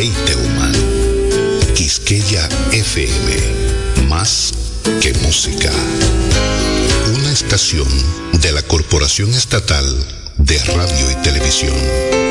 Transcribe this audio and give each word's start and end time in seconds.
deleite 0.00 0.34
humano. 0.34 0.78
Quisqueya 1.74 2.48
FM, 2.72 4.06
más 4.08 4.52
que 5.02 5.12
música. 5.14 5.70
Una 7.14 7.30
estación 7.30 7.88
de 8.40 8.52
la 8.52 8.62
Corporación 8.62 9.34
Estatal 9.34 9.86
de 10.38 10.58
Radio 10.64 11.10
y 11.10 11.22
Televisión. 11.22 12.29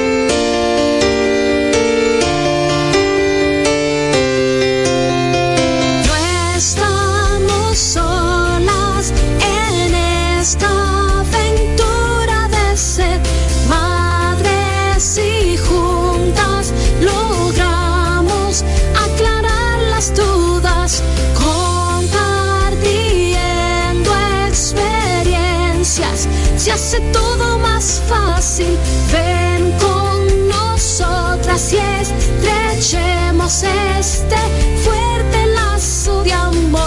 Este 34.00 34.36
fuerte 34.84 35.48
lazo 35.48 36.24
de 36.24 36.34
amor. 36.34 36.80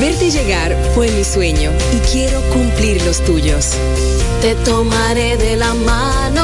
Verte 0.00 0.30
llegar 0.30 0.76
fue 0.94 1.10
mi 1.10 1.24
sueño 1.24 1.70
y 1.92 1.98
quiero 2.12 2.40
cumplir 2.52 3.02
los 3.04 3.24
tuyos. 3.24 3.72
Te 4.42 4.54
tomaré 4.56 5.36
de 5.36 5.56
la 5.56 5.72
mano 5.74 6.43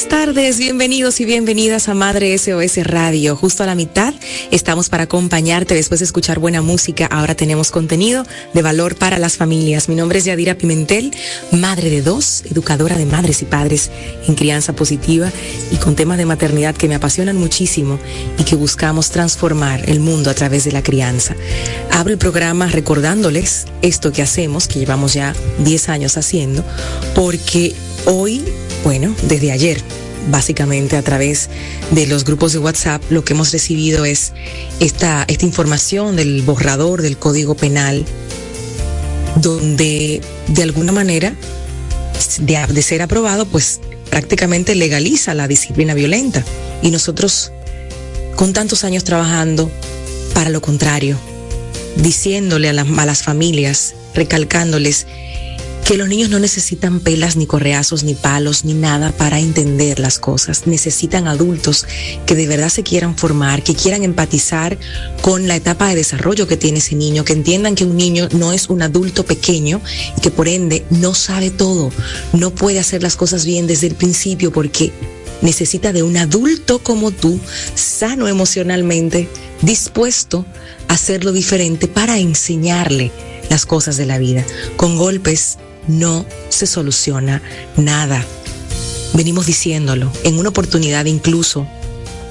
Buenísimas 0.00 0.26
tardes, 0.26 0.58
bienvenidos 0.58 1.20
y 1.20 1.26
bienvenidas 1.26 1.90
a 1.90 1.94
Madre 1.94 2.36
SOS 2.38 2.86
Radio. 2.86 3.36
Justo 3.36 3.64
a 3.64 3.66
la 3.66 3.74
mitad 3.74 4.14
estamos 4.50 4.88
para 4.88 5.02
acompañarte 5.02 5.74
después 5.74 6.00
de 6.00 6.06
escuchar 6.06 6.38
buena 6.38 6.62
música. 6.62 7.04
Ahora 7.04 7.34
tenemos 7.34 7.70
contenido 7.70 8.24
de 8.54 8.62
valor 8.62 8.96
para 8.96 9.18
las 9.18 9.36
familias. 9.36 9.90
Mi 9.90 9.96
nombre 9.96 10.20
es 10.20 10.24
Yadira 10.24 10.54
Pimentel, 10.54 11.14
madre 11.52 11.90
de 11.90 12.00
dos, 12.00 12.44
educadora 12.50 12.96
de 12.96 13.04
madres 13.04 13.42
y 13.42 13.44
padres 13.44 13.90
en 14.26 14.36
crianza 14.36 14.72
positiva 14.72 15.30
y 15.70 15.76
con 15.76 15.96
temas 15.96 16.16
de 16.16 16.24
maternidad 16.24 16.74
que 16.74 16.88
me 16.88 16.94
apasionan 16.94 17.36
muchísimo 17.36 17.98
y 18.38 18.44
que 18.44 18.56
buscamos 18.56 19.10
transformar 19.10 19.82
el 19.90 20.00
mundo 20.00 20.30
a 20.30 20.34
través 20.34 20.64
de 20.64 20.72
la 20.72 20.82
crianza. 20.82 21.36
Abro 21.90 22.14
el 22.14 22.18
programa 22.18 22.68
recordándoles 22.68 23.66
esto 23.82 24.12
que 24.12 24.22
hacemos, 24.22 24.66
que 24.66 24.78
llevamos 24.78 25.12
ya 25.12 25.34
10 25.58 25.90
años 25.90 26.16
haciendo, 26.16 26.64
porque 27.14 27.74
hoy 28.06 28.42
bueno, 28.84 29.14
desde 29.22 29.52
ayer, 29.52 29.80
básicamente 30.30 30.96
a 30.96 31.02
través 31.02 31.48
de 31.90 32.06
los 32.06 32.24
grupos 32.24 32.52
de 32.52 32.58
WhatsApp, 32.58 33.02
lo 33.10 33.24
que 33.24 33.34
hemos 33.34 33.52
recibido 33.52 34.04
es 34.04 34.32
esta, 34.80 35.24
esta 35.28 35.44
información 35.44 36.16
del 36.16 36.42
borrador 36.42 37.02
del 37.02 37.16
Código 37.16 37.54
Penal, 37.54 38.04
donde 39.36 40.20
de 40.48 40.62
alguna 40.62 40.92
manera, 40.92 41.34
de, 42.40 42.66
de 42.68 42.82
ser 42.82 43.02
aprobado, 43.02 43.46
pues 43.46 43.80
prácticamente 44.10 44.74
legaliza 44.74 45.34
la 45.34 45.48
disciplina 45.48 45.94
violenta. 45.94 46.44
Y 46.82 46.90
nosotros, 46.90 47.52
con 48.36 48.52
tantos 48.52 48.84
años 48.84 49.04
trabajando 49.04 49.70
para 50.34 50.50
lo 50.50 50.60
contrario, 50.60 51.18
diciéndole 51.96 52.68
a 52.68 52.72
las, 52.72 52.86
a 52.98 53.06
las 53.06 53.22
familias, 53.22 53.94
recalcándoles 54.14 55.06
que 55.90 55.96
los 55.96 56.08
niños 56.08 56.30
no 56.30 56.38
necesitan 56.38 57.00
pelas, 57.00 57.34
ni 57.34 57.46
correazos, 57.46 58.04
ni 58.04 58.14
palos, 58.14 58.64
ni 58.64 58.74
nada 58.74 59.10
para 59.10 59.40
entender 59.40 59.98
las 59.98 60.20
cosas. 60.20 60.68
Necesitan 60.68 61.26
adultos 61.26 61.84
que 62.26 62.36
de 62.36 62.46
verdad 62.46 62.68
se 62.68 62.84
quieran 62.84 63.16
formar, 63.16 63.64
que 63.64 63.74
quieran 63.74 64.04
empatizar 64.04 64.78
con 65.20 65.48
la 65.48 65.56
etapa 65.56 65.88
de 65.88 65.96
desarrollo 65.96 66.46
que 66.46 66.56
tiene 66.56 66.78
ese 66.78 66.94
niño, 66.94 67.24
que 67.24 67.32
entiendan 67.32 67.74
que 67.74 67.84
un 67.84 67.96
niño 67.96 68.28
no 68.30 68.52
es 68.52 68.68
un 68.68 68.82
adulto 68.82 69.24
pequeño 69.24 69.80
y 70.16 70.20
que 70.20 70.30
por 70.30 70.46
ende 70.46 70.84
no 70.90 71.12
sabe 71.12 71.50
todo, 71.50 71.90
no 72.34 72.54
puede 72.54 72.78
hacer 72.78 73.02
las 73.02 73.16
cosas 73.16 73.44
bien 73.44 73.66
desde 73.66 73.88
el 73.88 73.96
principio 73.96 74.52
porque 74.52 74.92
necesita 75.42 75.92
de 75.92 76.04
un 76.04 76.16
adulto 76.18 76.78
como 76.78 77.10
tú, 77.10 77.40
sano 77.74 78.28
emocionalmente, 78.28 79.28
dispuesto 79.60 80.46
a 80.86 80.94
hacerlo 80.94 81.32
diferente 81.32 81.88
para 81.88 82.20
enseñarle 82.20 83.10
las 83.48 83.66
cosas 83.66 83.96
de 83.96 84.06
la 84.06 84.18
vida. 84.18 84.46
Con 84.76 84.96
golpes 84.96 85.58
no 85.88 86.24
se 86.48 86.66
soluciona 86.66 87.42
nada. 87.76 88.24
Venimos 89.14 89.46
diciéndolo. 89.46 90.10
En 90.24 90.38
una 90.38 90.50
oportunidad 90.50 91.04
incluso, 91.06 91.66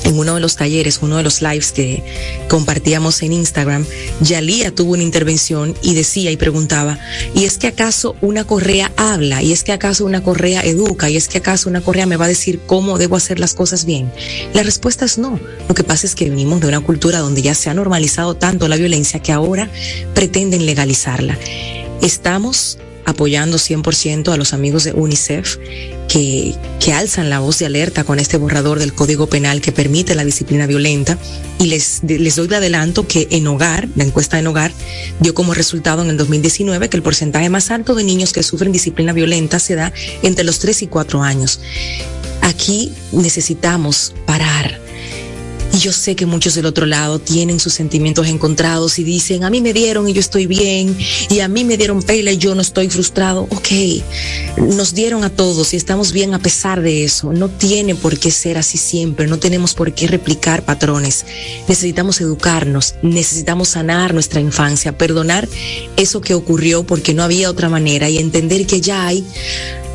en 0.05 0.17
uno 0.17 0.35
de 0.35 0.39
los 0.39 0.55
talleres, 0.55 0.99
uno 1.01 1.17
de 1.17 1.23
los 1.23 1.41
lives 1.41 1.71
que 1.71 2.03
compartíamos 2.47 3.21
en 3.21 3.33
Instagram, 3.33 3.85
Yalía 4.21 4.73
tuvo 4.73 4.93
una 4.93 5.03
intervención 5.03 5.75
y 5.81 5.93
decía 5.93 6.31
y 6.31 6.37
preguntaba, 6.37 6.97
¿y 7.35 7.43
es 7.45 7.57
que 7.57 7.67
acaso 7.67 8.15
una 8.21 8.45
correa 8.45 8.91
habla? 8.95 9.43
¿Y 9.43 9.51
es 9.51 9.63
que 9.63 9.71
acaso 9.71 10.05
una 10.05 10.23
correa 10.23 10.61
educa? 10.61 11.09
¿Y 11.09 11.17
es 11.17 11.27
que 11.27 11.39
acaso 11.39 11.69
una 11.69 11.81
correa 11.81 12.05
me 12.05 12.17
va 12.17 12.25
a 12.25 12.29
decir 12.29 12.59
cómo 12.65 12.97
debo 12.97 13.17
hacer 13.17 13.39
las 13.39 13.53
cosas 13.53 13.85
bien? 13.85 14.11
La 14.53 14.63
respuesta 14.63 15.05
es 15.05 15.17
no. 15.17 15.39
Lo 15.67 15.75
que 15.75 15.83
pasa 15.83 16.07
es 16.07 16.15
que 16.15 16.29
venimos 16.29 16.61
de 16.61 16.67
una 16.67 16.79
cultura 16.79 17.19
donde 17.19 17.41
ya 17.41 17.53
se 17.53 17.69
ha 17.69 17.73
normalizado 17.73 18.35
tanto 18.35 18.67
la 18.67 18.77
violencia 18.77 19.19
que 19.19 19.31
ahora 19.31 19.69
pretenden 20.15 20.65
legalizarla. 20.65 21.37
Estamos 22.01 22.79
apoyando 23.09 23.57
100% 23.57 24.31
a 24.31 24.37
los 24.37 24.53
amigos 24.53 24.83
de 24.83 24.93
UNICEF 24.93 25.57
que, 26.07 26.55
que 26.79 26.93
alzan 26.93 27.29
la 27.29 27.39
voz 27.39 27.59
de 27.59 27.65
alerta 27.65 28.03
con 28.03 28.19
este 28.19 28.37
borrador 28.37 28.79
del 28.79 28.93
Código 28.93 29.27
Penal 29.27 29.61
que 29.61 29.71
permite 29.71 30.15
la 30.15 30.25
disciplina 30.25 30.65
violenta. 30.67 31.17
Y 31.59 31.65
les, 31.65 32.01
les 32.03 32.35
doy 32.35 32.47
de 32.47 32.55
adelanto 32.55 33.07
que 33.07 33.27
en 33.31 33.47
hogar, 33.47 33.87
la 33.95 34.03
encuesta 34.03 34.39
en 34.39 34.47
hogar, 34.47 34.71
dio 35.19 35.33
como 35.33 35.53
resultado 35.53 36.01
en 36.01 36.09
el 36.09 36.17
2019 36.17 36.89
que 36.89 36.97
el 36.97 37.03
porcentaje 37.03 37.49
más 37.49 37.71
alto 37.71 37.95
de 37.95 38.03
niños 38.03 38.33
que 38.33 38.43
sufren 38.43 38.71
disciplina 38.71 39.13
violenta 39.13 39.59
se 39.59 39.75
da 39.75 39.91
entre 40.23 40.45
los 40.45 40.59
3 40.59 40.83
y 40.83 40.87
4 40.87 41.21
años. 41.21 41.59
Aquí 42.41 42.93
necesitamos 43.11 44.13
parar 44.25 44.88
y 45.73 45.77
yo 45.77 45.91
sé 45.91 46.15
que 46.15 46.25
muchos 46.25 46.55
del 46.55 46.65
otro 46.65 46.85
lado 46.85 47.19
tienen 47.19 47.59
sus 47.59 47.73
sentimientos 47.73 48.27
encontrados 48.27 48.99
y 48.99 49.03
dicen, 49.03 49.43
a 49.43 49.49
mí 49.49 49.61
me 49.61 49.73
dieron 49.73 50.07
y 50.09 50.13
yo 50.13 50.19
estoy 50.19 50.45
bien, 50.45 50.97
y 51.29 51.39
a 51.39 51.47
mí 51.47 51.63
me 51.63 51.77
dieron 51.77 52.01
pela 52.01 52.31
y 52.31 52.37
yo 52.37 52.55
no 52.55 52.61
estoy 52.61 52.89
frustrado. 52.89 53.47
Ok, 53.51 53.69
nos 54.57 54.93
dieron 54.93 55.23
a 55.23 55.29
todos 55.29 55.73
y 55.73 55.77
estamos 55.77 56.11
bien 56.11 56.33
a 56.33 56.39
pesar 56.39 56.81
de 56.81 57.03
eso. 57.03 57.33
No 57.33 57.49
tiene 57.49 57.95
por 57.95 58.17
qué 58.17 58.31
ser 58.31 58.57
así 58.57 58.77
siempre, 58.77 59.27
no 59.27 59.39
tenemos 59.39 59.73
por 59.73 59.93
qué 59.93 60.07
replicar 60.07 60.63
patrones. 60.63 61.25
Necesitamos 61.67 62.21
educarnos, 62.21 62.95
necesitamos 63.01 63.69
sanar 63.69 64.13
nuestra 64.13 64.41
infancia, 64.41 64.97
perdonar 64.97 65.47
eso 65.97 66.21
que 66.21 66.33
ocurrió 66.33 66.83
porque 66.83 67.13
no 67.13 67.23
había 67.23 67.49
otra 67.49 67.69
manera 67.69 68.09
y 68.09 68.17
entender 68.17 68.65
que 68.65 68.81
ya 68.81 69.07
hay 69.07 69.25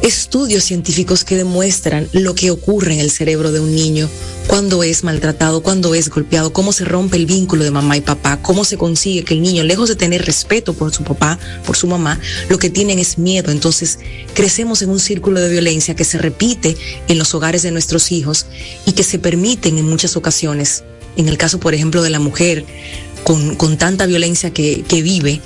estudios 0.05 0.65
científicos 0.65 1.25
que 1.25 1.35
demuestran 1.35 2.11
lo 2.13 2.35
que 2.35 2.51
ocurre 2.51 2.93
en 2.93 3.01
el 3.01 3.11
cerebro 3.11 3.53
de 3.53 3.61
un 3.61 3.75
niño 3.75 4.11
cuando 4.47 4.83
es 4.83 5.03
maltratado, 5.03 5.63
cuando 5.63 5.95
es 5.95 6.11
golpeado, 6.11 6.53
cómo 6.53 6.75
se 6.75 6.85
rompe 6.85 7.17
el 7.17 7.25
vínculo 7.25 7.65
de 7.65 7.71
mamá 7.71 7.97
y 7.97 8.03
papá, 8.03 8.39
cómo 8.43 8.67
se 8.67 8.77
consigue 8.77 9.25
que 9.25 9.33
el 9.33 9.41
niño, 9.41 9.65
lejos 9.65 9.89
de 9.89 9.97
tener 9.97 10.27
respeto 10.27 10.75
por 10.75 10.93
su 10.93 11.05
papá, 11.05 11.39
por 11.65 11.79
su 11.79 11.87
mamá, 11.87 12.21
lo 12.51 12.59
que 12.59 12.69
tienen 12.69 12.99
es 12.99 13.17
miedo. 13.17 13.51
Entonces 13.51 13.99
crecemos 14.35 14.83
en 14.83 14.91
un 14.91 15.01
círculo 15.01 15.41
de 15.41 15.49
violencia 15.49 15.97
que 15.97 16.05
se 16.05 16.19
repite 16.19 16.77
en 17.09 17.19
los 17.19 17.35
hogares 17.35 17.63
de 17.63 17.71
nuestros 17.71 18.13
hijos 18.13 18.45
y 18.85 18.93
que 18.93 19.05
se 19.05 19.19
permiten 19.19 19.79
en 19.79 19.89
muchas 19.89 20.19
ocasiones. 20.19 20.85
En 21.17 21.29
el 21.29 21.39
caso, 21.39 21.59
por 21.59 21.73
ejemplo, 21.73 22.03
de 22.03 22.11
la 22.11 22.19
mujer 22.19 22.67
con, 23.23 23.57
con 23.57 23.79
tanta 23.79 24.05
violencia 24.05 24.53
que, 24.53 24.85
que 24.87 25.01
vive, 25.01 25.41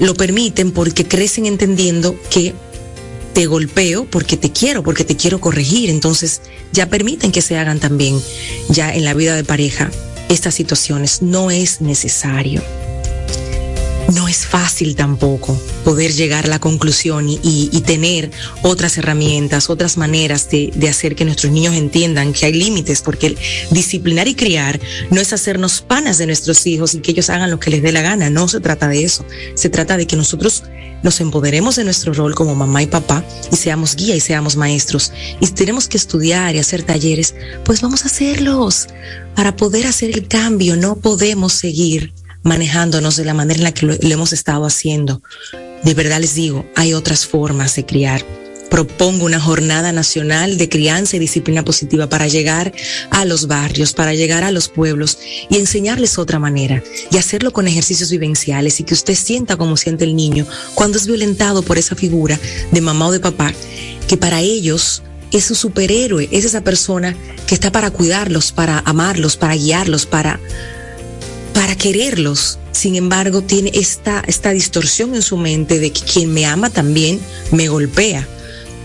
lo 0.00 0.14
permiten 0.14 0.72
porque 0.72 1.06
crecen 1.06 1.44
entendiendo 1.44 2.18
que 2.30 2.54
te 3.38 3.46
golpeo 3.46 4.04
porque 4.04 4.36
te 4.36 4.50
quiero, 4.50 4.82
porque 4.82 5.04
te 5.04 5.16
quiero 5.16 5.40
corregir. 5.40 5.90
Entonces 5.90 6.40
ya 6.72 6.88
permiten 6.88 7.30
que 7.30 7.40
se 7.40 7.56
hagan 7.56 7.78
también 7.78 8.20
ya 8.68 8.92
en 8.92 9.04
la 9.04 9.14
vida 9.14 9.36
de 9.36 9.44
pareja 9.44 9.92
estas 10.28 10.56
situaciones. 10.56 11.22
No 11.22 11.52
es 11.52 11.80
necesario 11.80 12.60
no 14.14 14.28
es 14.28 14.46
fácil 14.46 14.96
tampoco 14.96 15.60
poder 15.84 16.12
llegar 16.12 16.46
a 16.46 16.48
la 16.48 16.58
conclusión 16.58 17.26
y, 17.28 17.68
tener 17.86 18.30
otras 18.62 18.98
herramientas, 18.98 19.70
otras 19.70 19.96
maneras 19.96 20.50
de, 20.50 20.88
hacer 20.88 21.14
que 21.14 21.24
nuestros 21.24 21.52
niños 21.52 21.74
entiendan 21.74 22.32
que 22.32 22.46
hay 22.46 22.52
límites, 22.52 23.00
porque 23.00 23.36
disciplinar 23.70 24.28
y 24.28 24.34
criar 24.34 24.80
no 25.10 25.20
es 25.20 25.32
hacernos 25.32 25.80
panas 25.80 26.18
de 26.18 26.26
nuestros 26.26 26.66
hijos 26.66 26.94
y 26.94 27.00
que 27.00 27.12
ellos 27.12 27.30
hagan 27.30 27.50
lo 27.50 27.60
que 27.60 27.70
les 27.70 27.82
dé 27.82 27.92
la 27.92 28.02
gana, 28.02 28.28
no 28.30 28.48
se 28.48 28.60
trata 28.60 28.88
de 28.88 29.04
eso, 29.04 29.24
se 29.54 29.70
trata 29.70 29.96
de 29.96 30.06
que 30.06 30.16
nosotros 30.16 30.64
nos 31.02 31.20
empoderemos 31.20 31.76
de 31.76 31.84
nuestro 31.84 32.12
rol 32.12 32.34
como 32.34 32.54
mamá 32.54 32.82
y 32.82 32.86
papá 32.86 33.24
y 33.52 33.56
seamos 33.56 33.94
guía 33.94 34.16
y 34.16 34.20
seamos 34.20 34.56
maestros. 34.56 35.12
Y 35.40 35.46
si 35.46 35.52
tenemos 35.52 35.88
que 35.88 35.96
estudiar 35.96 36.56
y 36.56 36.58
hacer 36.58 36.82
talleres, 36.82 37.34
pues 37.64 37.80
vamos 37.80 38.02
a 38.02 38.06
hacerlos 38.06 38.88
para 39.36 39.54
poder 39.56 39.86
hacer 39.86 40.10
el 40.10 40.26
cambio. 40.26 40.76
No 40.76 40.96
podemos 40.96 41.52
seguir 41.52 42.12
manejándonos 42.42 43.16
de 43.16 43.24
la 43.24 43.34
manera 43.34 43.58
en 43.58 43.64
la 43.64 43.72
que 43.72 43.86
lo, 43.86 43.94
hemos 44.00 44.32
estado 44.32 44.64
haciendo. 44.64 45.22
De 45.82 45.94
verdad 45.94 46.20
les 46.20 46.34
digo, 46.34 46.66
hay 46.74 46.94
otras 46.94 47.26
formas 47.26 47.74
de 47.76 47.86
criar. 47.86 48.24
Propongo 48.70 49.24
una 49.24 49.40
jornada 49.40 49.92
nacional 49.92 50.58
de 50.58 50.68
crianza 50.68 51.16
y 51.16 51.18
disciplina 51.18 51.64
positiva 51.64 52.08
para 52.08 52.28
llegar 52.28 52.74
a 53.10 53.24
los 53.24 53.46
barrios, 53.46 53.94
para 53.94 54.12
llegar 54.12 54.44
a 54.44 54.50
los 54.50 54.68
pueblos 54.68 55.18
y 55.48 55.56
enseñarles 55.56 56.18
otra 56.18 56.38
manera 56.38 56.82
y 57.10 57.16
hacerlo 57.16 57.52
con 57.52 57.66
ejercicios 57.66 58.10
vivenciales 58.10 58.78
y 58.80 58.84
que 58.84 58.92
usted 58.92 59.14
sienta 59.14 59.56
como 59.56 59.78
siente 59.78 60.04
el 60.04 60.14
niño 60.14 60.46
cuando 60.74 60.98
es 60.98 61.06
violentado 61.06 61.62
por 61.62 61.78
esa 61.78 61.96
figura 61.96 62.38
de 62.70 62.80
mamá 62.82 63.06
o 63.06 63.12
de 63.12 63.20
papá, 63.20 63.54
que 64.06 64.18
para 64.18 64.42
ellos 64.42 65.02
es 65.32 65.44
su 65.44 65.54
superhéroe, 65.54 66.28
es 66.30 66.44
esa 66.44 66.62
persona 66.62 67.16
que 67.46 67.54
está 67.54 67.72
para 67.72 67.90
cuidarlos, 67.90 68.52
para 68.52 68.80
amarlos, 68.80 69.36
para 69.36 69.54
guiarlos, 69.54 70.04
para 70.04 70.40
para 71.58 71.74
quererlos. 71.74 72.56
Sin 72.70 72.94
embargo, 72.94 73.42
tiene 73.42 73.72
esta, 73.74 74.22
esta 74.28 74.50
distorsión 74.50 75.16
en 75.16 75.22
su 75.22 75.36
mente 75.36 75.80
de 75.80 75.90
que 75.90 76.02
quien 76.02 76.32
me 76.32 76.46
ama 76.46 76.70
también 76.70 77.18
me 77.50 77.66
golpea. 77.66 78.28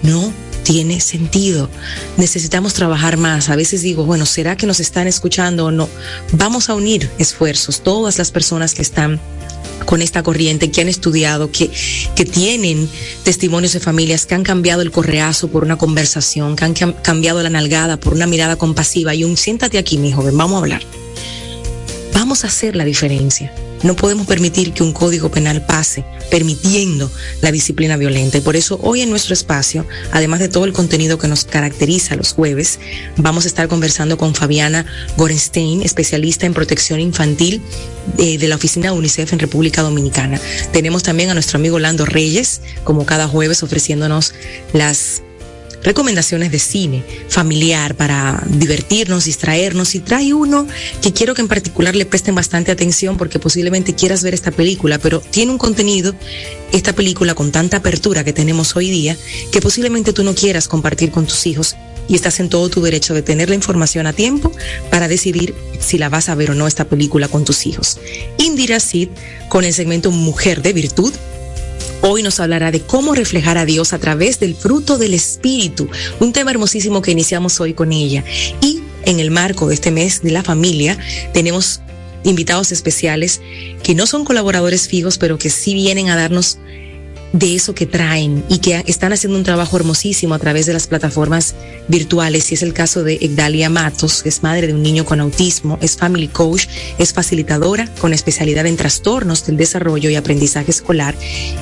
No 0.01 0.33
tiene 0.63 0.99
sentido. 0.99 1.69
Necesitamos 2.17 2.73
trabajar 2.73 3.17
más. 3.17 3.49
A 3.49 3.55
veces 3.55 3.83
digo, 3.83 4.05
bueno, 4.05 4.25
¿será 4.25 4.57
que 4.57 4.65
nos 4.65 4.79
están 4.79 5.05
escuchando 5.05 5.65
o 5.65 5.71
no? 5.71 5.87
Vamos 6.31 6.67
a 6.67 6.73
unir 6.73 7.11
esfuerzos, 7.19 7.83
todas 7.83 8.17
las 8.17 8.31
personas 8.31 8.73
que 8.73 8.81
están 8.81 9.21
con 9.85 10.01
esta 10.01 10.23
corriente, 10.23 10.71
que 10.71 10.81
han 10.81 10.89
estudiado, 10.89 11.51
que, 11.51 11.69
que 12.15 12.25
tienen 12.25 12.89
testimonios 13.21 13.73
de 13.73 13.81
familias 13.81 14.25
que 14.25 14.33
han 14.33 14.43
cambiado 14.43 14.81
el 14.81 14.89
correazo 14.89 15.47
por 15.47 15.63
una 15.63 15.77
conversación, 15.77 16.55
que 16.55 16.65
han 16.65 16.93
cambiado 17.03 17.43
la 17.43 17.51
nalgada 17.51 17.97
por 17.97 18.13
una 18.13 18.25
mirada 18.25 18.55
compasiva 18.55 19.13
y 19.13 19.25
un 19.25 19.37
siéntate 19.37 19.77
aquí, 19.77 19.99
mi 19.99 20.11
joven, 20.11 20.35
vamos 20.35 20.55
a 20.55 20.57
hablar 20.57 21.02
vamos 22.13 22.43
a 22.43 22.47
hacer 22.47 22.75
la 22.75 22.85
diferencia. 22.85 23.53
No 23.83 23.95
podemos 23.95 24.25
permitir 24.25 24.71
que 24.71 24.81
un 24.81 24.93
código 24.93 25.29
penal 25.29 25.65
pase 25.65 26.05
permitiendo 26.31 27.11
la 27.41 27.51
disciplina 27.51 27.97
violenta. 27.97 28.37
Y 28.37 28.41
por 28.41 28.55
eso 28.55 28.79
hoy 28.81 29.01
en 29.01 29.09
nuestro 29.09 29.33
espacio, 29.33 29.85
además 30.11 30.39
de 30.39 30.47
todo 30.47 30.63
el 30.65 30.71
contenido 30.71 31.17
que 31.17 31.27
nos 31.27 31.43
caracteriza 31.43 32.15
los 32.15 32.31
jueves, 32.33 32.79
vamos 33.17 33.43
a 33.43 33.47
estar 33.47 33.67
conversando 33.67 34.17
con 34.17 34.33
Fabiana 34.33 34.85
Gorenstein, 35.17 35.81
especialista 35.81 36.45
en 36.45 36.53
protección 36.53 37.01
infantil 37.01 37.61
de, 38.17 38.37
de 38.37 38.47
la 38.47 38.55
oficina 38.55 38.93
UNICEF 38.93 39.33
en 39.33 39.39
República 39.39 39.81
Dominicana. 39.81 40.39
Tenemos 40.71 41.03
también 41.03 41.29
a 41.29 41.33
nuestro 41.33 41.57
amigo 41.57 41.77
Lando 41.77 42.05
Reyes, 42.05 42.61
como 42.85 43.05
cada 43.05 43.27
jueves, 43.27 43.63
ofreciéndonos 43.63 44.33
las 44.71 45.23
recomendaciones 45.83 46.51
de 46.51 46.59
cine 46.59 47.03
familiar 47.27 47.95
para 47.95 48.43
divertirnos, 48.47 49.25
distraernos 49.25 49.95
y 49.95 49.99
trae 49.99 50.33
uno 50.33 50.67
que 51.01 51.13
quiero 51.13 51.33
que 51.33 51.41
en 51.41 51.47
particular 51.47 51.95
le 51.95 52.05
presten 52.05 52.35
bastante 52.35 52.71
atención 52.71 53.17
porque 53.17 53.39
posiblemente 53.39 53.93
quieras 53.93 54.23
ver 54.23 54.33
esta 54.33 54.51
película, 54.51 54.97
pero 54.97 55.19
tiene 55.19 55.51
un 55.51 55.57
contenido, 55.57 56.15
esta 56.71 56.93
película 56.93 57.35
con 57.35 57.51
tanta 57.51 57.77
apertura 57.77 58.23
que 58.23 58.33
tenemos 58.33 58.75
hoy 58.75 58.89
día, 58.89 59.17
que 59.51 59.61
posiblemente 59.61 60.13
tú 60.13 60.23
no 60.23 60.33
quieras 60.33 60.67
compartir 60.67 61.11
con 61.11 61.25
tus 61.25 61.45
hijos 61.45 61.75
y 62.07 62.15
estás 62.15 62.39
en 62.39 62.49
todo 62.49 62.69
tu 62.69 62.81
derecho 62.81 63.13
de 63.13 63.21
tener 63.21 63.49
la 63.49 63.55
información 63.55 64.07
a 64.07 64.13
tiempo 64.13 64.51
para 64.89 65.07
decidir 65.07 65.55
si 65.79 65.97
la 65.97 66.09
vas 66.09 66.29
a 66.29 66.35
ver 66.35 66.51
o 66.51 66.55
no 66.55 66.67
esta 66.67 66.85
película 66.85 67.27
con 67.27 67.45
tus 67.45 67.65
hijos. 67.65 67.99
Indira 68.37 68.79
Sid 68.79 69.09
con 69.49 69.63
el 69.63 69.73
segmento 69.73 70.11
Mujer 70.11 70.61
de 70.61 70.73
Virtud 70.73 71.13
Hoy 72.05 72.21
nos 72.21 72.41
hablará 72.41 72.69
de 72.69 72.81
cómo 72.81 73.15
reflejar 73.15 73.57
a 73.57 73.63
Dios 73.63 73.93
a 73.93 73.97
través 73.97 74.37
del 74.37 74.55
fruto 74.55 74.97
del 74.97 75.13
Espíritu, 75.13 75.87
un 76.19 76.33
tema 76.33 76.51
hermosísimo 76.51 77.01
que 77.01 77.11
iniciamos 77.11 77.61
hoy 77.61 77.73
con 77.73 77.93
ella. 77.93 78.25
Y 78.59 78.81
en 79.05 79.21
el 79.21 79.31
marco 79.31 79.69
de 79.69 79.75
este 79.75 79.89
mes 79.89 80.21
de 80.21 80.31
la 80.31 80.43
familia 80.43 80.97
tenemos 81.33 81.79
invitados 82.25 82.73
especiales 82.73 83.39
que 83.83 83.95
no 83.95 84.05
son 84.05 84.25
colaboradores 84.25 84.89
fijos, 84.89 85.17
pero 85.17 85.37
que 85.37 85.49
sí 85.49 85.73
vienen 85.73 86.09
a 86.09 86.17
darnos 86.17 86.57
de 87.33 87.55
eso 87.55 87.73
que 87.73 87.87
traen 87.87 88.43
y 88.47 88.59
que 88.59 88.83
están 88.87 89.11
haciendo 89.11 89.37
un 89.37 89.43
trabajo 89.43 89.75
hermosísimo 89.75 90.35
a 90.35 90.39
través 90.39 90.67
de 90.67 90.73
las 90.73 90.87
plataformas 90.87 91.55
virtuales. 91.87 92.51
Y 92.51 92.55
es 92.55 92.61
el 92.61 92.73
caso 92.73 93.03
de 93.03 93.15
Egdalia 93.15 93.69
Matos, 93.69 94.23
que 94.23 94.29
es 94.29 94.43
madre 94.43 94.67
de 94.67 94.73
un 94.73 94.83
niño 94.83 95.03
con 95.03 95.19
autismo, 95.19 95.77
es 95.81 95.97
family 95.97 96.27
coach, 96.27 96.67
es 96.99 97.11
facilitadora 97.11 97.87
con 97.99 98.13
especialidad 98.13 98.65
en 98.67 98.77
trastornos 98.77 99.45
del 99.45 99.57
desarrollo 99.57 100.09
y 100.09 100.15
aprendizaje 100.15 100.71
escolar 100.71 101.15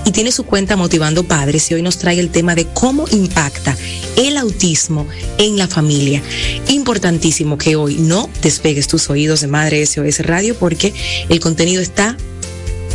y 0.05 0.11
tiene 0.11 0.31
su 0.31 0.43
cuenta 0.43 0.75
Motivando 0.75 1.23
Padres 1.23 1.71
y 1.71 1.73
hoy 1.73 1.81
nos 1.81 1.97
trae 1.97 2.19
el 2.19 2.29
tema 2.29 2.53
de 2.53 2.65
cómo 2.65 3.05
impacta 3.09 3.75
el 4.17 4.37
autismo 4.37 5.07
en 5.37 5.57
la 5.57 5.67
familia. 5.67 6.21
Importantísimo 6.67 7.57
que 7.57 7.77
hoy 7.77 7.95
no 7.95 8.29
despegues 8.41 8.87
tus 8.87 9.09
oídos 9.09 9.41
de 9.41 9.47
Madre 9.47 9.85
SOS 9.85 10.19
Radio 10.19 10.55
porque 10.55 10.93
el 11.29 11.39
contenido 11.39 11.81
está 11.81 12.17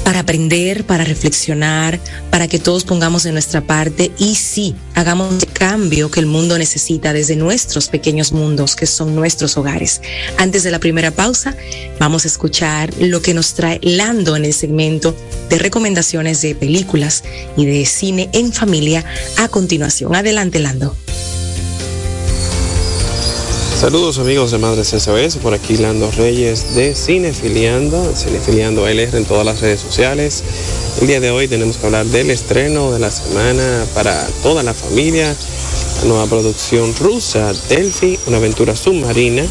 para 0.06 0.20
aprender, 0.20 0.84
para 0.84 1.02
reflexionar, 1.02 1.98
para 2.30 2.46
que 2.46 2.60
todos 2.60 2.84
pongamos 2.84 3.24
de 3.24 3.32
nuestra 3.32 3.62
parte 3.62 4.12
y 4.20 4.36
sí, 4.36 4.76
hagamos 4.94 5.42
el 5.42 5.52
cambio 5.52 6.12
que 6.12 6.20
el 6.20 6.26
mundo 6.26 6.56
necesita 6.58 7.12
desde 7.12 7.34
nuestros 7.34 7.88
pequeños 7.88 8.30
mundos, 8.30 8.76
que 8.76 8.86
son 8.86 9.16
nuestros 9.16 9.56
hogares. 9.56 10.00
Antes 10.38 10.62
de 10.62 10.70
la 10.70 10.78
primera 10.78 11.10
pausa, 11.10 11.56
vamos 11.98 12.24
a 12.24 12.28
escuchar 12.28 12.94
lo 13.00 13.20
que 13.20 13.34
nos 13.34 13.54
trae 13.54 13.80
Lando 13.82 14.36
en 14.36 14.44
el 14.44 14.54
segmento 14.54 15.12
de 15.50 15.58
recomendaciones 15.58 16.40
de 16.40 16.54
películas 16.54 17.24
y 17.56 17.66
de 17.66 17.84
cine 17.84 18.30
en 18.32 18.52
familia 18.52 19.04
a 19.38 19.48
continuación. 19.48 20.14
Adelante, 20.14 20.60
Lando. 20.60 20.96
Saludos 23.76 24.18
amigos 24.18 24.52
de 24.52 24.58
Madres 24.58 24.88
SOS, 24.88 25.36
por 25.36 25.52
aquí 25.52 25.76
Lando 25.76 26.10
Reyes 26.10 26.74
de 26.74 26.94
Cinefiliando, 26.94 28.16
Cinefiliando 28.16 28.88
LR 28.88 29.18
en 29.18 29.26
todas 29.26 29.44
las 29.44 29.60
redes 29.60 29.82
sociales. 29.82 30.42
El 30.98 31.06
día 31.06 31.20
de 31.20 31.30
hoy 31.30 31.46
tenemos 31.46 31.76
que 31.76 31.84
hablar 31.84 32.06
del 32.06 32.30
estreno 32.30 32.90
de 32.90 33.00
la 33.00 33.10
semana 33.10 33.84
para 33.94 34.26
toda 34.42 34.62
la 34.62 34.72
familia, 34.72 35.36
la 36.00 36.08
nueva 36.08 36.26
producción 36.26 36.94
rusa 36.96 37.52
Delphi, 37.68 38.18
una 38.26 38.38
aventura 38.38 38.74
submarina, 38.74 39.44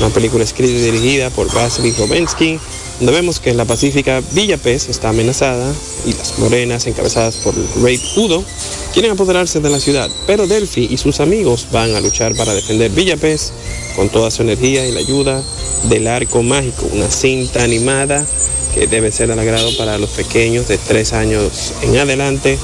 una 0.00 0.08
película 0.08 0.42
escrita 0.42 0.72
y 0.72 0.82
dirigida 0.82 1.30
por 1.30 1.46
Vasily 1.54 1.92
Robensky, 1.92 2.58
donde 3.00 3.12
vemos 3.12 3.40
que 3.40 3.54
la 3.54 3.64
pacífica 3.64 4.22
Villa 4.32 4.58
Pez 4.58 4.90
está 4.90 5.08
amenazada 5.08 5.72
y 6.06 6.12
las 6.12 6.38
morenas 6.38 6.86
encabezadas 6.86 7.36
por 7.36 7.54
el 7.54 7.82
rey 7.82 7.98
Udo 8.16 8.44
quieren 8.92 9.12
apoderarse 9.12 9.60
de 9.60 9.70
la 9.70 9.80
ciudad, 9.80 10.10
pero 10.26 10.46
Delphi 10.46 10.86
y 10.90 10.98
sus 10.98 11.20
amigos 11.20 11.68
van 11.72 11.94
a 11.94 12.00
luchar 12.00 12.34
para 12.34 12.52
defender 12.52 12.90
Villa 12.90 13.16
Pez 13.16 13.52
con 13.96 14.10
toda 14.10 14.30
su 14.30 14.42
energía 14.42 14.86
y 14.86 14.92
la 14.92 15.00
ayuda 15.00 15.42
del 15.88 16.08
arco 16.08 16.42
mágico, 16.42 16.86
una 16.92 17.10
cinta 17.10 17.64
animada 17.64 18.26
que 18.74 18.86
debe 18.86 19.10
ser 19.10 19.32
al 19.32 19.38
agrado 19.38 19.74
para 19.78 19.96
los 19.96 20.10
pequeños 20.10 20.68
de 20.68 20.76
tres 20.76 21.14
años 21.14 21.72
en 21.80 21.96
adelante 21.96 22.58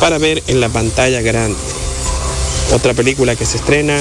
para 0.00 0.18
ver 0.18 0.42
en 0.48 0.60
la 0.60 0.68
pantalla 0.68 1.22
grande. 1.22 1.58
Otra 2.74 2.92
película 2.92 3.34
que 3.36 3.46
se 3.46 3.56
estrena 3.56 3.98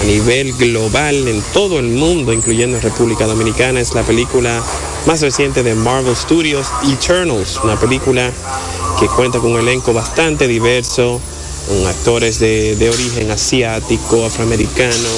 a 0.00 0.04
nivel 0.04 0.54
global 0.54 1.28
en 1.28 1.42
todo 1.52 1.78
el 1.78 1.88
mundo, 1.88 2.32
incluyendo 2.32 2.78
en 2.78 2.82
República 2.82 3.26
Dominicana, 3.26 3.80
es 3.80 3.92
la 3.92 4.02
película 4.02 4.62
más 5.06 5.20
reciente 5.20 5.62
de 5.62 5.74
Marvel 5.74 6.16
Studios, 6.16 6.66
Eternals, 6.84 7.60
una 7.62 7.78
película 7.78 8.30
que 8.98 9.06
cuenta 9.06 9.38
con 9.38 9.52
un 9.52 9.60
elenco 9.60 9.92
bastante 9.92 10.48
diverso, 10.48 11.20
con 11.68 11.86
actores 11.86 12.40
de, 12.40 12.90
origen 12.92 13.30
asiático, 13.30 14.24
afroamericano, 14.24 15.08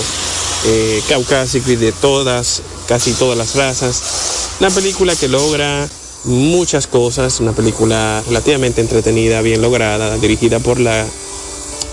eh, 0.66 1.02
caucásico 1.08 1.70
y 1.70 1.76
de 1.76 1.92
todas, 1.92 2.62
casi 2.86 3.12
todas 3.12 3.38
las 3.38 3.54
razas. 3.54 4.50
Una 4.60 4.70
película 4.70 5.16
que 5.16 5.28
logra 5.28 5.88
muchas 6.24 6.86
cosas, 6.86 7.40
una 7.40 7.52
película 7.52 8.22
relativamente 8.26 8.82
entretenida, 8.82 9.40
bien 9.40 9.62
lograda, 9.62 10.18
dirigida 10.18 10.58
por 10.58 10.80
la, 10.80 11.06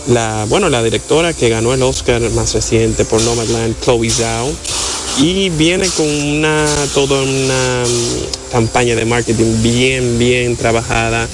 la, 0.08 0.46
bueno, 0.50 0.70
la 0.70 0.84
directora 0.84 1.34
que 1.34 1.48
ganó 1.48 1.74
el 1.74 1.82
Oscar 1.82 2.22
más 2.32 2.54
reciente 2.54 3.06
por 3.06 3.22
Nomadland, 3.22 3.80
Chloe 3.82 4.10
Zhao, 4.10 4.52
y 5.18 5.50
viene 5.50 5.88
con 5.90 6.08
una, 6.08 6.66
toda 6.94 7.22
una 7.22 7.84
mm, 7.86 8.52
campaña 8.52 8.96
de 8.96 9.06
marketing 9.06 9.62
bien, 9.62 10.20
bien 10.20 10.56
trabajada. 10.56 11.28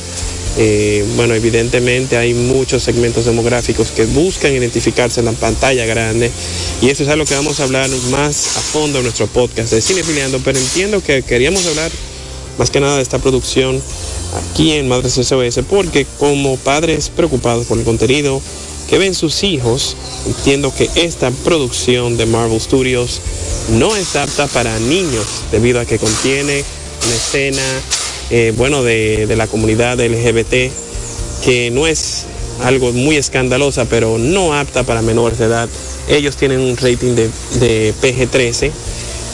Eh, 0.57 1.05
bueno, 1.15 1.33
evidentemente 1.33 2.17
hay 2.17 2.33
muchos 2.33 2.83
segmentos 2.83 3.25
demográficos 3.25 3.89
que 3.91 4.05
buscan 4.05 4.53
identificarse 4.53 5.21
en 5.21 5.27
la 5.27 5.31
pantalla 5.31 5.85
grande. 5.85 6.29
Y 6.81 6.89
eso 6.89 7.03
es 7.03 7.09
algo 7.09 7.25
que 7.25 7.35
vamos 7.35 7.59
a 7.59 7.63
hablar 7.63 7.89
más 8.11 8.57
a 8.57 8.61
fondo 8.61 8.99
en 8.99 9.05
nuestro 9.05 9.27
podcast 9.27 9.71
de 9.71 9.81
Cinefiliando, 9.81 10.39
pero 10.43 10.59
entiendo 10.59 11.01
que 11.01 11.23
queríamos 11.23 11.65
hablar 11.65 11.91
más 12.57 12.69
que 12.69 12.79
nada 12.79 12.97
de 12.97 13.01
esta 13.01 13.19
producción 13.19 13.81
aquí 14.51 14.73
en 14.73 14.87
Madres 14.87 15.13
SOS 15.13 15.59
porque 15.69 16.05
como 16.19 16.57
padres 16.57 17.09
preocupados 17.09 17.65
por 17.65 17.77
el 17.77 17.83
contenido 17.83 18.41
que 18.91 18.97
ven 18.97 19.15
sus 19.15 19.43
hijos, 19.43 19.95
entiendo 20.27 20.75
que 20.75 20.89
esta 20.95 21.31
producción 21.31 22.17
de 22.17 22.25
Marvel 22.25 22.59
Studios 22.59 23.21
no 23.69 23.95
es 23.95 24.17
apta 24.17 24.47
para 24.47 24.77
niños 24.79 25.25
debido 25.49 25.79
a 25.79 25.85
que 25.85 25.97
contiene 25.97 26.61
una 27.05 27.15
escena 27.15 27.63
eh, 28.31 28.53
bueno, 28.57 28.83
de, 28.83 29.33
la 29.37 29.47
comunidad 29.47 29.97
LGBT, 29.97 30.73
que 31.41 31.71
no 31.71 31.87
es 31.87 32.25
algo 32.65 32.91
muy 32.91 33.15
escandalosa, 33.15 33.85
pero 33.85 34.17
no 34.17 34.53
apta 34.53 34.83
para 34.83 35.01
menores 35.01 35.39
de 35.39 35.45
edad. 35.45 35.69
Ellos 36.09 36.35
tienen 36.35 36.59
un 36.59 36.75
rating 36.75 37.15
de, 37.15 37.29
de 37.61 37.93
PG-13, 38.01 38.71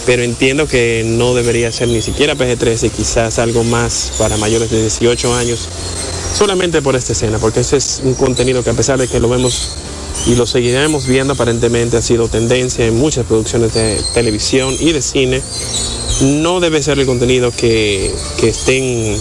pero 0.05 0.21
entiendo 0.21 0.67
que 0.67 1.01
no 1.03 1.33
debería 1.33 1.71
ser 1.71 1.87
ni 1.87 2.03
siquiera 2.03 2.35
PG-13, 2.35 2.91
quizás 2.91 3.39
algo 3.39 3.63
más 3.63 4.13
para 4.19 4.37
mayores 4.37 4.69
de 4.69 4.81
18 4.81 5.33
años, 5.33 5.67
solamente 6.37 6.83
por 6.83 6.95
esta 6.95 7.13
escena, 7.13 7.39
porque 7.39 7.61
ese 7.61 7.77
es 7.77 7.99
un 8.03 8.13
contenido 8.13 8.63
que 8.63 8.69
a 8.69 8.73
pesar 8.73 8.99
de 8.99 9.07
que 9.07 9.19
lo 9.19 9.27
vemos 9.27 9.69
y 10.27 10.35
lo 10.35 10.45
seguiremos 10.45 11.07
viendo, 11.07 11.33
aparentemente 11.33 11.97
ha 11.97 12.01
sido 12.01 12.27
tendencia 12.27 12.85
en 12.85 12.95
muchas 12.95 13.25
producciones 13.25 13.73
de 13.73 13.99
televisión 14.13 14.71
y 14.79 14.91
de 14.91 15.01
cine, 15.01 15.41
no 16.21 16.59
debe 16.59 16.83
ser 16.83 16.99
el 16.99 17.07
contenido 17.07 17.51
que, 17.51 18.13
estén, 18.43 19.17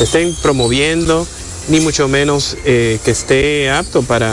estén 0.00 0.36
promoviendo, 0.40 1.26
ni 1.66 1.80
mucho 1.80 2.06
menos 2.06 2.56
eh, 2.64 3.00
que 3.04 3.10
esté 3.10 3.68
apto 3.68 4.02
para, 4.02 4.32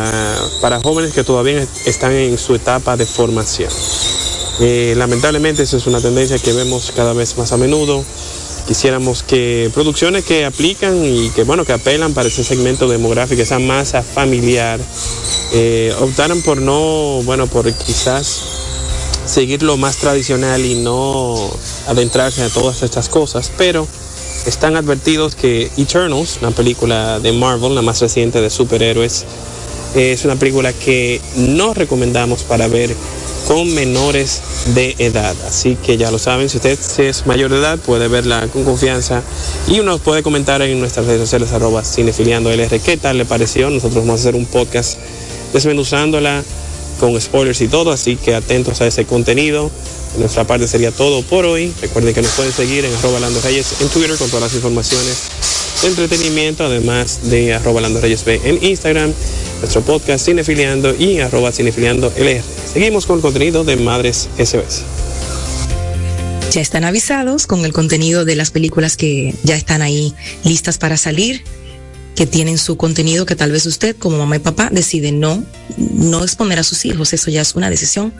jóvenes 0.83 1.13
que 1.13 1.24
todavía 1.24 1.65
están 1.88 2.12
en 2.13 2.38
su 2.38 2.53
etapa 2.53 2.95
de 2.95 3.07
formación. 3.07 3.71
Eh, 4.59 4.93
lamentablemente 4.95 5.63
eso 5.63 5.77
es 5.77 5.88
una 5.88 6.00
tendencia 6.00 6.38
que 6.38 6.53
vemos 6.53 6.93
cada 6.95 7.13
vez 7.13 7.36
más 7.38 7.51
a 7.53 7.57
menudo. 7.57 8.05
Quisiéramos 8.69 9.23
que 9.23 9.71
producciones 9.73 10.23
que 10.25 10.45
aplican 10.45 11.03
y 11.03 11.31
que 11.31 11.43
bueno 11.43 11.65
que 11.65 11.73
apelan 11.73 12.13
para 12.13 12.27
ese 12.27 12.43
segmento 12.43 12.88
demográfico, 12.88 13.41
esa 13.41 13.57
masa 13.57 14.03
familiar, 14.03 14.79
eh, 15.53 15.91
optaran 15.99 16.43
por 16.43 16.61
no, 16.61 17.23
bueno, 17.23 17.47
por 17.47 17.73
quizás 17.73 18.43
seguir 19.25 19.63
lo 19.63 19.75
más 19.77 19.97
tradicional 19.97 20.63
y 20.63 20.75
no 20.75 21.49
adentrarse 21.88 22.43
a 22.43 22.49
todas 22.49 22.83
estas 22.83 23.09
cosas, 23.09 23.51
pero 23.57 23.88
están 24.45 24.75
advertidos 24.75 25.33
que 25.33 25.71
Eternals, 25.75 26.38
una 26.39 26.51
película 26.51 27.19
de 27.19 27.33
Marvel, 27.33 27.73
la 27.73 27.81
más 27.81 27.99
reciente 28.01 28.39
de 28.39 28.51
superhéroes, 28.51 29.25
es 29.95 30.25
una 30.25 30.35
película 30.35 30.73
que 30.73 31.19
no 31.35 31.73
recomendamos 31.73 32.43
para 32.43 32.67
ver 32.67 32.95
con 33.50 33.74
menores 33.74 34.44
de 34.75 34.96
edad. 35.00 35.36
Así 35.48 35.75
que 35.75 35.98
ya 35.98 36.12
lo 36.12 36.20
saben, 36.20 36.50
si 36.50 36.58
usted 36.58 36.77
es 37.00 37.25
mayor 37.25 37.50
de 37.50 37.58
edad 37.58 37.79
puede 37.79 38.08
verla 38.08 38.48
con 38.53 38.63
confianza 38.63 39.24
y 39.68 39.79
nos 39.79 40.01
puede 40.01 40.22
comentar 40.22 40.62
en 40.62 40.79
nuestras 40.79 41.08
redes 41.08 41.22
sociales 41.22 41.51
arroba 41.51 41.84
cinefiliando 41.84 42.51
LR 42.51 42.79
qué 42.79 42.96
tal 42.96 43.18
le 43.18 43.25
pareció. 43.25 43.72
Nosotros 43.72 44.06
vamos 44.06 44.20
a 44.20 44.22
hacer 44.22 44.36
un 44.36 44.46
podcast 44.46 45.00
desmenuzándola 45.51 46.44
con 47.00 47.20
spoilers 47.20 47.62
y 47.62 47.68
todo, 47.68 47.91
así 47.91 48.18
que 48.18 48.36
atentos 48.36 48.82
a 48.82 48.88
ese 48.88 49.06
contenido. 49.06 49.72
Nuestra 50.18 50.46
parte 50.46 50.68
sería 50.68 50.92
todo 50.92 51.22
por 51.22 51.46
hoy. 51.46 51.74
Recuerden 51.82 52.13
que 52.13 52.22
nos 52.22 52.32
pueden 52.32 52.51
seguir 52.51 52.86
en 52.86 52.94
arroba 52.96 53.20
Lando 53.20 53.42
Reyes 53.42 53.75
en 53.82 53.88
Twitter 53.89 54.18
con 54.18 54.28
todas 54.30 54.44
las 54.44 54.54
informaciones 54.56 55.30
de 55.82 55.88
entretenimiento, 55.88 56.66
además 56.66 57.20
de 57.30 57.54
arroba 57.54 57.82
Lando 57.82 58.01
Reyes 58.01 58.25
B 58.25 58.42
en 58.44 58.63
Instagram, 58.63 59.13
nuestro 59.60 59.82
podcast 59.82 60.25
Cinefiliando 60.25 60.96
y 60.96 61.20
arroba 61.20 61.51
Cinefiliando 61.51 62.12
LR. 62.18 62.44
Seguimos 62.74 63.06
con 63.06 63.18
el 63.18 63.22
contenido 63.22 63.63
de 63.63 63.78
Madres 63.78 64.30
SOS. 64.38 64.84
Ya 66.51 66.62
están 66.62 66.84
avisados 66.84 67.46
con 67.46 67.63
el 67.63 67.74
contenido 67.74 68.25
de 68.25 68.36
las 68.36 68.50
películas 68.50 68.98
que 68.98 69.36
ya 69.44 69.56
están 69.56 69.82
ahí 69.82 70.16
listas 70.44 70.80
para 70.80 70.98
salir 70.98 71.44
que 72.16 72.25
tienen 72.25 72.58
su 72.58 72.75
contenido 72.75 73.25
que 73.25 73.36
tal 73.38 73.51
vez 73.51 73.66
usted 73.66 73.96
como 73.96 74.18
mamá 74.18 74.36
y 74.36 74.39
papá 74.39 74.70
decide 74.72 75.13
no, 75.13 75.42
no 75.78 76.24
exponer 76.24 76.60
a 76.60 76.63
sus 76.63 76.84
hijos. 76.86 77.13
Eso 77.13 77.30
ya 77.32 77.42
es 77.42 77.56
una 77.56 77.70
decisión 77.70 78.13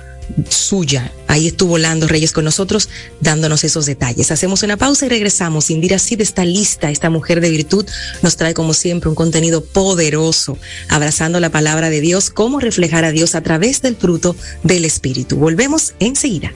suya. 0.50 1.12
Ahí 1.28 1.48
estuvo 1.48 1.78
Lando 1.78 2.08
Reyes 2.08 2.32
con 2.32 2.46
nosotros 2.46 2.90
dándonos 3.22 3.64
esos 3.64 3.86
detalles. 3.86 4.32
Hacemos 4.32 4.64
una 4.64 4.78
pausa 4.78 5.06
y 5.06 5.10
regresamos. 5.10 5.70
Indira 5.70 6.00
Sid 6.00 6.22
está 6.22 6.46
lista. 6.46 6.90
Esta 6.92 7.10
mujer 7.10 7.42
de 7.42 7.50
virtud 7.50 7.86
nos 8.22 8.38
trae 8.38 8.54
como 8.54 8.74
siempre 8.74 9.10
un 9.10 9.16
contenido 9.16 9.64
poderoso, 9.64 10.58
abrazando 10.88 11.40
la 11.40 11.50
palabra 11.50 11.90
de 11.90 12.02
Dios, 12.02 12.30
cómo 12.30 12.60
reflejar 12.60 13.06
a 13.06 13.12
Dios 13.12 13.36
a 13.36 13.42
través 13.42 13.82
del 13.82 13.96
fruto 13.96 14.36
del 14.64 14.86
Espíritu. 14.86 15.38
Volvemos 15.38 15.94
enseguida. 16.00 16.54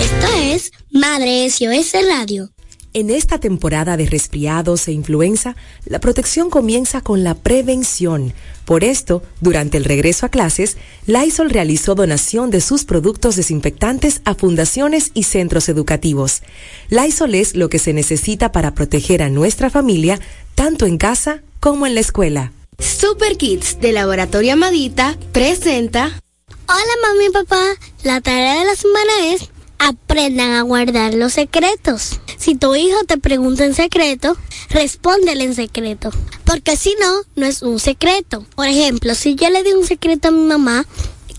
Esto 0.00 0.26
es 0.42 0.72
Madre 0.90 1.48
SOS 1.50 1.92
Radio. 2.08 2.50
En 2.94 3.10
esta 3.10 3.38
temporada 3.38 3.98
de 3.98 4.06
resfriados 4.06 4.88
e 4.88 4.92
influenza, 4.92 5.56
la 5.84 6.00
protección 6.00 6.48
comienza 6.48 7.02
con 7.02 7.22
la 7.22 7.34
prevención. 7.34 8.32
Por 8.64 8.82
esto, 8.82 9.22
durante 9.40 9.76
el 9.76 9.84
regreso 9.84 10.24
a 10.24 10.30
clases, 10.30 10.78
Lysol 11.06 11.50
realizó 11.50 11.94
donación 11.94 12.50
de 12.50 12.62
sus 12.62 12.84
productos 12.84 13.36
desinfectantes 13.36 14.22
a 14.24 14.34
fundaciones 14.34 15.10
y 15.12 15.24
centros 15.24 15.68
educativos. 15.68 16.42
Lysol 16.88 17.34
es 17.34 17.54
lo 17.54 17.68
que 17.68 17.78
se 17.78 17.92
necesita 17.92 18.52
para 18.52 18.74
proteger 18.74 19.22
a 19.22 19.28
nuestra 19.28 19.68
familia, 19.68 20.18
tanto 20.54 20.86
en 20.86 20.96
casa 20.96 21.42
como 21.60 21.86
en 21.86 21.94
la 21.94 22.00
escuela. 22.00 22.52
Super 22.78 23.36
Kids 23.36 23.80
de 23.80 23.92
Laboratorio 23.92 24.54
Amadita 24.54 25.18
presenta. 25.32 26.20
Hola 26.66 26.94
mami 27.02 27.26
y 27.26 27.30
papá, 27.30 27.64
la 28.02 28.20
tarea 28.22 28.60
de 28.60 28.64
la 28.64 28.76
semana 28.76 29.12
es 29.26 29.50
aprendan 29.78 30.52
a 30.52 30.62
guardar 30.62 31.14
los 31.14 31.32
secretos. 31.32 32.20
Si 32.36 32.54
tu 32.54 32.74
hijo 32.74 32.96
te 33.06 33.18
pregunta 33.18 33.64
en 33.64 33.74
secreto, 33.74 34.36
respóndele 34.70 35.44
en 35.44 35.54
secreto. 35.54 36.10
Porque 36.44 36.76
si 36.76 36.94
no, 37.00 37.22
no 37.36 37.46
es 37.46 37.62
un 37.62 37.78
secreto. 37.78 38.44
Por 38.54 38.66
ejemplo, 38.66 39.14
si 39.14 39.34
yo 39.34 39.48
le 39.50 39.62
di 39.62 39.72
un 39.72 39.86
secreto 39.86 40.28
a 40.28 40.32
mi 40.32 40.44
mamá, 40.44 40.84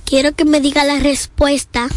quiero 0.06 0.34
que 0.34 0.46
me 0.46 0.62
diga 0.62 0.84
la 0.84 1.00
respuesta 1.00 1.88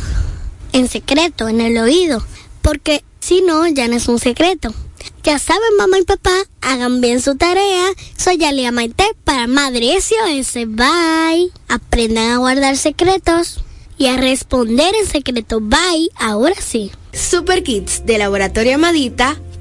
en 0.73 0.89
secreto, 0.89 1.49
en 1.49 1.61
el 1.61 1.79
oído. 1.79 2.25
Porque 2.61 3.05
si 3.21 3.43
no, 3.43 3.67
ya 3.67 3.89
no 3.89 3.97
es 3.97 4.09
un 4.09 4.19
secreto. 4.19 4.75
Ya 5.25 5.39
saben, 5.39 5.77
mamá 5.79 5.99
y 5.99 6.05
papá, 6.05 6.35
hagan 6.61 7.01
bien 7.01 7.21
su 7.21 7.37
tarea. 7.37 7.87
Soy 8.17 8.45
Alia 8.45 8.73
Maite 8.73 9.17
para 9.25 9.47
Madre 9.47 10.01
SOS. 10.01 10.55
Bye. 10.67 11.53
Aprendan 11.69 12.31
a 12.33 12.37
guardar 12.39 12.77
secretos 12.77 13.61
y 13.99 14.07
a 14.07 14.17
responder 14.17 14.95
en 15.01 15.07
secreto. 15.07 15.61
Bye, 15.61 16.11
ahora 16.17 16.57
sí. 16.61 16.91
Super 17.13 17.63
Kids 17.63 18.07
de 18.07 18.19
Laboratorio 18.19 18.75
Amadita 18.77 19.37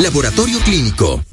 Laboratorio 0.00 0.60
Clínico. 0.60 1.24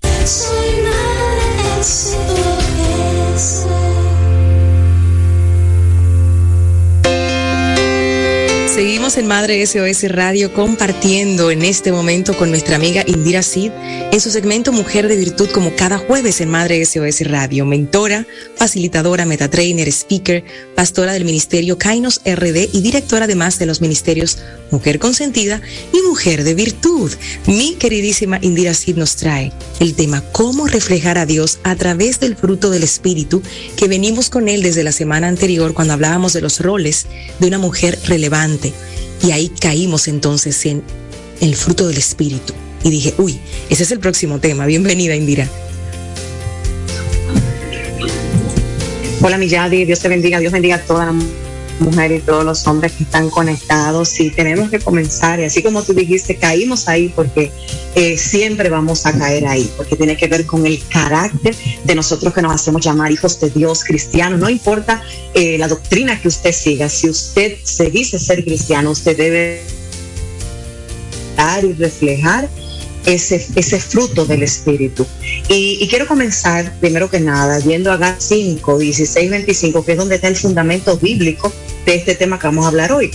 Seguimos 8.74 9.18
en 9.18 9.28
Madre 9.28 9.64
SOS 9.68 10.12
Radio 10.12 10.52
compartiendo 10.52 11.52
en 11.52 11.62
este 11.62 11.92
momento 11.92 12.36
con 12.36 12.50
nuestra 12.50 12.76
amiga 12.76 13.04
Indira 13.06 13.44
Sid 13.44 13.70
en 14.12 14.20
su 14.20 14.32
segmento 14.32 14.72
Mujer 14.72 15.08
de 15.08 15.16
Virtud 15.16 15.48
como 15.52 15.76
cada 15.76 16.00
jueves 16.00 16.42
en 16.42 16.50
Madre 16.50 16.84
SOS 16.84 17.20
Radio, 17.28 17.68
mentora, 17.68 18.26
facilitadora, 18.56 19.26
metatrainer, 19.26 19.88
speaker, 19.90 20.44
pastora 20.76 21.14
del 21.14 21.24
Ministerio 21.24 21.78
Kainos 21.78 22.20
RD 22.26 22.70
y 22.74 22.82
directora 22.82 23.26
además 23.26 23.60
de 23.60 23.68
los 23.68 23.80
ministerios 23.80 24.40
Mujer 24.72 24.98
Consentida 24.98 25.62
y 25.94 26.02
Mujer 26.08 26.44
de 26.44 26.56
Virtud. 26.56 27.12
Mi 27.46 27.76
queridísima 27.76 28.40
Indira 28.42 28.74
Sid 28.74 28.98
nos 28.98 29.18
trae 29.18 29.52
el 29.80 29.94
tema 29.94 30.24
cómo 30.32 30.66
reflejar 30.66 31.20
a 31.20 31.28
Dios 31.28 31.60
a 31.62 31.76
través 31.76 32.20
del 32.20 32.36
fruto 32.36 32.72
del 32.72 32.82
Espíritu 32.82 33.44
que 33.78 33.88
venimos 33.88 34.32
con 34.32 34.50
él 34.50 34.64
desde 34.64 34.84
la 34.84 34.92
semana 34.92 35.28
anterior 35.28 35.76
cuando 35.76 35.94
hablábamos 35.94 36.34
de 36.34 36.42
los 36.42 36.60
roles 36.60 37.06
de 37.38 37.48
una 37.48 37.60
mujer 37.60 38.00
relevante 38.08 38.63
y 39.24 39.32
ahí 39.32 39.50
caímos 39.50 40.08
entonces 40.08 40.66
en 40.66 40.84
el 41.42 41.56
fruto 41.56 41.88
del 41.88 41.98
Espíritu. 41.98 42.54
Y 42.84 42.90
dije, 42.90 43.14
uy, 43.18 43.40
ese 43.70 43.84
es 43.84 43.92
el 43.92 44.00
próximo 44.00 44.40
tema. 44.40 44.66
Bienvenida, 44.66 45.16
Indira. 45.16 45.48
Hola, 49.22 49.38
Milladi, 49.38 49.86
Dios 49.86 50.00
te 50.00 50.10
bendiga, 50.10 50.40
Dios 50.40 50.52
bendiga 50.52 50.76
a 50.76 50.82
todas 50.82 51.08
las 51.08 51.43
mujeres 51.80 52.22
y 52.22 52.26
todos 52.26 52.46
los 52.46 52.66
hombres 52.68 52.94
que 52.94 53.04
están 53.04 53.30
conectados. 53.30 54.20
Y 54.20 54.30
tenemos 54.32 54.70
que 54.70 54.80
comenzar, 54.80 55.40
y 55.40 55.46
así 55.46 55.62
como 55.62 55.84
tú 55.84 55.94
dijiste, 55.94 56.36
caímos 56.38 56.88
ahí 56.88 57.12
porque 57.16 57.52
eh, 57.96 58.18
siempre 58.18 58.70
vamos 58.70 59.06
a 59.06 59.18
caer 59.18 59.48
ahí, 59.48 59.70
porque 59.78 59.96
tiene 59.96 60.18
que 60.18 60.28
ver 60.28 60.46
con 60.46 60.66
el 60.66 60.82
carácter 60.88 61.56
de 61.84 61.96
nosotros 61.96 62.34
que 62.34 62.42
nos 62.42 62.54
hacemos 62.54 62.84
llamar 62.84 63.12
hijos 63.12 63.40
de 63.40 63.50
Dios, 63.50 63.84
cristianos. 63.84 64.40
No 64.40 64.50
importa 64.50 65.02
eh, 65.34 65.58
la 65.58 65.68
doctrina 65.68 66.20
que 66.20 66.28
usted 66.28 66.52
siga, 66.52 66.90
si 66.90 67.10
usted 67.10 67.58
se 67.64 67.90
dice 67.90 68.20
ser 68.20 68.44
cristiano, 68.44 68.92
usted 68.92 69.18
debe 69.18 69.62
dar 71.36 71.64
y 71.66 71.74
reflejar 71.74 72.50
ese, 73.06 73.46
ese 73.56 73.80
fruto 73.80 74.26
del 74.26 74.44
Espíritu. 74.44 75.06
Y, 75.50 75.88
quiero 75.90 76.08
comenzar, 76.08 76.74
primero 76.80 77.10
que 77.10 77.20
nada, 77.20 77.60
viendo 77.60 77.92
a 77.92 77.98
Gálatas 77.98 78.26
5, 78.26 78.78
16, 78.78 79.30
25, 79.30 79.86
que 79.86 79.92
es 79.94 79.98
donde 79.98 80.16
está 80.16 80.28
el 80.28 80.36
fundamento 80.36 80.98
bíblico 80.98 81.52
de 81.86 81.96
este 81.96 82.16
tema 82.16 82.40
que 82.40 82.48
vamos 82.48 82.66
a 82.66 82.70
hablar 82.70 82.92
hoy. 82.92 83.12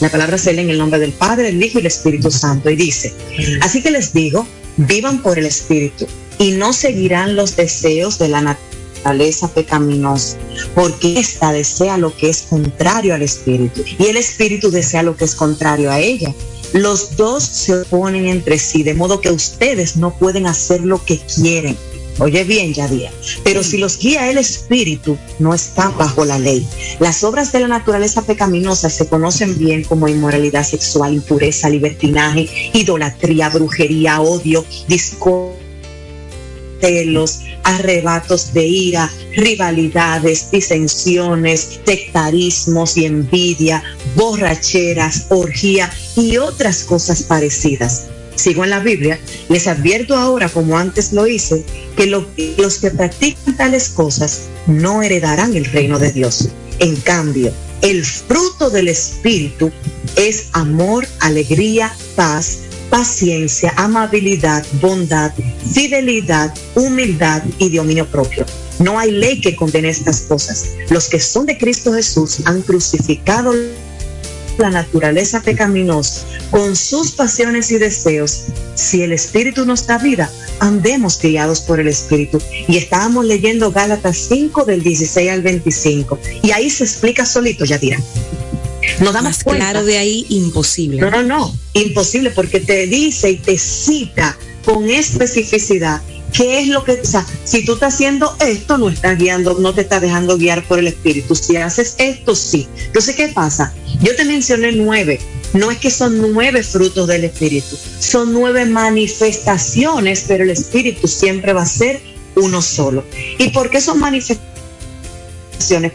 La 0.00 0.10
palabra 0.10 0.38
se 0.38 0.52
lee 0.52 0.62
en 0.62 0.70
el 0.70 0.78
nombre 0.78 0.98
del 0.98 1.12
Padre, 1.12 1.48
el 1.48 1.62
Hijo 1.62 1.78
y 1.78 1.80
el 1.80 1.86
Espíritu 1.86 2.30
Santo. 2.30 2.70
Y 2.70 2.76
dice, 2.76 3.12
así 3.60 3.82
que 3.82 3.90
les 3.90 4.12
digo, 4.12 4.46
vivan 4.76 5.22
por 5.22 5.38
el 5.38 5.46
Espíritu 5.46 6.06
y 6.38 6.52
no 6.52 6.72
seguirán 6.72 7.36
los 7.36 7.56
deseos 7.56 8.18
de 8.18 8.28
la 8.28 8.40
naturaleza 8.40 9.52
pecaminosa, 9.52 10.36
porque 10.74 11.18
ésta 11.18 11.52
desea 11.52 11.98
lo 11.98 12.16
que 12.16 12.30
es 12.30 12.42
contrario 12.42 13.14
al 13.14 13.22
Espíritu 13.22 13.84
y 13.98 14.06
el 14.06 14.16
Espíritu 14.16 14.70
desea 14.70 15.02
lo 15.02 15.16
que 15.16 15.24
es 15.24 15.34
contrario 15.34 15.90
a 15.90 15.98
ella 16.00 16.34
los 16.72 17.16
dos 17.16 17.44
se 17.44 17.82
oponen 17.82 18.26
entre 18.26 18.58
sí, 18.58 18.82
de 18.82 18.94
modo 18.94 19.20
que 19.20 19.30
ustedes 19.30 19.96
no 19.96 20.16
pueden 20.16 20.46
hacer 20.46 20.82
lo 20.82 21.04
que 21.04 21.18
quieren. 21.18 21.76
Oye 22.18 22.44
bien, 22.44 22.74
Yadia. 22.74 23.10
Pero 23.42 23.62
si 23.62 23.78
los 23.78 23.98
guía 23.98 24.30
el 24.30 24.36
Espíritu, 24.36 25.16
no 25.38 25.54
están 25.54 25.96
bajo 25.96 26.24
la 26.24 26.38
ley. 26.38 26.66
Las 27.00 27.24
obras 27.24 27.52
de 27.52 27.60
la 27.60 27.68
naturaleza 27.68 28.22
pecaminosa 28.22 28.90
se 28.90 29.06
conocen 29.06 29.58
bien 29.58 29.84
como 29.84 30.08
inmoralidad 30.08 30.64
sexual, 30.64 31.14
impureza, 31.14 31.70
libertinaje, 31.70 32.70
idolatría, 32.74 33.48
brujería, 33.48 34.20
odio, 34.20 34.64
discordia 34.88 35.62
celos, 36.82 37.40
arrebatos 37.64 38.52
de 38.52 38.66
ira, 38.66 39.10
rivalidades, 39.36 40.50
disensiones, 40.50 41.80
sectarismos 41.84 42.96
y 42.96 43.06
envidia, 43.06 43.82
borracheras, 44.14 45.26
orgía 45.28 45.92
y 46.16 46.36
otras 46.38 46.84
cosas 46.84 47.22
parecidas. 47.22 48.06
Sigo 48.34 48.64
en 48.64 48.70
la 48.70 48.80
Biblia, 48.80 49.18
les 49.48 49.66
advierto 49.66 50.16
ahora, 50.16 50.48
como 50.48 50.78
antes 50.78 51.12
lo 51.12 51.26
hice, 51.26 51.64
que 51.96 52.06
los 52.06 52.78
que 52.78 52.90
practican 52.90 53.56
tales 53.56 53.90
cosas 53.90 54.42
no 54.66 55.02
heredarán 55.02 55.54
el 55.54 55.66
reino 55.66 55.98
de 55.98 56.12
Dios. 56.12 56.48
En 56.78 56.96
cambio, 56.96 57.52
el 57.82 58.04
fruto 58.04 58.70
del 58.70 58.88
Espíritu 58.88 59.70
es 60.16 60.46
amor, 60.52 61.06
alegría, 61.20 61.94
paz, 62.16 62.58
paciencia, 62.92 63.72
amabilidad, 63.78 64.66
bondad, 64.82 65.32
fidelidad, 65.72 66.52
humildad 66.74 67.42
y 67.58 67.74
dominio 67.74 68.06
propio. 68.06 68.44
No 68.80 68.98
hay 68.98 69.10
ley 69.10 69.40
que 69.40 69.56
condene 69.56 69.88
estas 69.88 70.20
cosas. 70.20 70.66
Los 70.90 71.08
que 71.08 71.18
son 71.18 71.46
de 71.46 71.56
Cristo 71.56 71.94
Jesús 71.94 72.40
han 72.44 72.60
crucificado 72.60 73.54
la 74.58 74.68
naturaleza 74.68 75.40
pecaminosa 75.40 76.26
con 76.50 76.76
sus 76.76 77.12
pasiones 77.12 77.70
y 77.70 77.78
deseos. 77.78 78.42
Si 78.74 79.02
el 79.02 79.14
Espíritu 79.14 79.64
nos 79.64 79.86
da 79.86 79.96
vida, 79.96 80.30
andemos 80.60 81.18
guiados 81.18 81.62
por 81.62 81.80
el 81.80 81.88
Espíritu. 81.88 82.42
Y 82.68 82.76
estábamos 82.76 83.24
leyendo 83.24 83.72
Gálatas 83.72 84.18
5 84.28 84.66
del 84.66 84.82
16 84.82 85.30
al 85.30 85.40
25. 85.40 86.18
Y 86.42 86.50
ahí 86.50 86.68
se 86.68 86.84
explica 86.84 87.24
solito, 87.24 87.64
ya 87.64 87.78
damos 89.12 89.22
Más 89.22 89.44
claro 89.44 89.84
de 89.84 89.98
ahí, 89.98 90.26
imposible. 90.28 91.00
No, 91.00 91.10
no, 91.10 91.22
no, 91.22 91.56
imposible 91.74 92.30
porque 92.30 92.60
te 92.60 92.86
dice 92.86 93.30
y 93.30 93.36
te 93.36 93.58
cita 93.58 94.36
con 94.64 94.88
especificidad 94.88 96.00
qué 96.32 96.60
es 96.60 96.68
lo 96.68 96.84
que, 96.84 96.92
o 96.92 97.04
sea, 97.04 97.26
si 97.44 97.64
tú 97.64 97.74
estás 97.74 97.94
haciendo 97.94 98.34
esto, 98.40 98.78
no 98.78 98.88
estás 98.88 99.18
guiando, 99.18 99.54
no 99.58 99.74
te 99.74 99.82
estás 99.82 100.00
dejando 100.00 100.38
guiar 100.38 100.64
por 100.64 100.78
el 100.78 100.86
Espíritu. 100.86 101.34
Si 101.34 101.56
haces 101.56 101.94
esto, 101.98 102.34
sí. 102.34 102.66
Entonces, 102.86 103.14
¿qué 103.14 103.28
pasa? 103.28 103.72
Yo 104.00 104.16
te 104.16 104.24
mencioné 104.24 104.72
nueve. 104.72 105.20
No 105.52 105.70
es 105.70 105.78
que 105.78 105.90
son 105.90 106.32
nueve 106.32 106.62
frutos 106.62 107.06
del 107.06 107.24
Espíritu, 107.24 107.76
son 107.98 108.32
nueve 108.32 108.64
manifestaciones, 108.64 110.24
pero 110.26 110.44
el 110.44 110.50
Espíritu 110.50 111.06
siempre 111.06 111.52
va 111.52 111.62
a 111.62 111.66
ser 111.66 112.00
uno 112.36 112.62
solo. 112.62 113.04
¿Y 113.36 113.50
por 113.50 113.68
qué 113.68 113.82
son 113.82 114.00
manifestaciones? 114.00 114.51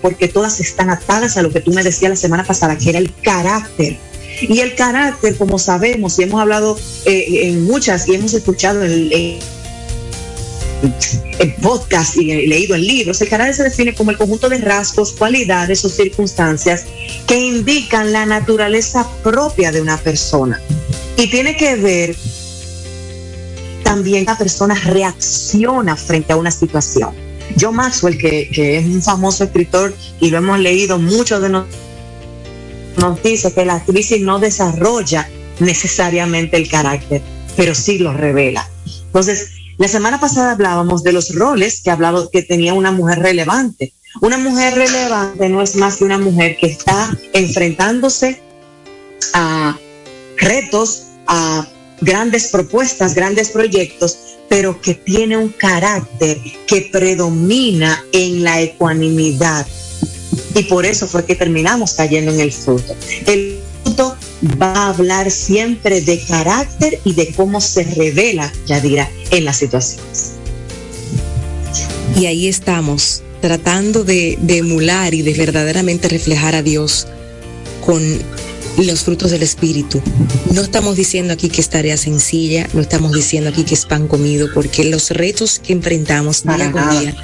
Porque 0.01 0.27
todas 0.27 0.59
están 0.59 0.89
atadas 0.89 1.37
a 1.37 1.41
lo 1.41 1.51
que 1.51 1.61
tú 1.61 1.71
me 1.73 1.83
decías 1.83 2.09
la 2.09 2.15
semana 2.15 2.43
pasada, 2.43 2.77
que 2.77 2.89
era 2.89 2.99
el 2.99 3.13
carácter. 3.21 3.97
Y 4.41 4.59
el 4.59 4.75
carácter, 4.75 5.35
como 5.35 5.57
sabemos 5.57 6.19
y 6.19 6.23
hemos 6.23 6.39
hablado 6.39 6.77
eh, 7.05 7.47
en 7.47 7.63
muchas 7.63 8.07
y 8.07 8.15
hemos 8.15 8.33
escuchado 8.33 8.83
en, 8.83 9.39
en 11.39 11.55
podcast 11.61 12.17
y 12.17 12.47
leído 12.47 12.75
en 12.75 12.85
libros, 12.85 13.19
el 13.21 13.29
carácter 13.29 13.55
se 13.55 13.63
define 13.63 13.95
como 13.95 14.11
el 14.11 14.17
conjunto 14.17 14.47
de 14.49 14.59
rasgos, 14.59 15.13
cualidades 15.13 15.83
o 15.85 15.89
circunstancias 15.89 16.85
que 17.25 17.39
indican 17.39 18.11
la 18.11 18.25
naturaleza 18.25 19.07
propia 19.23 19.71
de 19.71 19.81
una 19.81 19.97
persona. 19.97 20.61
Y 21.17 21.29
tiene 21.29 21.57
que 21.57 21.75
ver 21.75 22.15
también 23.83 24.25
la 24.25 24.37
persona 24.37 24.75
reacciona 24.75 25.95
frente 25.95 26.33
a 26.33 26.35
una 26.35 26.51
situación. 26.51 27.26
John 27.59 27.75
Maxwell, 27.75 28.17
que, 28.17 28.49
es 28.77 28.85
un 28.85 29.01
famoso 29.01 29.43
escritor 29.45 29.93
y 30.19 30.29
lo 30.29 30.37
hemos 30.37 30.59
leído, 30.59 30.99
muchos 30.99 31.41
de 31.41 31.49
nosotros 31.49 31.87
nos 32.97 33.21
dice 33.21 33.53
que 33.53 33.65
la 33.65 33.83
crisis 33.83 34.21
no 34.21 34.39
desarrolla 34.39 35.29
necesariamente 35.59 36.57
el 36.57 36.67
carácter, 36.67 37.21
pero 37.55 37.75
sí 37.75 37.99
lo 37.99 38.11
revela. 38.13 38.67
Entonces, 39.05 39.51
la 39.77 39.87
semana 39.87 40.19
pasada 40.19 40.51
hablábamos 40.51 41.03
de 41.03 41.13
los 41.13 41.35
roles 41.35 41.81
que 41.83 41.91
hablaba 41.91 42.27
que 42.31 42.41
tenía 42.41 42.73
una 42.73 42.91
mujer 42.91 43.19
relevante. 43.19 43.93
Una 44.21 44.37
mujer 44.37 44.73
relevante 44.73 45.47
no 45.49 45.61
es 45.61 45.75
más 45.75 45.97
que 45.97 46.05
una 46.05 46.17
mujer 46.17 46.57
que 46.57 46.67
está 46.67 47.15
enfrentándose 47.33 48.41
a 49.33 49.77
retos, 50.37 51.03
a 51.27 51.67
grandes 52.01 52.47
propuestas, 52.47 53.13
grandes 53.13 53.49
proyectos, 53.49 54.36
pero 54.49 54.81
que 54.81 54.93
tiene 54.93 55.37
un 55.37 55.49
carácter 55.49 56.37
que 56.65 56.89
predomina 56.91 58.03
en 58.11 58.43
la 58.43 58.61
ecuanimidad. 58.61 59.67
Y 60.55 60.63
por 60.63 60.85
eso 60.85 61.07
fue 61.07 61.25
que 61.25 61.35
terminamos 61.35 61.93
cayendo 61.93 62.31
en 62.31 62.39
el 62.39 62.51
fruto. 62.51 62.95
El 63.25 63.59
fruto 63.83 64.15
va 64.61 64.73
a 64.73 64.89
hablar 64.89 65.31
siempre 65.31 66.01
de 66.01 66.19
carácter 66.19 66.99
y 67.03 67.13
de 67.13 67.33
cómo 67.33 67.61
se 67.61 67.83
revela, 67.83 68.51
ya 68.65 68.79
dirá, 68.79 69.09
en 69.31 69.45
las 69.45 69.57
situaciones. 69.57 70.33
Y 72.15 72.25
ahí 72.25 72.47
estamos, 72.47 73.23
tratando 73.41 74.03
de, 74.03 74.37
de 74.41 74.57
emular 74.57 75.13
y 75.13 75.21
de 75.21 75.33
verdaderamente 75.33 76.07
reflejar 76.07 76.55
a 76.55 76.63
Dios 76.63 77.07
con 77.85 78.01
los 78.85 79.01
frutos 79.01 79.31
del 79.31 79.43
Espíritu. 79.43 80.01
No 80.53 80.61
estamos 80.61 80.95
diciendo 80.95 81.33
aquí 81.33 81.49
que 81.49 81.61
es 81.61 81.69
tarea 81.69 81.97
sencilla, 81.97 82.67
no 82.73 82.81
estamos 82.81 83.13
diciendo 83.13 83.49
aquí 83.49 83.63
que 83.63 83.73
es 83.73 83.85
pan 83.85 84.07
comido, 84.07 84.49
porque 84.53 84.83
los 84.83 85.11
retos 85.11 85.59
que 85.59 85.73
enfrentamos 85.73 86.43
día 86.43 86.71
con 86.71 86.89
día, 86.99 87.15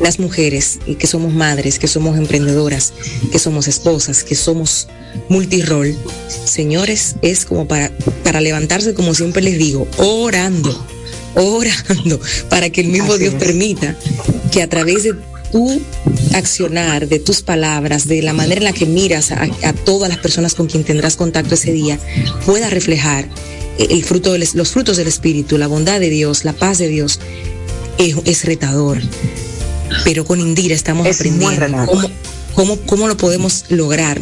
las 0.00 0.18
mujeres, 0.18 0.78
que 0.98 1.06
somos 1.06 1.32
madres, 1.32 1.78
que 1.78 1.88
somos 1.88 2.16
emprendedoras, 2.16 2.92
que 3.30 3.38
somos 3.38 3.68
esposas, 3.68 4.24
que 4.24 4.34
somos 4.34 4.88
multirol, 5.28 5.94
señores, 6.46 7.16
es 7.22 7.44
como 7.44 7.68
para, 7.68 7.90
para 8.24 8.40
levantarse, 8.40 8.94
como 8.94 9.14
siempre 9.14 9.42
les 9.42 9.58
digo, 9.58 9.86
orando, 9.98 10.86
orando, 11.34 12.20
para 12.48 12.70
que 12.70 12.80
el 12.80 12.88
mismo 12.88 13.18
Dios 13.18 13.34
permita 13.34 13.96
que 14.50 14.62
a 14.62 14.68
través 14.68 15.02
de 15.02 15.14
tu 15.52 15.80
accionar, 16.34 17.06
de 17.08 17.18
tus 17.18 17.42
palabras, 17.42 18.08
de 18.08 18.22
la 18.22 18.32
manera 18.32 18.58
en 18.58 18.64
la 18.64 18.72
que 18.72 18.86
miras 18.86 19.30
a, 19.30 19.46
todas 19.84 20.08
las 20.08 20.18
personas 20.18 20.54
con 20.54 20.66
quien 20.66 20.82
tendrás 20.82 21.16
contacto 21.16 21.54
ese 21.54 21.72
día, 21.72 21.98
pueda 22.44 22.70
reflejar 22.70 23.28
el 23.78 24.04
fruto 24.04 24.36
los 24.36 24.70
frutos 24.70 24.96
del 24.96 25.06
Espíritu, 25.06 25.58
la 25.58 25.66
bondad 25.66 26.00
de 26.00 26.10
Dios, 26.10 26.44
la 26.44 26.52
paz 26.52 26.78
de 26.78 26.88
Dios, 26.88 27.20
es, 27.98 28.44
retador. 28.44 28.98
Pero 30.04 30.24
con 30.24 30.40
Indira 30.40 30.74
estamos 30.74 31.06
aprendiendo 31.06 31.86
cómo, 31.86 32.10
¿Cómo, 32.54 32.76
¿Cómo 32.86 33.08
lo 33.08 33.16
podemos 33.16 33.66
lograr? 33.68 34.20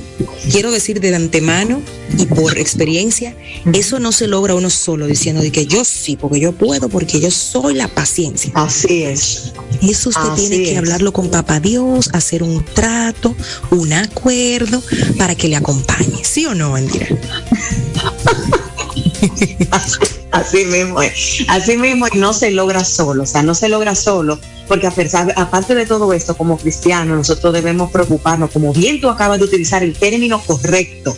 Quiero 0.50 0.70
decir 0.70 1.00
de 1.00 1.14
antemano 1.14 1.82
y 2.18 2.26
por 2.26 2.58
experiencia, 2.58 3.36
eso 3.72 3.98
no 3.98 4.12
se 4.12 4.26
logra 4.26 4.54
uno 4.54 4.70
solo 4.70 5.06
diciendo 5.06 5.42
de 5.42 5.50
que 5.50 5.66
yo 5.66 5.84
sí, 5.84 6.16
porque 6.16 6.40
yo 6.40 6.52
puedo, 6.52 6.88
porque 6.88 7.20
yo 7.20 7.30
soy 7.30 7.74
la 7.74 7.88
paciencia. 7.88 8.52
Así 8.54 9.02
es. 9.02 9.52
Eso 9.82 10.10
usted 10.10 10.28
tiene 10.36 10.62
que 10.64 10.76
hablarlo 10.76 11.12
con 11.12 11.30
papá 11.30 11.60
Dios, 11.60 12.10
hacer 12.12 12.42
un 12.42 12.64
trato, 12.64 13.34
un 13.70 13.92
acuerdo 13.92 14.82
para 15.18 15.34
que 15.34 15.48
le 15.48 15.56
acompañe. 15.56 16.24
¿Sí 16.24 16.46
o 16.46 16.54
no, 16.54 16.74
Andira? 16.74 17.06
así, 20.32 20.64
mismo 20.64 21.02
es. 21.02 21.44
Así 21.48 21.76
mismo 21.76 22.06
no 22.14 22.32
se 22.32 22.50
logra 22.50 22.84
solo, 22.84 23.24
o 23.24 23.26
sea, 23.26 23.42
no 23.42 23.54
se 23.54 23.68
logra 23.68 23.94
solo, 23.94 24.38
porque 24.68 24.86
a 24.86 24.90
pesar, 24.90 25.32
aparte 25.36 25.74
de 25.74 25.86
todo 25.86 26.12
esto, 26.12 26.36
como 26.36 26.58
cristianos, 26.58 27.16
nosotros 27.16 27.52
debemos 27.52 27.90
preocuparnos, 27.90 28.50
como 28.50 28.72
bien 28.72 29.00
tú 29.00 29.08
acabas 29.08 29.38
de 29.38 29.44
utilizar 29.44 29.82
el 29.82 29.94
término 29.94 30.40
correcto, 30.42 31.16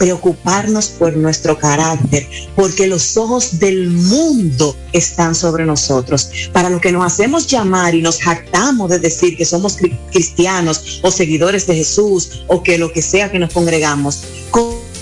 preocuparnos 0.00 0.88
por 0.88 1.14
nuestro 1.14 1.58
carácter, 1.58 2.26
porque 2.56 2.86
los 2.86 3.18
ojos 3.18 3.58
del 3.58 3.90
mundo 3.90 4.74
están 4.94 5.34
sobre 5.34 5.66
nosotros. 5.66 6.30
Para 6.54 6.70
lo 6.70 6.80
que 6.80 6.90
nos 6.90 7.04
hacemos 7.04 7.46
llamar 7.46 7.94
y 7.94 8.00
nos 8.00 8.18
jactamos 8.18 8.88
de 8.88 8.98
decir 8.98 9.36
que 9.36 9.44
somos 9.44 9.76
cristianos 10.10 11.00
o 11.02 11.10
seguidores 11.10 11.66
de 11.66 11.76
Jesús 11.76 12.44
o 12.46 12.62
que 12.62 12.78
lo 12.78 12.90
que 12.92 13.02
sea 13.02 13.30
que 13.30 13.38
nos 13.38 13.52
congregamos, 13.52 14.22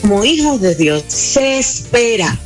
como 0.00 0.24
hijos 0.24 0.60
de 0.60 0.74
Dios, 0.74 1.04
se 1.08 1.58
espera, 1.58 2.38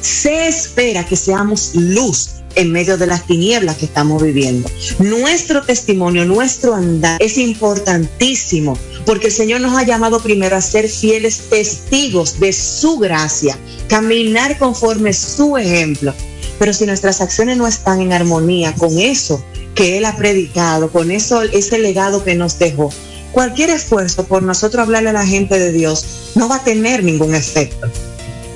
se 0.00 0.48
espera 0.48 1.04
que 1.04 1.16
seamos 1.16 1.72
luz 1.74 2.30
en 2.54 2.72
medio 2.72 2.96
de 2.96 3.06
las 3.06 3.26
tinieblas 3.26 3.76
que 3.76 3.86
estamos 3.86 4.22
viviendo. 4.22 4.68
Nuestro 4.98 5.62
testimonio, 5.62 6.24
nuestro 6.24 6.74
andar 6.74 7.22
es 7.22 7.38
importantísimo 7.38 8.76
porque 9.06 9.28
el 9.28 9.32
Señor 9.32 9.60
nos 9.60 9.76
ha 9.76 9.84
llamado 9.84 10.20
primero 10.20 10.56
a 10.56 10.60
ser 10.60 10.88
fieles 10.88 11.48
testigos 11.48 12.38
de 12.40 12.52
su 12.52 12.98
gracia, 12.98 13.58
caminar 13.88 14.58
conforme 14.58 15.12
su 15.12 15.56
ejemplo. 15.56 16.14
Pero 16.58 16.72
si 16.72 16.86
nuestras 16.86 17.20
acciones 17.20 17.56
no 17.56 17.66
están 17.66 18.00
en 18.00 18.12
armonía 18.12 18.74
con 18.74 18.98
eso 18.98 19.42
que 19.74 19.96
Él 19.96 20.04
ha 20.04 20.16
predicado, 20.16 20.90
con 20.90 21.10
eso, 21.10 21.42
ese 21.42 21.78
legado 21.78 22.22
que 22.22 22.34
nos 22.34 22.58
dejó, 22.58 22.92
cualquier 23.32 23.70
esfuerzo 23.70 24.24
por 24.24 24.42
nosotros 24.42 24.82
hablarle 24.82 25.10
a 25.10 25.14
la 25.14 25.26
gente 25.26 25.58
de 25.58 25.72
Dios 25.72 26.32
no 26.34 26.48
va 26.48 26.56
a 26.56 26.64
tener 26.64 27.04
ningún 27.04 27.34
efecto. 27.34 27.88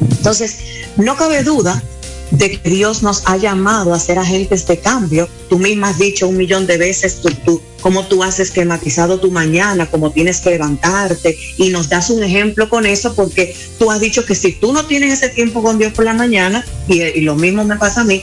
Entonces, 0.00 0.58
no 0.96 1.16
cabe 1.16 1.42
duda 1.42 1.82
de 2.30 2.50
que 2.50 2.70
Dios 2.70 3.02
nos 3.02 3.22
ha 3.26 3.36
llamado 3.36 3.94
a 3.94 4.00
ser 4.00 4.18
agentes 4.18 4.66
de 4.66 4.78
cambio. 4.78 5.28
Tú 5.48 5.58
misma 5.58 5.90
has 5.90 5.98
dicho 5.98 6.28
un 6.28 6.36
millón 6.36 6.66
de 6.66 6.78
veces 6.78 7.20
tú, 7.20 7.30
tú, 7.44 7.62
cómo 7.80 8.06
tú 8.06 8.22
has 8.22 8.40
esquematizado 8.40 9.20
tu 9.20 9.30
mañana, 9.30 9.86
cómo 9.90 10.10
tienes 10.10 10.40
que 10.40 10.50
levantarte 10.50 11.38
y 11.58 11.68
nos 11.68 11.88
das 11.88 12.10
un 12.10 12.22
ejemplo 12.22 12.68
con 12.68 12.86
eso 12.86 13.14
porque 13.14 13.54
tú 13.78 13.90
has 13.90 14.00
dicho 14.00 14.24
que 14.24 14.34
si 14.34 14.52
tú 14.52 14.72
no 14.72 14.86
tienes 14.86 15.12
ese 15.12 15.28
tiempo 15.28 15.62
con 15.62 15.78
Dios 15.78 15.92
por 15.92 16.04
la 16.04 16.14
mañana, 16.14 16.64
y, 16.88 17.02
y 17.02 17.20
lo 17.20 17.36
mismo 17.36 17.64
me 17.64 17.76
pasa 17.76 18.00
a 18.00 18.04
mí, 18.04 18.22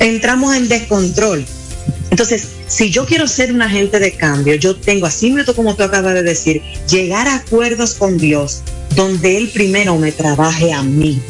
entramos 0.00 0.54
en 0.56 0.68
descontrol. 0.68 1.44
Entonces, 2.10 2.46
si 2.68 2.90
yo 2.90 3.06
quiero 3.06 3.26
ser 3.26 3.52
un 3.52 3.62
agente 3.62 3.98
de 3.98 4.12
cambio, 4.12 4.54
yo 4.54 4.76
tengo, 4.76 5.06
así 5.06 5.34
como 5.56 5.74
tú 5.74 5.82
acabas 5.82 6.14
de 6.14 6.22
decir, 6.22 6.62
llegar 6.88 7.26
a 7.26 7.36
acuerdos 7.36 7.94
con 7.94 8.18
Dios 8.18 8.62
donde 8.94 9.36
Él 9.36 9.50
primero 9.52 9.96
me 9.96 10.12
trabaje 10.12 10.72
a 10.72 10.82
mí 10.82 11.20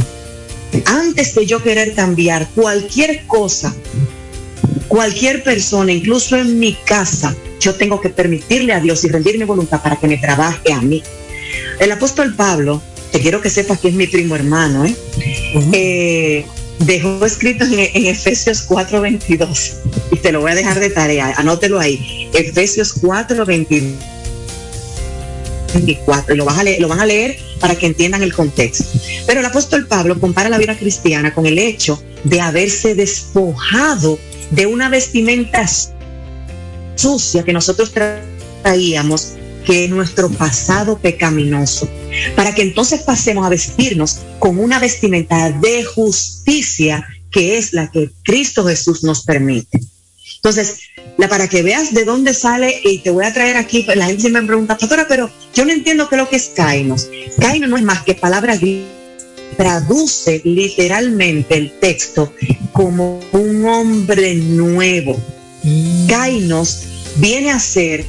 antes 0.84 1.34
de 1.34 1.46
yo 1.46 1.62
querer 1.62 1.94
cambiar 1.94 2.48
cualquier 2.54 3.26
cosa, 3.26 3.74
cualquier 4.88 5.42
persona, 5.42 5.92
incluso 5.92 6.36
en 6.36 6.58
mi 6.58 6.74
casa, 6.74 7.34
yo 7.60 7.74
tengo 7.74 8.00
que 8.00 8.10
permitirle 8.10 8.72
a 8.72 8.80
Dios 8.80 9.04
y 9.04 9.08
rendir 9.08 9.38
mi 9.38 9.44
voluntad 9.44 9.82
para 9.82 9.96
que 9.96 10.08
me 10.08 10.18
trabaje 10.18 10.72
a 10.72 10.80
mí. 10.80 11.02
El 11.78 11.92
apóstol 11.92 12.34
Pablo, 12.34 12.82
te 13.12 13.20
quiero 13.20 13.40
que 13.40 13.50
sepas 13.50 13.78
que 13.78 13.88
es 13.88 13.94
mi 13.94 14.06
primo 14.06 14.34
hermano, 14.34 14.84
¿eh? 14.84 14.94
eh 15.72 16.46
dejó 16.80 17.24
escrito 17.24 17.64
en, 17.64 17.74
en 17.74 18.06
Efesios 18.06 18.68
4:22 18.68 19.72
y 20.12 20.16
te 20.16 20.32
lo 20.32 20.40
voy 20.40 20.52
a 20.52 20.54
dejar 20.54 20.80
de 20.80 20.90
tarea, 20.90 21.34
anótelo 21.36 21.78
ahí, 21.78 22.28
Efesios 22.32 23.00
4:22 23.02 24.14
24, 25.74 26.34
y 26.34 26.38
lo, 26.38 26.44
lo 26.44 26.88
van 26.88 27.00
a 27.00 27.06
leer 27.06 27.36
para 27.60 27.74
que 27.74 27.86
entiendan 27.86 28.22
el 28.22 28.32
contexto. 28.32 28.84
Pero 29.26 29.40
el 29.40 29.46
apóstol 29.46 29.86
Pablo 29.86 30.18
compara 30.20 30.48
la 30.48 30.58
vida 30.58 30.76
cristiana 30.76 31.34
con 31.34 31.46
el 31.46 31.58
hecho 31.58 32.02
de 32.24 32.40
haberse 32.40 32.94
despojado 32.94 34.18
de 34.50 34.66
una 34.66 34.88
vestimenta 34.88 35.66
sucia 36.94 37.42
que 37.42 37.52
nosotros 37.52 37.92
traíamos, 38.62 39.32
que 39.64 39.84
es 39.84 39.90
nuestro 39.90 40.30
pasado 40.30 40.98
pecaminoso, 40.98 41.88
para 42.36 42.54
que 42.54 42.62
entonces 42.62 43.02
pasemos 43.02 43.46
a 43.46 43.48
vestirnos 43.48 44.20
con 44.38 44.58
una 44.58 44.78
vestimenta 44.78 45.50
de 45.50 45.84
justicia 45.84 47.06
que 47.30 47.58
es 47.58 47.72
la 47.72 47.90
que 47.90 48.10
Cristo 48.22 48.64
Jesús 48.64 49.02
nos 49.02 49.24
permite. 49.24 49.80
Entonces, 50.36 50.80
la, 51.16 51.28
para 51.28 51.48
que 51.48 51.62
veas 51.62 51.94
de 51.94 52.04
dónde 52.04 52.34
sale, 52.34 52.80
y 52.84 52.98
te 52.98 53.10
voy 53.10 53.24
a 53.24 53.32
traer 53.32 53.56
aquí, 53.56 53.82
pues, 53.82 53.96
la 53.96 54.06
gente 54.06 54.20
siempre 54.20 54.42
me 54.42 54.48
pregunta, 54.48 54.76
pastora, 54.76 55.06
pero 55.08 55.30
yo 55.54 55.64
no 55.64 55.72
entiendo 55.72 56.08
qué 56.08 56.16
es 56.16 56.20
lo 56.20 56.28
que 56.28 56.36
es 56.36 56.50
Kainos. 56.54 57.08
Kainos 57.40 57.70
no 57.70 57.76
es 57.76 57.82
más 57.82 58.02
que 58.02 58.14
palabras 58.14 58.60
traduce 59.56 60.42
literalmente 60.44 61.56
el 61.56 61.72
texto 61.78 62.32
como 62.72 63.20
un 63.32 63.64
hombre 63.64 64.34
nuevo. 64.34 65.20
Mm. 65.62 66.06
Kainos 66.06 66.84
viene 67.16 67.50
a 67.50 67.58
ser 67.58 68.04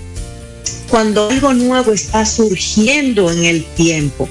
cuando 0.89 1.29
algo 1.29 1.53
nuevo 1.53 1.91
está 1.91 2.25
surgiendo 2.25 3.31
en 3.31 3.45
el 3.45 3.65
tiempo. 3.75 4.27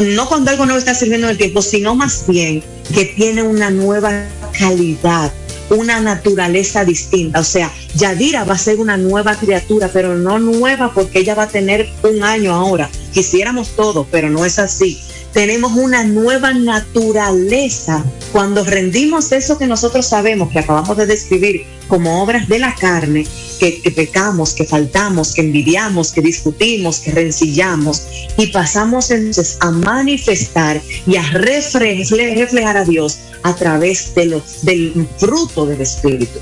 no 0.00 0.28
cuando 0.28 0.50
algo 0.50 0.66
nuevo 0.66 0.78
está 0.78 0.94
surgiendo 0.94 1.26
en 1.26 1.32
el 1.32 1.38
tiempo, 1.38 1.62
sino 1.62 1.94
más 1.94 2.26
bien 2.26 2.62
que 2.94 3.04
tiene 3.06 3.42
una 3.42 3.70
nueva 3.70 4.26
calidad 4.58 5.32
una 5.70 6.00
naturaleza 6.00 6.84
distinta. 6.84 7.40
O 7.40 7.44
sea, 7.44 7.72
Yadira 7.96 8.44
va 8.44 8.54
a 8.54 8.58
ser 8.58 8.78
una 8.78 8.96
nueva 8.96 9.34
criatura, 9.36 9.90
pero 9.92 10.16
no 10.16 10.38
nueva 10.38 10.92
porque 10.92 11.20
ella 11.20 11.34
va 11.34 11.44
a 11.44 11.48
tener 11.48 11.88
un 12.02 12.22
año 12.22 12.54
ahora. 12.54 12.90
Quisiéramos 13.12 13.70
todo, 13.70 14.06
pero 14.10 14.30
no 14.30 14.44
es 14.44 14.58
así. 14.58 15.00
Tenemos 15.32 15.72
una 15.72 16.04
nueva 16.04 16.54
naturaleza 16.54 18.04
cuando 18.32 18.64
rendimos 18.64 19.32
eso 19.32 19.58
que 19.58 19.66
nosotros 19.66 20.06
sabemos, 20.06 20.52
que 20.52 20.60
acabamos 20.60 20.96
de 20.96 21.06
describir 21.06 21.66
como 21.88 22.22
obras 22.22 22.48
de 22.48 22.58
la 22.58 22.74
carne, 22.74 23.26
que, 23.58 23.92
pecamos, 23.94 24.52
que 24.52 24.64
faltamos, 24.64 25.32
que 25.34 25.40
envidiamos, 25.42 26.12
que 26.12 26.20
discutimos, 26.20 26.98
que 26.98 27.12
rencillamos, 27.12 28.02
y 28.36 28.48
pasamos 28.48 29.10
entonces 29.10 29.56
a 29.60 29.70
manifestar 29.70 30.80
y 31.06 31.16
a 31.16 31.22
reflejar 31.22 32.76
a 32.76 32.84
Dios 32.84 33.18
a 33.42 33.54
través 33.54 34.14
de 34.14 34.26
los, 34.26 34.64
del 34.64 35.06
fruto 35.18 35.66
del 35.66 35.80
Espíritu. 35.80 36.38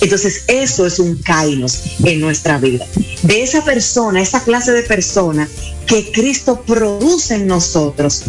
Entonces 0.00 0.44
eso 0.48 0.86
es 0.86 0.98
un 0.98 1.16
kainos 1.22 1.80
en 2.04 2.20
nuestra 2.20 2.58
vida. 2.58 2.86
De 3.22 3.42
esa 3.42 3.64
persona, 3.64 4.20
esa 4.20 4.42
clase 4.44 4.72
de 4.72 4.82
persona 4.82 5.48
que 5.86 6.10
Cristo 6.12 6.62
produce 6.66 7.36
en 7.36 7.46
nosotros, 7.46 8.24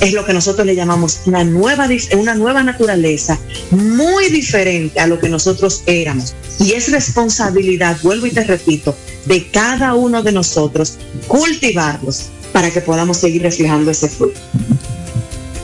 es 0.00 0.12
lo 0.12 0.24
que 0.24 0.32
nosotros 0.32 0.66
le 0.66 0.74
llamamos 0.74 1.20
una 1.26 1.44
nueva, 1.44 1.88
una 2.18 2.34
nueva 2.34 2.62
naturaleza, 2.62 3.38
muy 3.70 4.28
diferente 4.28 5.00
a 5.00 5.06
lo 5.06 5.18
que 5.18 5.28
nosotros 5.28 5.82
éramos. 5.86 6.34
Y 6.58 6.72
es 6.72 6.90
responsabilidad, 6.90 7.96
vuelvo 8.02 8.26
y 8.26 8.30
te 8.30 8.44
repito, 8.44 8.96
de 9.26 9.48
cada 9.50 9.94
uno 9.94 10.22
de 10.22 10.32
nosotros 10.32 10.94
cultivarlos 11.26 12.26
para 12.52 12.70
que 12.70 12.80
podamos 12.80 13.18
seguir 13.18 13.42
reflejando 13.42 13.90
ese 13.90 14.08
fruto. 14.08 14.38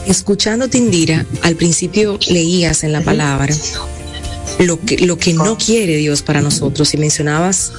Escuchándote, 0.06 0.78
Indira, 0.78 1.26
al 1.42 1.56
principio 1.56 2.18
leías 2.28 2.82
en 2.82 2.92
la 2.92 3.00
palabra 3.00 3.54
lo 4.58 4.80
que, 4.80 4.98
lo 4.98 5.16
que 5.18 5.32
no 5.32 5.56
quiere 5.56 5.96
Dios 5.96 6.22
para 6.22 6.40
nosotros 6.40 6.92
y 6.94 6.96
mencionabas 6.96 7.72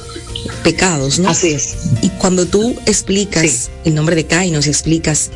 pecados, 0.64 1.20
¿no? 1.20 1.30
Así 1.30 1.50
es. 1.50 1.76
Y 2.02 2.10
cuando 2.10 2.46
tú 2.46 2.76
explicas 2.86 3.70
el 3.86 3.96
nombre 3.96 4.16
de 4.16 4.26
Kainos 4.26 4.68
y 4.68 4.70
explicas 4.70 5.32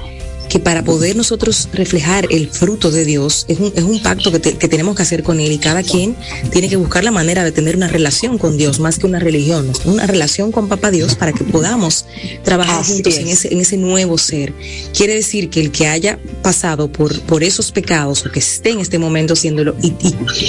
que 0.55 0.61
para 0.61 0.85
poder 0.85 1.17
nosotros 1.17 1.67
reflejar 1.73 2.27
el 2.29 2.47
fruto 2.49 2.89
de 2.89 3.03
Dios 3.03 3.45
es 3.49 3.59
un, 3.59 3.73
es 3.75 3.83
un 3.83 4.01
pacto 4.01 4.31
que, 4.31 4.39
tenemos 4.39 4.95
que 4.95 5.01
hacer 5.01 5.21
con 5.21 5.41
Él 5.41 5.51
y 5.51 5.57
cada 5.57 5.83
quien 5.83 6.15
tiene 6.49 6.69
que 6.69 6.77
buscar 6.77 7.03
la 7.03 7.11
manera 7.11 7.43
de 7.43 7.51
tener 7.51 7.75
una 7.75 7.89
relación 7.89 8.37
con 8.37 8.55
Dios 8.55 8.79
más 8.79 8.97
que 8.97 9.05
una 9.05 9.19
religión, 9.19 9.69
una 9.83 10.07
relación 10.07 10.53
con 10.53 10.69
Papá 10.69 10.91
Dios 10.91 11.15
para 11.15 11.33
que 11.33 11.43
podamos 11.43 12.05
trabajar 12.45 12.85
juntos 12.85 13.17
en 13.17 13.27
ese, 13.27 13.51
en 13.51 13.59
ese 13.59 13.75
nuevo 13.75 14.17
ser. 14.17 14.53
Quiere 14.95 15.15
decir 15.15 15.49
que 15.49 15.59
el 15.59 15.71
que 15.73 15.87
haya 15.87 16.19
pasado 16.41 16.89
por, 16.89 17.19
por 17.23 17.43
esos 17.43 17.73
pecados 17.73 18.25
o 18.25 18.31
que 18.31 18.39
esté 18.39 18.69
en 18.69 18.79
este 18.79 18.97
momento 18.97 19.33
haciéndolo 19.33 19.75
y 19.81 19.91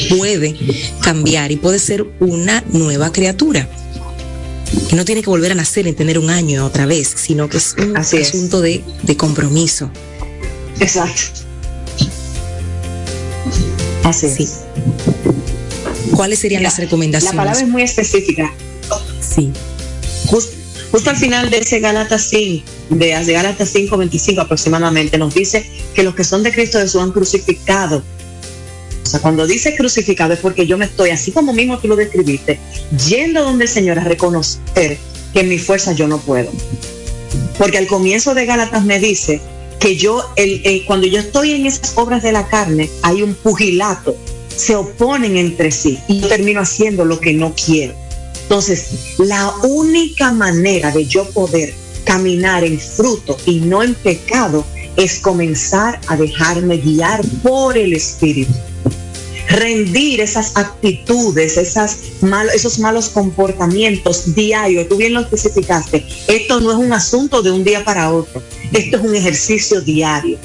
puede 0.08 0.54
cambiar 1.02 1.50
y 1.50 1.56
puede 1.56 1.80
ser 1.80 2.06
una 2.20 2.62
nueva 2.68 3.10
criatura 3.10 3.68
que 4.88 4.96
no 4.96 5.04
tiene 5.04 5.22
que 5.22 5.30
volver 5.30 5.52
a 5.52 5.54
nacer 5.54 5.86
en 5.86 5.94
tener 5.94 6.18
un 6.18 6.30
año 6.30 6.64
otra 6.64 6.86
vez, 6.86 7.12
sino 7.16 7.48
que 7.48 7.58
es 7.58 7.74
un 7.78 7.96
asunto 7.96 8.60
De, 8.60 8.82
compromiso. 9.16 9.90
Exacto. 10.80 11.40
Así 14.04 14.26
es. 14.26 14.60
¿Cuáles 16.14 16.38
serían 16.38 16.62
las 16.62 16.78
recomendaciones? 16.78 17.34
La 17.34 17.42
palabra 17.42 17.60
es 17.60 17.68
muy 17.68 17.82
específica. 17.82 18.52
Sí. 19.20 19.52
justo 20.28 21.10
al 21.10 21.16
final 21.16 21.50
de 21.50 21.58
ese 21.58 21.80
Gálatas 21.80 22.28
5, 22.30 22.64
de, 22.90 23.24
de 23.24 23.32
Gálatas 23.32 23.68
5, 23.70 23.96
25 23.96 24.40
aproximadamente, 24.40 25.18
nos 25.18 25.34
dice 25.34 25.68
que 25.94 26.02
los 26.02 26.14
que 26.14 26.24
son 26.24 26.42
de 26.42 26.52
Cristo 26.52 26.78
Jesús 26.78 27.02
han 27.02 27.12
crucificado 27.12 28.02
o 29.06 29.08
sea, 29.08 29.20
cuando 29.20 29.46
dice 29.46 29.76
crucificado 29.76 30.32
es 30.32 30.40
porque 30.40 30.66
yo 30.66 30.76
me 30.76 30.86
estoy, 30.86 31.10
así 31.10 31.30
como 31.30 31.52
mismo 31.52 31.78
tú 31.78 31.86
lo 31.86 31.94
describiste, 31.94 32.58
yendo 33.08 33.42
donde 33.42 33.64
el 33.64 33.70
Señor 33.70 33.98
a 33.98 34.04
reconocer 34.04 34.98
que 35.32 35.40
en 35.40 35.48
mi 35.48 35.58
fuerza 35.58 35.92
yo 35.92 36.08
no 36.08 36.18
puedo. 36.18 36.50
Porque 37.58 37.78
al 37.78 37.86
comienzo 37.86 38.34
de 38.34 38.46
Gálatas 38.46 38.84
me 38.84 38.98
dice 38.98 39.40
que 39.78 39.96
yo, 39.96 40.22
el, 40.36 40.84
cuando 40.86 41.06
yo 41.06 41.20
estoy 41.20 41.52
en 41.52 41.66
esas 41.66 41.92
obras 41.96 42.22
de 42.22 42.32
la 42.32 42.48
carne, 42.48 42.90
hay 43.02 43.22
un 43.22 43.34
pugilato, 43.34 44.16
se 44.54 44.74
oponen 44.74 45.36
entre 45.36 45.70
sí 45.70 45.98
y 46.08 46.20
termino 46.22 46.60
haciendo 46.60 47.04
lo 47.04 47.20
que 47.20 47.32
no 47.32 47.54
quiero. 47.54 47.94
Entonces, 48.42 49.16
la 49.18 49.52
única 49.64 50.32
manera 50.32 50.90
de 50.90 51.04
yo 51.04 51.28
poder 51.30 51.74
caminar 52.04 52.64
en 52.64 52.78
fruto 52.78 53.36
y 53.44 53.60
no 53.60 53.82
en 53.82 53.94
pecado 53.94 54.64
es 54.96 55.18
comenzar 55.18 56.00
a 56.06 56.16
dejarme 56.16 56.78
guiar 56.78 57.20
por 57.42 57.76
el 57.76 57.92
Espíritu 57.92 58.54
rendir 59.48 60.20
esas 60.20 60.56
actitudes, 60.56 61.56
esas 61.56 61.98
esos 62.54 62.78
malos 62.78 63.08
comportamientos 63.08 64.34
diarios. 64.34 64.88
Tú 64.88 64.96
bien 64.96 65.14
lo 65.14 65.20
especificaste. 65.20 66.04
Esto 66.28 66.60
no 66.60 66.72
es 66.72 66.78
un 66.78 66.92
asunto 66.92 67.42
de 67.42 67.50
un 67.50 67.64
día 67.64 67.84
para 67.84 68.12
otro. 68.12 68.42
Esto 68.72 68.96
es 68.96 69.02
un 69.02 69.14
ejercicio 69.14 69.80
diario. 69.80 70.38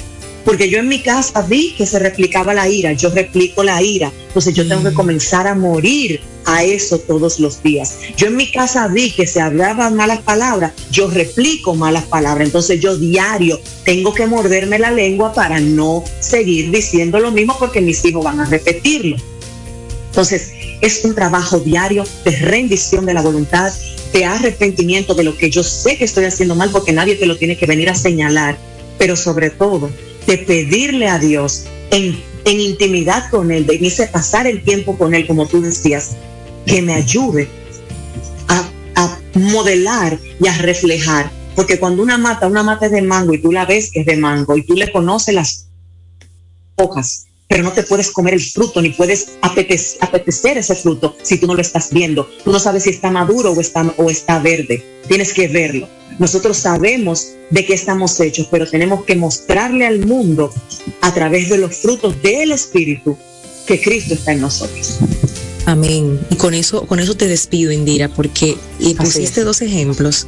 Porque 0.45 0.69
yo 0.69 0.79
en 0.79 0.87
mi 0.87 1.01
casa 1.01 1.41
vi 1.43 1.73
que 1.77 1.85
se 1.85 1.99
replicaba 1.99 2.53
la 2.53 2.67
ira, 2.67 2.93
yo 2.93 3.09
replico 3.09 3.63
la 3.63 3.81
ira, 3.81 4.11
entonces 4.27 4.55
yo 4.55 4.67
tengo 4.67 4.83
que 4.83 4.89
mm. 4.89 4.95
comenzar 4.95 5.45
a 5.45 5.53
morir 5.53 6.19
a 6.45 6.63
eso 6.63 6.99
todos 6.99 7.39
los 7.39 7.61
días. 7.61 7.97
Yo 8.17 8.27
en 8.27 8.35
mi 8.35 8.51
casa 8.51 8.87
vi 8.87 9.11
que 9.11 9.27
se 9.27 9.41
hablaban 9.41 9.95
malas 9.95 10.21
palabras, 10.21 10.73
yo 10.91 11.09
replico 11.09 11.75
malas 11.75 12.05
palabras, 12.05 12.47
entonces 12.47 12.79
yo 12.79 12.97
diario 12.97 13.59
tengo 13.85 14.13
que 14.13 14.27
morderme 14.27 14.79
la 14.79 14.91
lengua 14.91 15.33
para 15.33 15.59
no 15.59 16.03
seguir 16.19 16.71
diciendo 16.71 17.19
lo 17.19 17.31
mismo 17.31 17.55
porque 17.57 17.81
mis 17.81 18.03
hijos 18.05 18.23
van 18.23 18.39
a 18.39 18.45
repetirlo. 18.45 19.17
Entonces 20.09 20.51
es 20.81 21.05
un 21.05 21.15
trabajo 21.15 21.59
diario 21.59 22.03
de 22.25 22.31
rendición 22.31 23.05
de 23.05 23.13
la 23.13 23.21
voluntad, 23.21 23.71
de 24.11 24.25
arrepentimiento 24.25 25.13
de 25.13 25.23
lo 25.23 25.37
que 25.37 25.49
yo 25.49 25.63
sé 25.63 25.97
que 25.97 26.05
estoy 26.05 26.25
haciendo 26.25 26.55
mal 26.55 26.69
porque 26.71 26.91
nadie 26.91 27.15
te 27.15 27.25
lo 27.25 27.37
tiene 27.37 27.57
que 27.57 27.65
venir 27.65 27.89
a 27.89 27.95
señalar, 27.95 28.57
pero 28.97 29.15
sobre 29.15 29.51
todo 29.51 29.89
de 30.27 30.37
pedirle 30.37 31.07
a 31.07 31.17
Dios 31.19 31.65
en, 31.91 32.19
intimidad 32.45 33.29
con 33.29 33.51
Él, 33.51 33.65
de 33.65 33.75
irse 33.75 34.07
pasar 34.07 34.47
el 34.47 34.63
tiempo 34.63 34.97
con 34.97 35.13
Él, 35.13 35.27
como 35.27 35.47
tú 35.47 35.61
decías, 35.61 36.11
que 36.65 36.81
me 36.81 36.93
ayude 36.93 37.49
a, 38.47 38.69
a 38.95 39.19
modelar 39.35 40.19
y 40.39 40.47
a 40.47 40.57
reflejar. 40.57 41.31
Porque 41.55 41.79
cuando 41.79 42.01
una 42.01 42.17
mata, 42.17 42.47
una 42.47 42.63
mata 42.63 42.85
es 42.85 42.91
de 42.91 43.01
mango 43.01 43.33
y 43.33 43.41
tú 43.41 43.51
la 43.51 43.65
ves 43.65 43.91
que 43.91 44.01
es 44.01 44.05
de 44.05 44.15
mango 44.15 44.57
y 44.57 44.63
tú 44.63 44.73
le 44.73 44.91
conoces 44.91 45.35
las 45.35 45.67
hojas, 46.75 47.25
pero 47.47 47.63
no 47.63 47.73
te 47.73 47.83
puedes 47.83 48.11
comer 48.11 48.33
el 48.33 48.41
fruto 48.41 48.81
ni 48.81 48.91
puedes 48.91 49.33
apetecer, 49.41 50.57
ese 50.57 50.75
fruto 50.75 51.17
si 51.21 51.37
tú 51.37 51.47
no 51.47 51.55
lo 51.55 51.61
estás 51.61 51.91
viendo. 51.91 52.29
Tú 52.45 52.51
no 52.51 52.59
sabes 52.59 52.83
si 52.83 52.91
está 52.91 53.11
maduro 53.11 53.51
o 53.51 53.59
está, 53.59 53.93
o 53.97 54.09
está 54.09 54.39
verde. 54.39 54.83
Tienes 55.07 55.33
que 55.33 55.49
verlo. 55.49 55.89
Nosotros 56.17 56.57
sabemos 56.57 57.33
de 57.49 57.65
qué 57.65 57.73
estamos 57.73 58.19
hechos, 58.19 58.47
pero 58.49 58.69
tenemos 58.69 59.03
que 59.03 59.15
mostrarle 59.15 59.85
al 59.85 60.05
mundo 60.05 60.53
a 61.01 61.13
través 61.13 61.49
de 61.49 61.57
los 61.57 61.75
frutos 61.75 62.21
del 62.21 62.53
Espíritu 62.53 63.17
que 63.65 63.81
Cristo 63.81 64.13
está 64.13 64.31
en 64.31 64.41
nosotros. 64.41 64.99
Amén. 65.65 66.19
Y 66.29 66.35
con 66.35 66.53
eso, 66.53 66.85
con 66.87 66.99
eso 66.99 67.15
te 67.15 67.27
despido, 67.27 67.71
Indira, 67.71 68.09
porque 68.09 68.57
pusiste 68.97 69.43
dos 69.43 69.61
ejemplos 69.61 70.27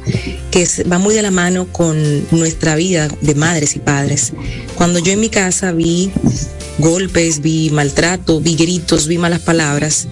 que 0.50 0.68
van 0.86 1.00
muy 1.00 1.14
de 1.14 1.22
la 1.22 1.30
mano 1.30 1.66
con 1.72 1.96
nuestra 2.30 2.76
vida 2.76 3.08
de 3.20 3.34
madres 3.34 3.76
y 3.76 3.80
padres. 3.80 4.32
Cuando 4.76 5.00
yo 5.00 5.12
en 5.12 5.20
mi 5.20 5.28
casa 5.28 5.72
vi 5.72 6.10
golpes, 6.78 7.40
vi 7.40 7.70
maltrato, 7.70 8.40
vi 8.40 8.54
gritos, 8.54 9.08
vi 9.08 9.18
malas 9.18 9.40
palabras, 9.40 10.08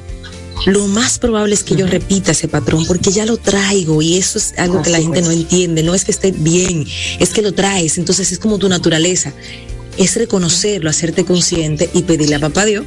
lo 0.66 0.86
más 0.86 1.18
probable 1.18 1.54
es 1.54 1.64
que 1.64 1.74
yo 1.74 1.86
repita 1.86 2.32
ese 2.32 2.46
patrón 2.46 2.86
porque 2.86 3.10
ya 3.10 3.26
lo 3.26 3.36
traigo 3.36 4.00
y 4.00 4.16
eso 4.16 4.38
es 4.38 4.54
algo 4.58 4.80
que 4.82 4.90
la 4.90 5.00
gente 5.00 5.20
no 5.20 5.32
entiende. 5.32 5.82
No 5.82 5.94
es 5.94 6.04
que 6.04 6.12
esté 6.12 6.30
bien, 6.30 6.86
es 7.18 7.30
que 7.30 7.42
lo 7.42 7.52
traes. 7.52 7.98
Entonces 7.98 8.30
es 8.30 8.38
como 8.38 8.58
tu 8.58 8.68
naturaleza. 8.68 9.32
Es 9.98 10.16
reconocerlo, 10.16 10.90
hacerte 10.90 11.24
consciente 11.24 11.90
y 11.92 12.02
pedirle 12.02 12.36
a 12.36 12.40
papá 12.40 12.64
Dios 12.64 12.84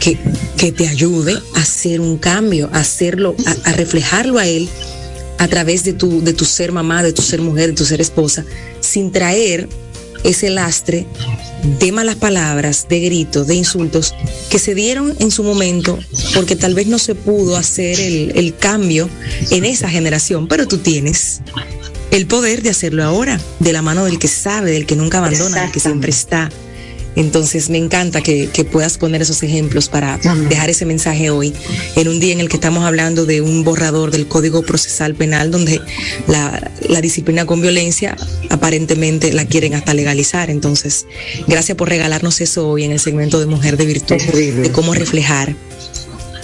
que, 0.00 0.18
que 0.56 0.72
te 0.72 0.88
ayude 0.88 1.38
a 1.54 1.60
hacer 1.60 2.00
un 2.00 2.18
cambio, 2.18 2.68
a 2.72 2.80
hacerlo, 2.80 3.34
a, 3.64 3.72
reflejarlo 3.72 4.38
a 4.38 4.46
él 4.46 4.68
a 5.38 5.48
través 5.48 5.84
de 5.84 5.92
tu, 5.92 6.22
de 6.22 6.34
tu 6.34 6.44
ser 6.44 6.72
mamá, 6.72 7.02
de 7.02 7.12
tu 7.12 7.22
ser 7.22 7.40
mujer, 7.40 7.68
de 7.68 7.72
tu 7.74 7.84
ser 7.84 8.00
esposa, 8.00 8.44
sin 8.80 9.12
traer 9.12 9.68
ese 10.24 10.50
lastre 10.50 11.06
de 11.78 11.92
malas 11.92 12.16
palabras, 12.16 12.86
de 12.88 13.00
gritos, 13.00 13.46
de 13.46 13.54
insultos 13.54 14.14
que 14.50 14.58
se 14.58 14.74
dieron 14.74 15.14
en 15.18 15.30
su 15.30 15.44
momento 15.44 15.98
porque 16.34 16.56
tal 16.56 16.74
vez 16.74 16.86
no 16.86 16.98
se 16.98 17.14
pudo 17.14 17.56
hacer 17.56 17.98
el, 18.00 18.54
cambio 18.56 19.08
en 19.50 19.64
esa 19.64 19.88
generación, 19.88 20.48
pero 20.48 20.66
tú 20.66 20.78
tienes 20.78 21.40
el 22.10 22.26
poder 22.26 22.62
de 22.62 22.70
hacerlo 22.70 23.04
ahora, 23.04 23.40
de 23.58 23.72
la 23.72 23.82
mano 23.82 24.04
del 24.04 24.18
que 24.18 24.28
sabe, 24.28 24.72
del 24.72 24.86
que 24.86 24.96
nunca 24.96 25.18
abandona, 25.18 25.62
del 25.62 25.72
que 25.72 25.80
siempre 25.80 26.10
está. 26.10 26.50
Entonces 27.16 27.70
me 27.70 27.78
encanta 27.78 28.20
que, 28.20 28.48
puedas 28.70 28.98
poner 28.98 29.22
esos 29.22 29.42
ejemplos 29.42 29.88
para 29.88 30.18
dejar 30.48 30.70
ese 30.70 30.86
mensaje 30.86 31.30
hoy, 31.30 31.52
en 31.96 32.08
un 32.08 32.20
día 32.20 32.32
en 32.32 32.40
el 32.40 32.48
que 32.48 32.56
estamos 32.56 32.84
hablando 32.84 33.26
de 33.26 33.40
un 33.40 33.64
borrador 33.64 34.10
del 34.10 34.28
Código 34.28 34.62
Procesal 34.62 35.14
Penal 35.14 35.50
donde 35.50 35.80
la, 36.28 37.00
disciplina 37.00 37.46
con 37.46 37.60
violencia 37.60 38.16
aparentemente 38.48 39.32
la 39.32 39.44
quieren 39.44 39.74
hasta 39.74 39.92
legalizar. 39.94 40.50
Entonces, 40.50 41.06
gracias 41.46 41.76
por 41.76 41.88
regalarnos 41.88 42.40
eso 42.40 42.68
hoy 42.68 42.84
en 42.84 42.92
el 42.92 43.00
segmento 43.00 43.40
de 43.40 43.46
Mujer 43.46 43.76
de 43.76 43.86
Virtud, 43.86 44.16
de 44.16 44.70
cómo 44.72 44.94
reflejar 44.94 45.54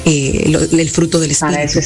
eh, 0.09 0.53
el 0.73 0.89
fruto 0.89 1.19
del 1.19 1.33
Espíritu 1.33 1.81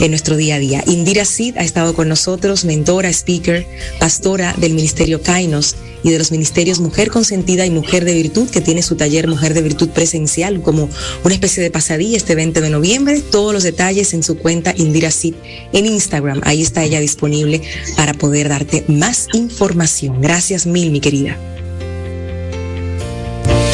en 0.00 0.10
nuestro 0.10 0.36
día 0.36 0.56
a 0.56 0.58
día. 0.58 0.84
Indira 0.86 1.24
Sid 1.24 1.56
ha 1.56 1.64
estado 1.64 1.94
con 1.94 2.10
nosotros, 2.10 2.66
mentora, 2.66 3.08
speaker, 3.08 3.66
pastora 3.98 4.54
del 4.58 4.74
Ministerio 4.74 5.22
Kainos 5.22 5.74
y 6.02 6.10
de 6.10 6.18
los 6.18 6.30
ministerios 6.30 6.80
Mujer 6.80 7.08
Consentida 7.08 7.64
y 7.64 7.70
Mujer 7.70 8.04
de 8.04 8.12
Virtud, 8.12 8.50
que 8.50 8.60
tiene 8.60 8.82
su 8.82 8.96
taller 8.96 9.28
Mujer 9.28 9.54
de 9.54 9.62
Virtud 9.62 9.88
presencial 9.88 10.60
como 10.60 10.90
una 11.24 11.32
especie 11.32 11.62
de 11.62 11.70
pasadilla 11.70 12.18
este 12.18 12.34
20 12.34 12.60
de 12.60 12.68
noviembre. 12.68 13.22
Todos 13.22 13.54
los 13.54 13.62
detalles 13.62 14.12
en 14.12 14.22
su 14.22 14.36
cuenta 14.36 14.74
Indira 14.76 15.10
Sid 15.10 15.34
en 15.72 15.86
Instagram. 15.86 16.42
Ahí 16.44 16.60
está 16.60 16.84
ella 16.84 17.00
disponible 17.00 17.62
para 17.96 18.12
poder 18.12 18.50
darte 18.50 18.84
más 18.88 19.28
información. 19.32 20.20
Gracias 20.20 20.66
mil, 20.66 20.90
mi 20.90 21.00
querida. 21.00 21.38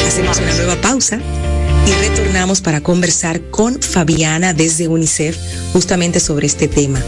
Hacemos 0.07 0.37
una 0.39 0.53
nueva 0.53 0.79
pausa 0.79 1.21
y 1.91 2.09
retornamos 2.09 2.61
para 2.61 2.81
conversar 2.81 3.41
con 3.49 3.81
Fabiana 3.81 4.53
desde 4.53 4.87
UNICEF 4.87 5.37
justamente 5.73 6.19
sobre 6.19 6.47
este 6.47 6.67
tema 6.67 7.01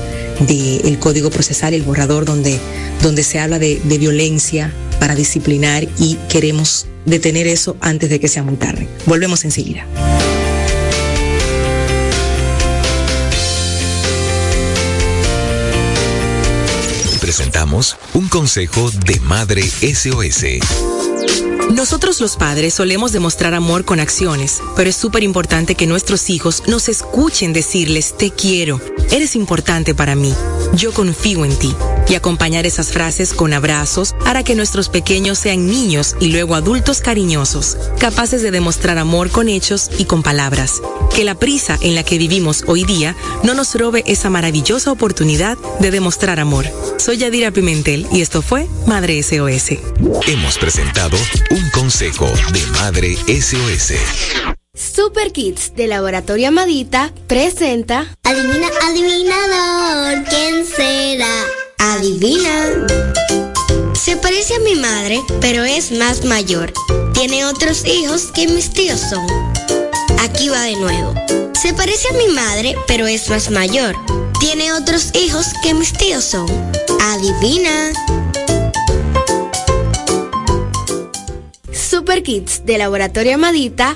del 0.47 0.99
código 0.99 1.29
procesal, 1.29 1.73
el 1.73 1.83
borrador 1.83 2.25
donde, 2.25 2.59
donde 3.01 3.23
se 3.23 3.39
habla 3.39 3.59
de, 3.59 3.79
de 3.83 3.97
violencia 3.97 4.73
para 4.99 5.15
disciplinar 5.15 5.87
y 5.97 6.15
queremos 6.29 6.87
detener 7.05 7.47
eso 7.47 7.77
antes 7.81 8.09
de 8.09 8.19
que 8.19 8.27
sea 8.27 8.43
muy 8.43 8.55
tarde. 8.55 8.87
Volvemos 9.05 9.45
enseguida. 9.45 9.85
Presentamos 17.21 17.97
un 18.13 18.27
consejo 18.27 18.91
de 19.05 19.19
Madre 19.21 19.63
SOS. 19.63 21.02
Nosotros 21.73 22.21
los 22.21 22.37
padres 22.37 22.75
solemos 22.75 23.13
demostrar 23.13 23.55
amor 23.55 23.83
con 23.83 23.99
acciones, 23.99 24.61
pero 24.75 24.91
es 24.91 24.95
súper 24.95 25.23
importante 25.23 25.73
que 25.73 25.87
nuestros 25.87 26.29
hijos 26.29 26.61
nos 26.67 26.87
escuchen 26.87 27.51
decirles 27.51 28.15
te 28.15 28.29
quiero, 28.29 28.79
eres 29.09 29.35
importante 29.35 29.95
para 29.95 30.13
mí, 30.13 30.35
yo 30.75 30.93
confío 30.93 31.45
en 31.45 31.57
ti. 31.57 31.75
Y 32.07 32.15
acompañar 32.15 32.65
esas 32.65 32.91
frases 32.91 33.33
con 33.33 33.53
abrazos 33.53 34.13
hará 34.25 34.43
que 34.43 34.55
nuestros 34.55 34.89
pequeños 34.89 35.39
sean 35.39 35.65
niños 35.65 36.15
y 36.19 36.27
luego 36.27 36.53
adultos 36.53 36.99
cariñosos, 36.99 37.77
capaces 37.97 38.41
de 38.41 38.51
demostrar 38.51 38.97
amor 38.99 39.31
con 39.31 39.49
hechos 39.49 39.89
y 39.97 40.05
con 40.05 40.21
palabras. 40.21 40.81
Que 41.15 41.23
la 41.23 41.35
prisa 41.35 41.77
en 41.81 41.95
la 41.95 42.03
que 42.03 42.17
vivimos 42.17 42.65
hoy 42.67 42.83
día 42.83 43.15
no 43.43 43.53
nos 43.53 43.73
robe 43.75 44.03
esa 44.05 44.29
maravillosa 44.29 44.91
oportunidad 44.91 45.57
de 45.79 45.91
demostrar 45.91 46.39
amor. 46.39 46.65
Soy 46.97 47.17
Yadira 47.17 47.51
Pimentel 47.51 48.05
y 48.11 48.21
esto 48.21 48.41
fue 48.41 48.67
Madre 48.85 49.21
SOS. 49.23 49.79
Hemos 50.27 50.57
presentado 50.57 51.17
un 51.51 51.62
consejo 51.71 52.31
de 52.51 52.65
Madre 52.67 53.15
SOS. 53.27 53.93
Super 54.73 55.31
Kids 55.31 55.75
de 55.75 55.87
Laboratorio 55.87 56.47
Amadita 56.47 57.11
presenta 57.27 58.07
Adivina, 58.23 58.67
adivinador, 58.83 60.23
¿quién 60.29 60.65
será? 60.65 61.27
Adivina. 61.77 62.87
Se 63.93 64.17
parece 64.17 64.55
a 64.55 64.59
mi 64.59 64.75
madre, 64.75 65.21
pero 65.39 65.63
es 65.63 65.91
más 65.91 66.25
mayor. 66.25 66.73
Tiene 67.13 67.45
otros 67.45 67.85
hijos 67.85 68.31
que 68.33 68.47
mis 68.47 68.71
tíos 68.71 68.99
son. 68.99 69.25
Aquí 70.19 70.49
va 70.49 70.61
de 70.63 70.75
nuevo. 70.75 71.13
Se 71.61 71.73
parece 71.73 72.09
a 72.09 72.17
mi 72.17 72.27
madre, 72.33 72.75
pero 72.87 73.07
es 73.07 73.29
más 73.29 73.51
mayor. 73.51 73.95
Tiene 74.39 74.73
otros 74.73 75.11
hijos 75.13 75.47
que 75.61 75.73
mis 75.73 75.93
tíos 75.93 76.23
son. 76.23 76.47
Adivina. 76.99 77.91
Super 81.93 82.23
Kids 82.23 82.65
de 82.65 82.79
Laboratorio 82.79 83.35
Amadita 83.35 83.95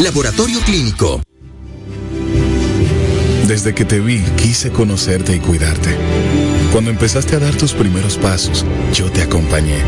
laboratorio 0.00 0.60
clínico. 0.60 1.20
Desde 3.46 3.74
que 3.74 3.84
te 3.84 3.98
vi, 4.00 4.20
quise 4.36 4.70
conocerte 4.70 5.34
y 5.34 5.40
cuidarte. 5.40 5.96
Cuando 6.72 6.90
empezaste 6.90 7.36
a 7.36 7.38
dar 7.38 7.54
tus 7.54 7.72
primeros 7.72 8.16
pasos, 8.16 8.64
yo 8.92 9.10
te 9.10 9.22
acompañé. 9.22 9.78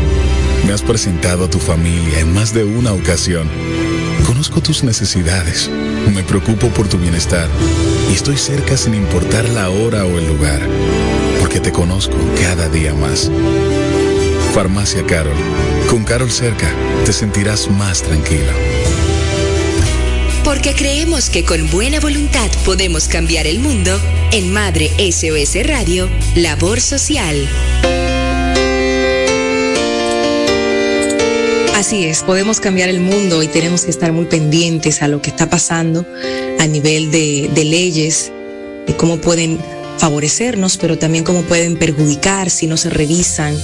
Me 0.65 0.73
has 0.73 0.81
presentado 0.81 1.45
a 1.45 1.49
tu 1.49 1.59
familia 1.59 2.19
en 2.19 2.33
más 2.33 2.53
de 2.53 2.63
una 2.63 2.91
ocasión. 2.93 3.47
Conozco 4.25 4.61
tus 4.61 4.83
necesidades, 4.83 5.69
me 6.13 6.23
preocupo 6.23 6.67
por 6.69 6.87
tu 6.87 6.97
bienestar 6.97 7.47
y 8.09 8.13
estoy 8.13 8.37
cerca 8.37 8.77
sin 8.77 8.93
importar 8.93 9.47
la 9.49 9.69
hora 9.69 10.05
o 10.05 10.17
el 10.17 10.27
lugar, 10.27 10.61
porque 11.39 11.59
te 11.59 11.71
conozco 11.71 12.17
cada 12.41 12.67
día 12.69 12.93
más. 12.93 13.31
Farmacia 14.53 15.05
Carol. 15.05 15.37
Con 15.89 16.03
Carol 16.03 16.29
cerca, 16.29 16.69
te 17.05 17.13
sentirás 17.13 17.69
más 17.69 18.01
tranquilo. 18.01 18.51
Porque 20.43 20.73
creemos 20.73 21.29
que 21.29 21.45
con 21.45 21.69
buena 21.69 21.99
voluntad 21.99 22.49
podemos 22.65 23.07
cambiar 23.07 23.45
el 23.45 23.59
mundo, 23.59 23.91
en 24.31 24.51
Madre 24.51 24.89
SOS 24.97 25.67
Radio, 25.67 26.09
Labor 26.35 26.81
Social. 26.81 27.47
Así 31.75 32.05
es, 32.05 32.23
podemos 32.23 32.59
cambiar 32.59 32.89
el 32.89 33.01
mundo 33.01 33.43
y 33.43 33.47
tenemos 33.47 33.85
que 33.85 33.91
estar 33.91 34.11
muy 34.13 34.25
pendientes 34.25 35.03
a 35.03 35.07
lo 35.07 35.21
que 35.21 35.29
está 35.29 35.47
pasando 35.47 36.07
a 36.59 36.65
nivel 36.65 37.11
de, 37.11 37.49
leyes, 37.63 38.31
de 38.87 38.95
cómo 38.95 39.17
pueden 39.17 39.59
favorecernos, 39.99 40.77
pero 40.77 40.97
también 40.97 41.23
cómo 41.23 41.43
pueden 41.43 41.77
perjudicar 41.77 42.49
si 42.49 42.65
no 42.65 42.77
se 42.77 42.89
revisan 42.89 43.55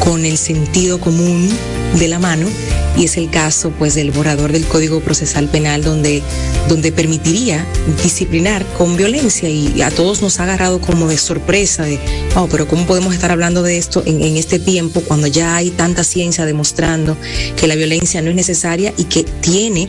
con 0.00 0.24
el 0.24 0.38
sentido 0.38 1.00
común 1.00 1.50
de 1.98 2.08
la 2.08 2.18
mano 2.18 2.48
y 2.98 3.04
es 3.04 3.16
el 3.16 3.30
caso 3.30 3.70
pues 3.78 3.94
del 3.94 4.10
borrador 4.10 4.52
del 4.52 4.66
Código 4.66 5.00
Procesal 5.00 5.48
Penal 5.48 5.82
donde, 5.82 6.22
donde 6.68 6.90
permitiría 6.90 7.64
disciplinar 8.02 8.66
con 8.76 8.96
violencia 8.96 9.48
y 9.48 9.80
a 9.82 9.90
todos 9.90 10.20
nos 10.20 10.40
ha 10.40 10.42
agarrado 10.42 10.80
como 10.80 11.06
de 11.08 11.16
sorpresa 11.16 11.84
de, 11.84 11.98
oh, 12.34 12.48
pero 12.50 12.66
¿cómo 12.66 12.86
podemos 12.86 13.14
estar 13.14 13.30
hablando 13.30 13.62
de 13.62 13.78
esto 13.78 14.02
en, 14.04 14.20
en 14.22 14.36
este 14.36 14.58
tiempo 14.58 15.00
cuando 15.00 15.28
ya 15.28 15.56
hay 15.56 15.70
tanta 15.70 16.02
ciencia 16.02 16.44
demostrando 16.44 17.16
que 17.56 17.68
la 17.68 17.76
violencia 17.76 18.20
no 18.20 18.30
es 18.30 18.36
necesaria 18.36 18.92
y 18.96 19.04
que 19.04 19.22
tiene 19.22 19.88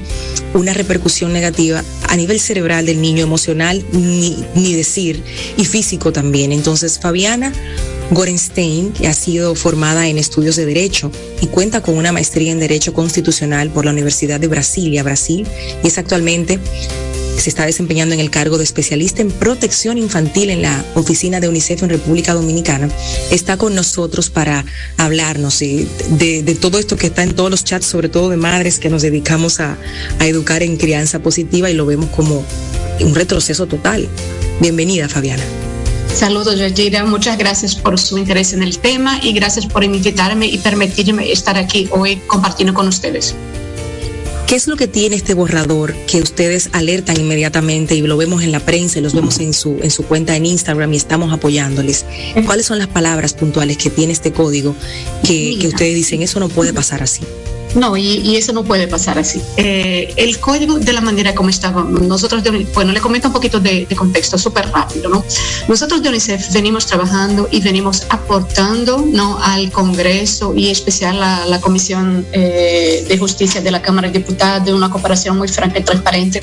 una 0.54 0.74
repercusión 0.74 1.34
negativa 1.34 1.84
a 2.08 2.16
nivel 2.16 2.40
cerebral 2.40 2.86
del 2.86 3.02
niño 3.02 3.24
emocional, 3.24 3.84
ni, 3.92 4.44
ni 4.56 4.74
decir, 4.74 5.24
y 5.58 5.66
físico 5.66 6.12
también. 6.12 6.52
Entonces, 6.52 7.00
Fabiana 7.00 7.54
Gorenstein, 8.12 8.94
ha 9.08 9.14
sido 9.14 9.56
formada 9.56 10.08
en 10.08 10.18
estudios 10.18 10.56
de 10.56 10.66
Derecho 10.66 11.12
y 11.42 11.48
cuenta 11.48 11.82
con 11.82 11.98
una 11.98 12.12
maestría 12.12 12.52
en 12.52 12.60
Derecho 12.60 12.94
Constitucional 12.94 13.70
por 13.70 13.86
la 13.86 13.92
Universidad 13.92 14.40
de 14.40 14.48
Brasilia, 14.48 15.04
Brasil, 15.04 15.48
y 15.84 15.88
es 15.88 15.98
actualmente 15.98 16.60
se 17.40 17.50
está 17.50 17.66
desempeñando 17.66 18.14
en 18.14 18.20
el 18.20 18.30
cargo 18.30 18.58
de 18.58 18.66
especialista 18.66 19.22
en 19.22 19.32
protección 19.32 19.98
infantil 19.98 20.50
en 20.50 20.62
la 20.62 20.84
oficina 20.96 21.40
de 21.40 21.48
UNICEF 21.48 21.84
en 21.84 21.90
República 21.90 22.34
Dominicana, 22.34 22.90
está 23.32 23.58
con 23.58 23.76
nosotros 23.76 24.30
para 24.30 24.66
hablarnos 24.98 25.60
de, 25.60 25.88
de, 26.10 26.44
de 26.44 26.56
todo 26.56 26.80
esto 26.80 26.98
que 26.98 27.08
está 27.08 27.24
en 27.24 27.34
todos 27.34 27.50
los 27.50 27.64
chats, 27.64 27.86
sobre 27.86 28.10
todo 28.10 28.30
de 28.30 28.38
madres 28.38 28.80
que 28.80 28.90
nos 28.90 29.02
dedicamos 29.02 29.60
a 29.60 29.78
educar 30.20 30.64
en 30.64 30.78
crianza 30.78 31.20
positiva 31.20 31.70
y 31.70 31.74
lo 31.74 31.86
vemos 31.86 32.10
como 32.10 32.44
un 33.00 33.16
retroceso 33.16 33.68
total. 33.68 34.08
Bienvenida, 34.60 35.08
Fabiana. 35.08 35.44
Saludos, 36.14 36.58
Yajira. 36.58 37.06
Muchas 37.06 37.38
gracias 37.38 37.76
por 37.76 38.00
su 38.00 38.18
interés 38.18 38.54
en 38.54 38.64
el 38.64 38.80
tema 38.80 39.20
y 39.24 39.32
gracias 39.34 39.66
por 39.66 39.84
invitarme 39.84 40.48
y 40.48 40.58
permitirme 40.58 41.32
estar 41.32 41.58
aquí 41.58 41.88
hoy 41.92 42.18
compartiendo 42.28 42.74
con 42.74 42.88
ustedes. 42.88 43.36
¿Qué 44.48 44.56
es 44.56 44.68
lo 44.68 44.76
que 44.78 44.88
tiene 44.88 45.16
este 45.16 45.36
borrador 45.36 45.94
que 46.08 46.22
ustedes 46.22 46.72
alertan 46.74 47.20
inmediatamente 47.20 47.94
y 47.94 48.02
lo 48.02 48.18
vemos 48.18 48.42
en 48.42 48.52
la 48.52 48.60
prensa 48.60 48.98
y 48.98 49.02
los 49.04 49.14
vemos 49.14 49.40
en 49.40 49.54
su, 49.54 49.78
en 49.84 49.92
su 49.92 50.04
cuenta 50.06 50.36
en 50.36 50.48
Instagram 50.48 50.92
y 50.92 50.98
estamos 50.98 51.32
apoyándoles? 51.32 52.04
¿Cuáles 52.48 52.66
son 52.66 52.80
las 52.80 52.88
palabras 52.88 53.36
puntuales 53.36 53.78
que 53.78 53.92
tiene 53.92 54.12
este 54.12 54.34
código 54.34 54.76
que, 55.24 55.56
que 55.62 55.68
ustedes 55.68 55.94
dicen 55.94 56.24
eso 56.24 56.40
no 56.40 56.50
puede 56.50 56.74
pasar 56.74 57.04
así? 57.04 57.22
No, 57.76 57.96
y, 57.98 58.36
eso 58.36 58.54
no 58.54 58.64
puede 58.64 58.88
pasar 58.88 59.20
así. 59.20 59.42
Eh, 59.58 60.14
el 60.16 60.40
código 60.40 60.80
de 60.80 60.94
la 60.94 61.02
manera 61.02 61.36
como 61.36 61.50
estaba, 61.50 61.84
nosotros, 61.84 62.44
de, 62.44 62.66
bueno, 62.74 62.92
le 62.92 63.02
comento 63.02 63.28
un 63.28 63.34
poquito 63.34 63.60
de, 63.60 63.88
contexto 63.96 64.38
súper 64.38 64.70
rápido, 64.72 65.10
¿no? 65.10 65.24
Nosotros 65.68 66.02
de 66.02 66.10
UNICEF 66.10 66.54
venimos 66.54 66.86
trabajando 66.86 67.50
y 67.52 67.60
venimos 67.60 68.06
aportando, 68.10 69.06
¿no? 69.06 69.38
Al 69.44 69.72
Congreso 69.72 70.54
y 70.56 70.70
especial 70.70 71.22
a 71.22 71.46
la 71.46 71.60
Comisión 71.60 72.26
eh, 72.32 73.06
de 73.08 73.18
Justicia 73.18 73.62
de 73.62 73.72
la 73.72 73.82
Cámara 73.82 74.08
de 74.08 74.20
Diputados, 74.20 74.66
de 74.66 74.74
una 74.74 74.90
cooperación 74.90 75.38
muy 75.38 75.50
franca 75.50 75.80
y 75.80 75.84
transparente 75.84 76.42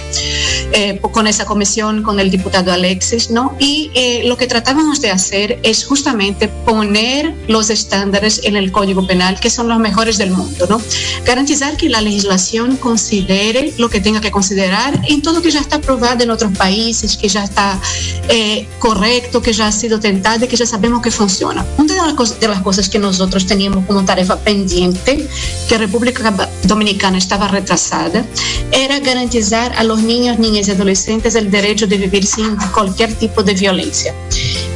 eh, 0.73 1.01
con 1.01 1.27
esa 1.27 1.47
comisión, 1.47 2.03
con 2.03 2.21
el 2.21 2.31
diputado 2.31 2.73
Alexis, 2.73 3.31
¿no? 3.31 3.57
Y 3.59 3.91
lo 4.25 4.37
que 4.37 4.47
tratábamos 4.47 5.01
de 5.01 5.11
hacer 5.11 5.59
es 5.62 5.87
justamente 5.87 6.49
poner 6.49 7.35
los 7.49 7.71
estándares 7.71 8.41
en 8.45 8.57
el 8.57 8.71
Código 8.71 9.07
Penal, 9.07 9.41
que 9.41 9.51
son 9.51 9.69
los 9.69 9.79
mejores 9.79 10.19
del 10.19 10.31
mundo, 10.31 10.67
¿no? 10.69 10.81
Garantizar 11.24 11.76
que 11.76 11.88
la 11.88 12.00
legislación 12.00 12.76
considere 12.76 13.72
lo 13.79 13.88
que 13.88 14.00
tenga 14.00 14.20
que 14.20 14.31
considerar 14.31 15.00
en 15.09 15.22
todo 15.22 15.42
que 15.42 15.50
ya 15.50 15.61
está 15.61 15.76
aprobado 15.76 16.22
en 16.22 16.31
otros 16.31 16.57
países, 16.57 17.16
que 17.16 17.29
ya 17.29 17.44
está 17.44 17.81
eh, 18.29 18.66
correcto, 18.79 19.42
que 19.42 19.52
ya 19.52 19.68
ha 19.68 19.72
sido 19.72 20.00
tentado 20.00 20.44
y 20.44 20.48
que 20.48 20.57
ya 20.57 20.66
sabemos 20.66 21.02
que 21.02 21.11
funciona. 21.11 21.64
Una 21.79 21.94
de 21.94 22.48
las, 22.48 22.62
cosas, 22.62 22.88
que 22.88 22.98
nosotros 22.98 23.46
teníamos 23.46 23.87
como 23.87 24.05
tarefa 24.05 24.37
pendiente, 24.37 25.26
que 25.68 25.79
República 25.79 26.48
Dominicana 26.64 27.18
estaba 27.18 27.48
retrasada, 27.48 28.24
era 28.72 28.98
garantizar 29.00 29.72
a 29.76 29.85
los 29.85 30.02
niños, 30.02 30.38
niñas 30.38 30.68
y 30.68 30.72
adolescentes 30.72 31.35
el 31.35 31.50
derecho 31.50 31.87
de 31.87 31.98
vivir 31.98 32.26
sin 32.26 32.57
cualquier 32.74 33.14
tipo 33.14 33.42
de 33.42 33.55
violencia. 33.55 34.14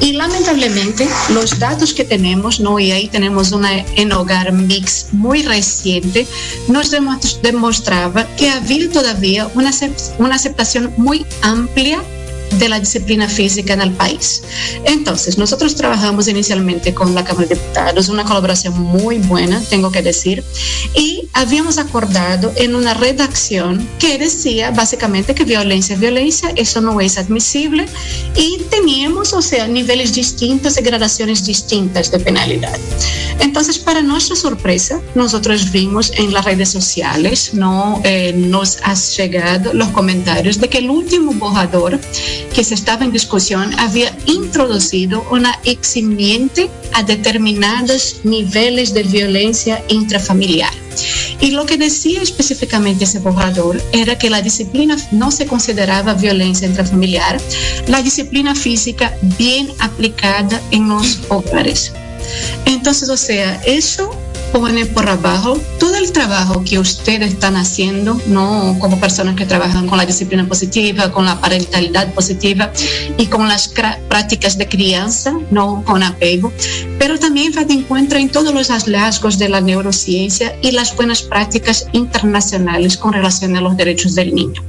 Y 0.00 0.12
lamentablemente 0.12 1.08
los 1.34 1.58
datos 1.58 1.92
que 1.92 2.04
tenemos, 2.04 2.58
¿no? 2.60 2.78
y 2.78 2.90
ahí 2.90 3.08
tenemos 3.08 3.52
una 3.52 3.78
en 3.96 4.12
hogar 4.12 4.52
mix 4.52 5.08
muy 5.12 5.42
reciente, 5.42 6.26
nos 6.68 6.90
demostraba 7.42 8.26
que 8.36 8.48
había 8.48 8.90
todavía 8.90 9.50
una, 9.54 9.70
una 10.18 10.34
aceptación 10.34 10.92
muy 10.96 11.26
amplia 11.42 12.02
de 12.60 12.68
la 12.68 12.78
disciplina 12.78 13.28
física 13.28 13.72
en 13.72 13.80
el 13.80 13.92
país. 13.92 14.42
Entonces, 14.84 15.38
nosotros 15.38 15.74
trabajamos 15.74 16.28
inicialmente 16.28 16.94
con 16.94 17.14
la 17.14 17.24
Cámara 17.24 17.48
de 17.48 17.56
Diputados, 17.56 18.08
una 18.08 18.24
colaboración 18.24 18.78
muy 18.78 19.18
buena, 19.18 19.60
tengo 19.68 19.90
que 19.90 20.02
decir, 20.02 20.44
y 20.94 21.28
habíamos 21.32 21.78
acordado 21.78 22.52
en 22.56 22.74
una 22.74 22.94
redacción 22.94 23.88
que 23.98 24.18
decía 24.18 24.70
básicamente 24.70 25.34
que 25.34 25.44
violencia 25.44 25.94
es 25.94 26.00
violencia, 26.00 26.52
eso 26.54 26.80
no 26.80 27.00
es 27.00 27.18
admisible, 27.18 27.86
y 28.36 28.58
teníamos, 28.70 29.32
o 29.32 29.42
sea, 29.42 29.66
niveles 29.66 30.14
distintos 30.14 30.78
y 30.78 30.82
gradaciones 30.82 31.44
distintas 31.44 32.10
de 32.12 32.20
penalidad. 32.20 32.78
Entonces, 33.40 33.78
para 33.78 34.02
nuestra 34.02 34.36
sorpresa, 34.36 35.00
nosotros 35.14 35.72
vimos 35.72 36.12
en 36.16 36.32
las 36.32 36.44
redes 36.44 36.68
sociales, 36.68 37.54
no 37.54 38.02
eh, 38.04 38.34
nos 38.34 38.78
ha 38.82 38.94
llegado 38.94 39.72
los 39.72 39.88
comentarios 39.88 40.60
de 40.60 40.68
que 40.68 40.78
el 40.78 40.90
último 40.90 41.32
borrador 41.32 41.98
que 42.54 42.64
se 42.64 42.74
estaba 42.74 43.04
en 43.04 43.12
discusión 43.12 43.72
había 43.78 44.16
introducido 44.26 45.24
una 45.30 45.58
eximiente 45.64 46.70
a 46.92 47.02
determinados 47.02 48.20
niveles 48.24 48.92
de 48.94 49.02
violencia 49.04 49.82
intrafamiliar. 49.88 50.72
Y 51.40 51.52
lo 51.52 51.64
que 51.64 51.78
decía 51.78 52.20
específicamente 52.20 53.04
ese 53.04 53.20
borrador 53.20 53.80
era 53.92 54.18
que 54.18 54.30
la 54.30 54.42
disciplina 54.42 54.96
no 55.12 55.30
se 55.30 55.46
consideraba 55.46 56.14
violencia 56.14 56.68
intrafamiliar, 56.68 57.40
la 57.86 58.02
disciplina 58.02 58.54
física 58.54 59.14
bien 59.38 59.70
aplicada 59.78 60.60
en 60.70 60.88
los 60.88 61.20
hogares. 61.28 61.92
Entonces, 62.66 63.08
o 63.08 63.16
sea, 63.16 63.60
eso 63.64 64.14
pone 64.52 64.86
por 64.86 65.08
abajo 65.08 65.58
todo 65.78 65.96
el 65.96 66.12
trabajo 66.12 66.62
que 66.64 66.78
ustedes 66.78 67.32
están 67.32 67.56
haciendo, 67.56 68.20
¿no? 68.26 68.76
Como 68.78 69.00
personas 69.00 69.36
que 69.36 69.46
trabajan 69.46 69.86
con 69.86 69.98
la 69.98 70.06
disciplina 70.06 70.46
positiva, 70.46 71.10
con 71.12 71.24
la 71.24 71.40
parentalidad 71.40 72.12
positiva 72.14 72.72
y 73.16 73.26
con 73.26 73.48
las 73.48 73.68
prácticas 74.08 74.58
de 74.58 74.68
crianza, 74.68 75.34
¿no? 75.50 75.84
Con 75.84 76.02
apego, 76.02 76.52
pero 76.98 77.18
también 77.18 77.52
va 77.56 77.64
de 77.64 77.74
encuentro 77.74 78.18
en 78.18 78.28
todos 78.28 78.52
los 78.52 78.68
hallazgos 78.68 79.38
de 79.38 79.48
la 79.48 79.60
neurociencia 79.60 80.56
y 80.62 80.72
las 80.72 80.94
buenas 80.96 81.22
prácticas 81.22 81.86
internacionales 81.92 82.96
con 82.96 83.12
relación 83.12 83.56
a 83.56 83.60
los 83.60 83.76
derechos 83.76 84.14
del 84.14 84.34
niño. 84.34 84.62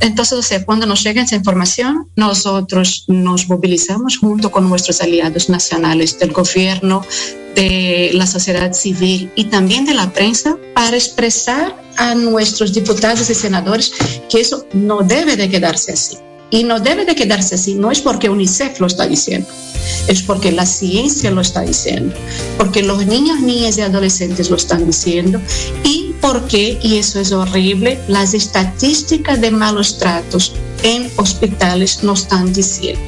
Entonces, 0.00 0.38
o 0.38 0.42
sea, 0.42 0.64
cuando 0.64 0.86
nos 0.86 1.02
llega 1.02 1.22
esa 1.22 1.36
información, 1.36 2.08
nosotros 2.16 3.04
nos 3.08 3.48
movilizamos 3.48 4.18
junto 4.18 4.50
con 4.50 4.68
nuestros 4.68 5.00
aliados 5.00 5.48
nacionales 5.48 6.18
del 6.18 6.32
gobierno, 6.32 7.02
de 7.54 8.10
la 8.14 8.26
sociedad 8.26 8.72
civil 8.72 9.13
y 9.34 9.44
también 9.44 9.84
de 9.84 9.94
la 9.94 10.12
prensa 10.12 10.56
para 10.74 10.96
expresar 10.96 11.82
a 11.96 12.14
nuestros 12.14 12.72
diputados 12.72 13.30
y 13.30 13.34
senadores 13.34 13.92
que 14.28 14.40
eso 14.40 14.66
no 14.72 15.02
debe 15.02 15.36
de 15.36 15.48
quedarse 15.48 15.92
así. 15.92 16.16
Y 16.50 16.62
no 16.62 16.78
debe 16.78 17.04
de 17.04 17.14
quedarse 17.16 17.56
así, 17.56 17.74
no 17.74 17.90
es 17.90 18.00
porque 18.00 18.28
UNICEF 18.28 18.78
lo 18.78 18.86
está 18.86 19.08
diciendo, 19.08 19.48
es 20.06 20.22
porque 20.22 20.52
la 20.52 20.66
ciencia 20.66 21.30
lo 21.32 21.40
está 21.40 21.62
diciendo, 21.62 22.14
porque 22.58 22.82
los 22.82 23.06
niños, 23.06 23.40
niñas 23.40 23.76
y 23.76 23.80
adolescentes 23.80 24.50
lo 24.50 24.56
están 24.56 24.86
diciendo 24.86 25.40
y 25.82 26.14
porque, 26.20 26.78
y 26.80 26.98
eso 26.98 27.18
es 27.18 27.32
horrible, 27.32 27.98
las 28.08 28.34
estadísticas 28.34 29.40
de 29.40 29.50
malos 29.50 29.98
tratos 29.98 30.52
en 30.82 31.10
hospitales 31.16 32.04
nos 32.04 32.22
están 32.22 32.52
diciendo. 32.52 33.02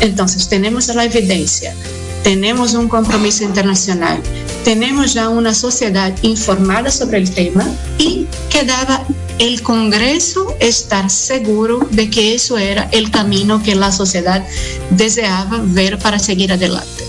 Entonces, 0.00 0.48
tenemos 0.48 0.88
la 0.94 1.04
evidencia, 1.04 1.74
tenemos 2.22 2.74
un 2.74 2.88
compromiso 2.88 3.44
internacional, 3.44 4.20
tenemos 4.66 5.14
ya 5.14 5.28
una 5.28 5.54
sociedad 5.54 6.12
informada 6.22 6.90
sobre 6.90 7.18
el 7.18 7.30
tema 7.30 7.64
y 7.98 8.26
quedaba 8.50 9.06
el 9.38 9.62
Congreso 9.62 10.56
estar 10.58 11.08
seguro 11.08 11.86
de 11.92 12.10
que 12.10 12.34
eso 12.34 12.58
era 12.58 12.88
el 12.90 13.12
camino 13.12 13.62
que 13.62 13.76
la 13.76 13.92
sociedad 13.92 14.44
deseaba 14.90 15.60
ver 15.66 16.00
para 16.00 16.18
seguir 16.18 16.50
adelante. 16.50 17.04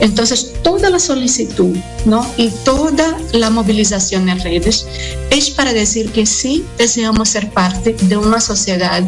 Entonces, 0.00 0.54
toda 0.62 0.88
la 0.88 0.98
solicitud 0.98 1.76
¿no? 2.06 2.26
y 2.38 2.48
toda 2.64 3.18
la 3.32 3.50
movilización 3.50 4.30
en 4.30 4.40
redes 4.40 4.86
es 5.28 5.50
para 5.50 5.74
decir 5.74 6.10
que 6.10 6.24
sí 6.24 6.64
deseamos 6.78 7.28
ser 7.28 7.50
parte 7.50 7.94
de 8.00 8.16
una 8.16 8.40
sociedad 8.40 9.04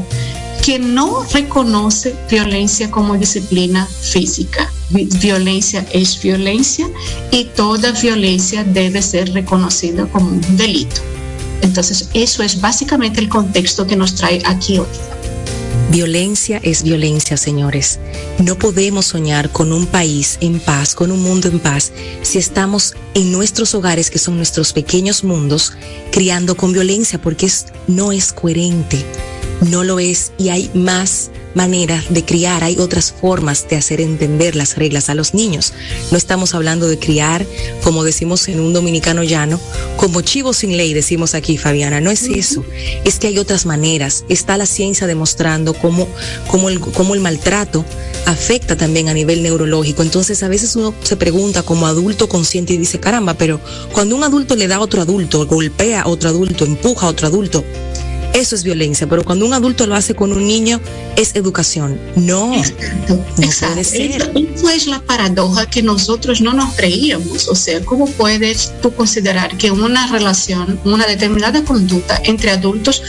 que 0.62 0.78
no 0.78 1.24
reconoce 1.32 2.14
violencia 2.30 2.90
como 2.90 3.16
disciplina 3.16 3.86
física. 3.86 4.70
Violencia 4.91 5.84
es 5.93 6.20
violencia 6.22 6.89
y 7.32 7.45
toda 7.45 7.93
violencia 7.93 8.62
debe 8.64 9.03
ser 9.03 9.32
reconocida 9.32 10.07
como 10.07 10.28
un 10.28 10.57
delito. 10.57 11.01
Entonces, 11.62 12.09
eso 12.14 12.43
es 12.43 12.61
básicamente 12.61 13.20
el 13.20 13.28
contexto 13.28 13.87
que 13.87 13.97
nos 13.97 14.14
trae 14.14 14.41
aquí 14.45 14.78
hoy. 14.78 14.87
Violencia 15.91 16.61
es 16.62 16.82
violencia, 16.82 17.37
señores. 17.37 17.99
No 18.39 18.57
podemos 18.59 19.07
soñar 19.07 19.51
con 19.51 19.72
un 19.72 19.87
país 19.87 20.37
en 20.41 20.61
paz, 20.61 20.95
con 20.95 21.11
un 21.11 21.22
mundo 21.22 21.49
en 21.49 21.59
paz, 21.59 21.93
si 22.22 22.39
estamos 22.39 22.95
en 23.14 23.32
nuestros 23.32 23.74
hogares, 23.74 24.11
que 24.11 24.18
son 24.18 24.37
nuestros 24.37 24.72
pequeños 24.72 25.24
mundos, 25.24 25.72
criando 26.12 26.57
con 26.57 26.72
violencia, 26.72 27.20
porque 27.20 27.49
no 27.87 28.12
es 28.12 28.32
coherente 28.32 29.05
no 29.62 29.84
lo 29.84 29.99
es 29.99 30.32
y 30.39 30.51
hay 30.51 30.70
más 30.74 31.30
maneras 31.57 32.04
de 32.11 32.24
criar, 32.24 32.62
hay 32.62 32.78
otras 32.78 33.12
formas 33.12 33.66
de 33.68 33.76
hacer 33.76 34.00
entender 34.00 34.54
las 34.54 34.76
reglas 34.76 35.09
a 35.09 35.14
los 35.14 35.34
niños. 35.34 35.72
No 36.11 36.18
estamos 36.18 36.54
hablando 36.54 36.86
de 36.86 36.98
criar, 36.98 37.44
como 37.82 38.04
decimos 38.04 38.46
en 38.48 38.61
un 38.61 38.72
dominicano 38.72 39.24
llano, 39.24 39.59
como 39.96 40.20
chivo 40.20 40.52
sin 40.52 40.76
ley, 40.76 40.92
decimos 40.92 41.34
aquí, 41.34 41.57
Fabiana. 41.57 42.00
No 42.00 42.11
es 42.11 42.24
eso, 42.24 42.64
es 43.04 43.18
que 43.18 43.28
hay 43.28 43.38
otras 43.38 43.66
maneras. 43.66 44.24
Está 44.28 44.57
la 44.59 44.66
ciencia 44.66 45.07
demostrando 45.07 45.74
cómo, 45.74 46.07
cómo, 46.48 46.68
el, 46.68 46.78
cómo 46.78 47.14
el 47.14 47.20
maltrato 47.20 47.84
afecta 48.26 48.76
también 48.76 49.09
a 49.09 49.14
nivel 49.14 49.42
neurológico. 49.42 50.02
Entonces 50.02 50.42
a 50.42 50.48
veces 50.48 50.76
uno 50.76 50.94
se 51.02 51.16
pregunta 51.16 51.62
como 51.62 51.86
adulto 51.86 52.28
consciente 52.28 52.74
y 52.74 52.76
dice, 52.76 53.00
caramba, 53.00 53.34
pero 53.34 53.61
cuando 53.92 54.14
un 54.14 54.24
adulto 54.24 54.57
le 54.57 54.68
da 54.68 54.76
a 54.76 54.80
otro 54.80 55.00
adulto, 55.00 55.46
golpea 55.46 56.02
a 56.02 56.09
otro 56.09 56.28
adulto, 56.28 56.66
empuja 56.66 57.07
a 57.07 57.11
otro 57.11 57.26
adulto, 57.26 57.64
eso 58.37 58.55
es 58.55 58.62
violencia, 58.62 59.07
pero 59.07 59.24
cuando 59.24 59.47
un 59.47 59.55
adulto 59.55 59.87
lo 59.87 59.95
hace 59.95 60.14
con 60.14 60.32
un 60.32 60.47
niño 60.47 60.78
es 61.16 61.34
educación. 61.37 61.99
No, 62.16 62.55
no 63.09 63.16
puede 63.34 63.82
ser. 63.82 64.30
Eso 64.34 64.68
es 64.68 64.87
la 64.87 65.01
paradoja 65.01 65.66
que 65.66 65.82
nosotros 65.82 66.43
no 66.43 66.53
nos 66.53 66.74
creíamos. 66.74 67.49
O 67.49 67.55
sea, 67.55 67.80
¿cómo 67.84 68.07
puedes 68.07 68.72
tú 68.82 68.93
considerar 68.93 69.57
que 69.57 69.70
una 69.70 70.07
relación, 70.12 70.78
una 70.84 71.07
determinada 71.07 71.64
conducta 71.64 72.20
entre 72.24 72.51
adultos 72.51 73.03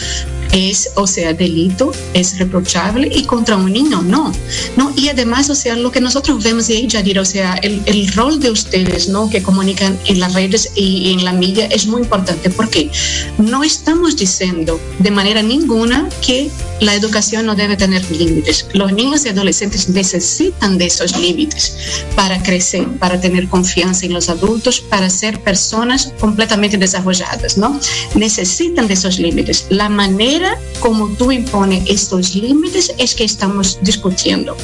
es, 0.51 0.91
o 0.95 1.07
sea, 1.07 1.33
delito, 1.33 1.91
es 2.13 2.37
reprochable 2.39 3.09
y 3.13 3.23
contra 3.23 3.57
un 3.57 3.71
niño 3.71 4.01
no. 4.01 4.31
No, 4.75 4.93
y 4.95 5.09
además, 5.09 5.49
o 5.49 5.55
sea, 5.55 5.75
lo 5.75 5.91
que 5.91 6.01
nosotros 6.01 6.43
vemos 6.43 6.69
y 6.69 6.87
Yadir, 6.87 7.19
o 7.19 7.25
sea, 7.25 7.55
el, 7.55 7.81
el, 7.85 8.11
rol 8.13 8.39
de 8.39 8.51
ustedes, 8.51 9.09
¿no? 9.09 9.29
Que 9.29 9.43
comunican 9.43 9.97
en 10.05 10.19
las 10.19 10.33
redes 10.33 10.71
y 10.75 11.13
en 11.13 11.25
la 11.25 11.33
media 11.33 11.65
es 11.67 11.87
muy 11.87 12.01
importante 12.01 12.49
porque 12.49 12.89
no 13.37 13.63
estamos 13.63 14.15
diciendo 14.15 14.79
de 14.99 15.11
manera 15.11 15.41
ninguna 15.41 16.09
que 16.25 16.49
la 16.79 16.93
educación 16.93 17.45
no 17.45 17.55
debe 17.55 17.75
tener 17.75 18.09
límites. 18.11 18.67
Los 18.73 18.91
niños 18.93 19.25
y 19.25 19.29
adolescentes 19.29 19.89
necesitan 19.89 20.77
de 20.77 20.85
esos 20.85 21.17
límites 21.17 22.03
para 22.15 22.41
crecer, 22.41 22.87
para 22.99 23.19
tener 23.19 23.47
confianza 23.47 24.05
en 24.05 24.13
los 24.13 24.29
adultos, 24.29 24.79
para 24.81 25.09
ser 25.09 25.41
personas 25.41 26.13
completamente 26.19 26.77
desarrolladas, 26.77 27.57
¿no? 27.57 27.79
Necesitan 28.15 28.87
de 28.87 28.93
esos 28.93 29.19
límites. 29.19 29.65
La 29.69 29.89
manera 29.89 30.57
como 30.79 31.09
tú 31.09 31.31
impones 31.31 31.83
estos 31.87 32.35
límites 32.35 32.93
es 32.97 33.15
que 33.15 33.23
estamos 33.23 33.79
discutiendo. 33.81 34.55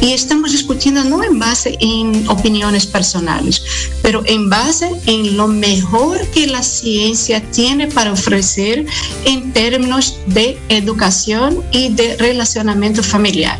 Y 0.00 0.12
estamos 0.12 0.52
discutiendo 0.52 1.04
no 1.04 1.22
en 1.22 1.38
base 1.38 1.76
en 1.80 2.28
opiniones 2.28 2.86
personales, 2.86 3.62
pero 4.02 4.22
en 4.26 4.48
base 4.48 4.90
en 5.06 5.36
lo 5.36 5.48
mejor 5.48 6.26
que 6.30 6.46
la 6.46 6.62
ciencia 6.62 7.42
tiene 7.50 7.88
para 7.88 8.12
ofrecer 8.12 8.86
en 9.24 9.52
términos 9.52 10.18
de 10.26 10.58
educación 10.68 11.57
y 11.72 11.88
de 11.90 12.16
relacionamiento 12.16 13.02
familiar. 13.02 13.58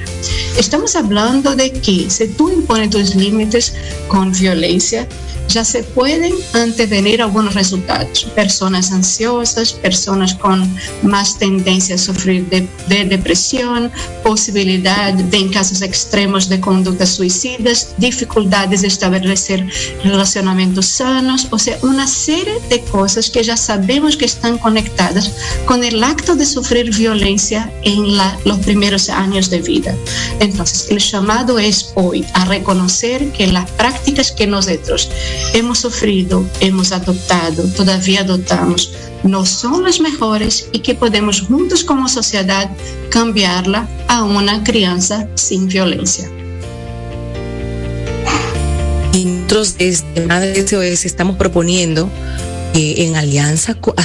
Estamos 0.57 0.97
hablando 0.97 1.55
de 1.55 1.73
que 1.73 2.11
si 2.11 2.29
tú 2.29 2.51
impones 2.51 2.91
tus 2.91 3.15
límites 3.15 3.75
con 4.09 4.33
violencia, 4.33 5.07
ya 5.49 5.65
se 5.65 5.83
pueden 5.83 6.35
antevenir 6.53 7.23
algunos 7.23 7.55
resultados. 7.55 8.25
Personas 8.35 8.93
ansiosas, 8.93 9.73
personas 9.73 10.35
con 10.35 10.69
más 11.03 11.39
tendencia 11.39 11.95
a 11.95 11.99
sufrir 11.99 12.47
de, 12.49 13.05
depresión, 13.05 13.91
posibilidad 14.23 15.15
de, 15.15 15.39
en 15.39 15.49
casos 15.49 15.81
extremos 15.81 16.49
de 16.49 16.61
conductas 16.61 17.11
suicidas, 17.11 17.95
dificultades 17.97 18.83
de 18.83 18.89
establecer 18.89 19.67
relacionamientos 20.05 20.87
sanos, 20.87 21.49
o 21.51 21.59
sea, 21.59 21.79
una 21.83 22.07
serie 22.07 22.61
de 22.69 22.81
cosas 22.83 23.31
que 23.31 23.43
ya 23.43 23.57
sabemos 23.57 24.17
que 24.17 24.27
están 24.27 24.59
conectadas 24.59 25.33
con 25.65 25.83
el 25.83 26.05
acto 26.05 26.37
de 26.37 26.45
sufrir 26.45 26.95
violencia 26.95 27.73
en 27.89 28.17
la, 28.17 28.39
los 28.45 28.59
primeros 28.59 29.09
años 29.09 29.49
de 29.49 29.61
vida. 29.63 29.95
Entonces, 30.41 30.91
el 30.91 30.99
llamado 30.99 31.59
es 31.59 31.93
hoy 31.95 32.25
a 32.35 32.45
reconocer 32.45 33.33
que 33.33 33.47
las 33.47 33.71
prácticas 33.73 34.31
que 34.31 34.47
nosotros 34.47 35.11
hemos 35.55 35.79
sufrido, 35.79 36.45
hemos 36.61 36.93
adoptado, 36.93 37.65
todavía 37.69 38.21
adoptamos, 38.21 38.93
no 39.23 39.47
son 39.47 39.85
las 39.85 40.01
mejores 40.01 40.69
y 40.73 40.81
que 40.81 40.95
podemos 40.95 41.41
juntos 41.41 41.83
como 41.83 42.09
sociedad 42.09 42.71
cambiarla 43.11 43.89
a 44.07 44.23
una 44.23 44.63
crianza 44.63 45.27
sin 45.35 45.67
violencia. 45.67 46.31
Y 49.15 49.25
nosotros 49.25 49.79
desde 49.79 50.27
Madre 50.27 50.67
SOS 50.69 51.07
estamos 51.07 51.37
proponiendo 51.37 52.11
eh, 52.79 53.07
en 53.07 53.17
alianza 53.17 53.75
con, 53.75 53.97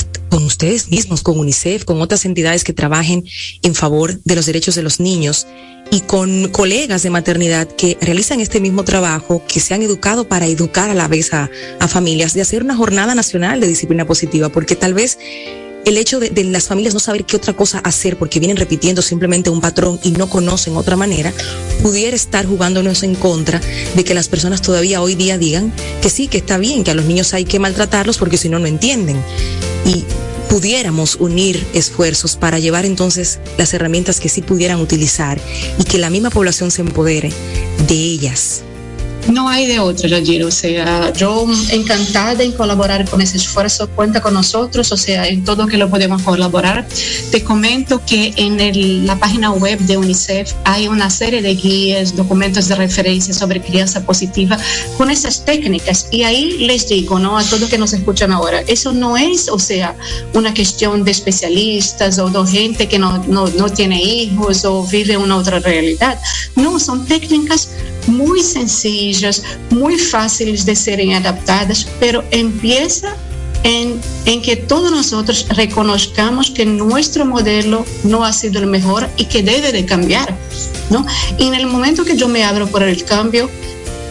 ustedes 0.43 0.89
mismos, 0.89 1.21
con 1.21 1.37
UNICEF, 1.37 1.85
con 1.85 2.01
otras 2.01 2.25
entidades 2.25 2.63
que 2.63 2.73
trabajen 2.73 3.23
en 3.61 3.75
favor 3.75 4.19
de 4.23 4.35
los 4.35 4.47
derechos 4.47 4.73
de 4.73 4.81
los 4.81 4.99
niños 4.99 5.45
y 5.91 5.99
con 5.99 6.47
colegas 6.47 7.03
de 7.03 7.11
maternidad 7.11 7.67
que 7.67 7.99
realizan 8.01 8.39
este 8.39 8.59
mismo 8.59 8.83
trabajo, 8.83 9.43
que 9.47 9.59
se 9.59 9.75
han 9.75 9.83
educado 9.83 10.27
para 10.27 10.47
educar 10.47 10.89
a 10.89 10.95
la 10.95 11.07
vez 11.07 11.35
a, 11.35 11.51
familias, 11.87 12.33
de 12.33 12.41
hacer 12.41 12.63
una 12.63 12.75
jornada 12.75 13.13
nacional 13.13 13.59
de 13.59 13.67
disciplina 13.67 14.07
positiva, 14.07 14.49
porque 14.49 14.75
tal 14.75 14.95
vez 14.95 15.19
el 15.85 15.97
hecho 15.97 16.19
de, 16.19 16.43
las 16.45 16.67
familias 16.67 16.93
no 16.93 16.99
saber 16.99 17.25
qué 17.25 17.35
otra 17.35 17.53
cosa 17.53 17.79
hacer 17.79 18.17
porque 18.17 18.39
vienen 18.39 18.57
repitiendo 18.57 19.01
simplemente 19.01 19.49
un 19.49 19.61
patrón 19.61 19.99
y 20.03 20.11
no 20.11 20.29
conocen 20.29 20.77
otra 20.77 20.95
manera, 20.95 21.33
pudiera 21.81 22.15
estar 22.15 22.45
jugándonos 22.45 23.03
en 23.03 23.15
contra 23.15 23.61
de 23.95 24.03
que 24.03 24.13
las 24.13 24.27
personas 24.27 24.61
todavía 24.61 25.01
hoy 25.01 25.15
día 25.15 25.37
digan 25.37 25.73
que 26.01 26.09
sí, 26.09 26.27
que 26.27 26.37
está 26.37 26.57
bien, 26.57 26.83
que 26.83 26.91
a 26.91 26.95
los 26.95 27.05
niños 27.05 27.33
hay 27.33 27.45
que 27.45 27.59
maltratarlos 27.59 28.17
porque 28.17 28.37
si 28.37 28.49
no, 28.49 28.59
no 28.59 28.67
entienden. 28.67 29.21
Y 29.85 30.05
pudiéramos 30.49 31.15
unir 31.15 31.65
esfuerzos 31.73 32.35
para 32.35 32.59
llevar 32.59 32.85
entonces 32.85 33.39
las 33.57 33.73
herramientas 33.73 34.19
que 34.19 34.29
sí 34.29 34.41
pudieran 34.41 34.79
utilizar 34.79 35.39
y 35.79 35.83
que 35.83 35.97
la 35.97 36.09
misma 36.09 36.29
población 36.29 36.71
se 36.71 36.81
empodere 36.81 37.31
de 37.87 37.95
ellas 37.95 38.63
No 39.27 39.47
hay 39.47 39.67
de 39.67 39.79
otra, 39.79 40.07
Yajiro. 40.07 40.47
O 40.47 40.51
sea, 40.51 41.11
yo 41.13 41.47
encantada 41.71 42.43
en 42.43 42.51
colaborar 42.51 43.07
con 43.09 43.21
ese 43.21 43.37
esfuerzo. 43.37 43.89
Cuenta 43.89 44.21
con 44.21 44.33
nosotros, 44.33 44.91
o 44.91 44.97
sea, 44.97 45.27
en 45.27 45.43
todo 45.43 45.67
que 45.67 45.77
lo 45.77 45.89
podemos 45.89 46.21
colaborar. 46.21 46.85
Te 47.31 47.43
comento 47.43 48.01
que 48.05 48.33
en 48.35 49.05
la 49.05 49.17
página 49.17 49.51
web 49.51 49.79
de 49.79 49.97
UNICEF 49.97 50.53
hay 50.65 50.87
una 50.87 51.09
serie 51.09 51.41
de 51.41 51.55
guías, 51.55 52.15
documentos 52.15 52.67
de 52.67 52.75
referencia 52.75 53.33
sobre 53.33 53.61
crianza 53.61 54.05
positiva 54.05 54.57
con 54.97 55.09
esas 55.09 55.45
técnicas. 55.45 56.07
Y 56.11 56.23
ahí 56.23 56.57
les 56.59 56.87
digo, 56.87 57.19
¿no? 57.19 57.37
A 57.37 57.43
todos 57.43 57.69
que 57.69 57.77
nos 57.77 57.93
escuchan 57.93 58.31
ahora, 58.31 58.61
eso 58.67 58.91
no 58.91 59.17
es, 59.17 59.49
o 59.49 59.59
sea, 59.59 59.95
una 60.33 60.53
cuestión 60.53 61.03
de 61.03 61.11
especialistas 61.11 62.19
o 62.19 62.29
de 62.29 62.51
gente 62.51 62.87
que 62.87 62.99
no, 62.99 63.23
no, 63.27 63.47
no 63.47 63.69
tiene 63.69 64.01
hijos 64.01 64.65
o 64.65 64.85
vive 64.85 65.17
una 65.17 65.37
otra 65.37 65.59
realidad. 65.59 66.19
No, 66.55 66.79
son 66.79 67.05
técnicas 67.05 67.69
muy 68.07 68.41
sencillas, 68.41 69.43
muy 69.69 69.97
fáciles 69.97 70.65
de 70.65 70.75
serem 70.75 71.13
adaptadas, 71.13 71.87
pero 71.99 72.23
empieza 72.31 73.15
en, 73.63 73.99
en, 74.25 74.41
que 74.41 74.55
todos 74.55 74.91
nosotros 74.91 75.47
reconozcamos 75.49 76.51
que 76.51 76.65
nuestro 76.65 77.25
modelo 77.25 77.85
no 78.03 78.25
ha 78.25 78.33
sido 78.33 78.59
el 78.59 78.67
mejor 78.67 79.09
y 79.15 79.25
que 79.25 79.41
debe 79.41 79.71
de 79.71 79.85
cambiar, 79.85 80.35
¿no? 80.89 81.05
Y 81.37 81.47
en 81.47 81.53
el 81.53 81.67
momento 81.67 82.03
que 82.03 82.17
yo 82.17 82.27
me 82.27 82.43
abro 82.43 82.67
por 82.67 82.83
el 82.83 83.05
cambio, 83.05 83.49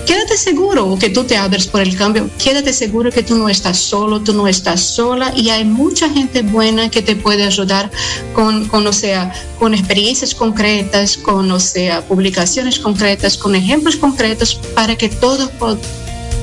quédate 0.07 0.37
seguro 0.37 0.97
que 0.99 1.11
tú 1.11 1.25
te 1.25 1.37
abres 1.37 1.67
por 1.67 1.81
el 1.81 1.97
cambio, 1.97 2.29
quédate 2.43 2.73
seguro 2.73 3.11
que 3.11 3.23
tú 3.23 3.37
no 3.37 3.49
estás 3.49 3.79
solo, 3.79 4.21
tú 4.21 4.33
no 4.33 4.49
estás 4.49 4.81
sola 4.81 5.33
y 5.37 5.51
hay 5.51 5.65
mucha 5.65 6.09
gente 6.11 6.43
buena 6.43 6.89
que 6.89 7.03
te 7.03 7.17
puede 7.17 7.45
ayudar 7.45 7.91
con, 8.35 8.69
o 8.71 8.93
sea, 8.93 9.33
con 9.59 9.75
experiencias 9.75 10.35
concretas, 10.35 11.17
con, 11.17 11.51
o 11.51 11.61
sea, 11.61 12.03
publicaciones 12.07 12.79
concretas, 12.79 13.37
con 13.37 13.55
ejemplos 13.55 13.97
concretos 13.97 14.61
para 14.75 14.97
que 14.97 15.09
todos 15.09 15.51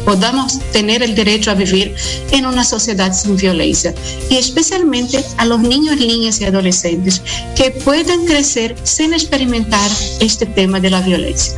podamos 0.06 0.60
tener 0.72 1.04
el 1.04 1.16
derecho 1.16 1.52
a 1.52 1.56
vivir 1.56 1.94
en 2.32 2.46
una 2.46 2.64
sociedad 2.64 3.14
sin 3.14 3.36
violencia 3.36 3.94
y 4.30 4.38
especialmente 4.38 5.24
a 5.38 5.46
los 5.46 5.60
niños, 5.60 5.98
niñas 5.98 6.42
y 6.42 6.46
adolescentes 6.46 7.22
que 7.56 7.72
puedan 7.72 8.26
crecer 8.26 8.76
sin 8.84 9.14
experimentar 9.14 9.90
este 10.20 10.46
tema 10.46 10.80
de 10.80 10.90
la 10.90 11.02
violencia. 11.02 11.54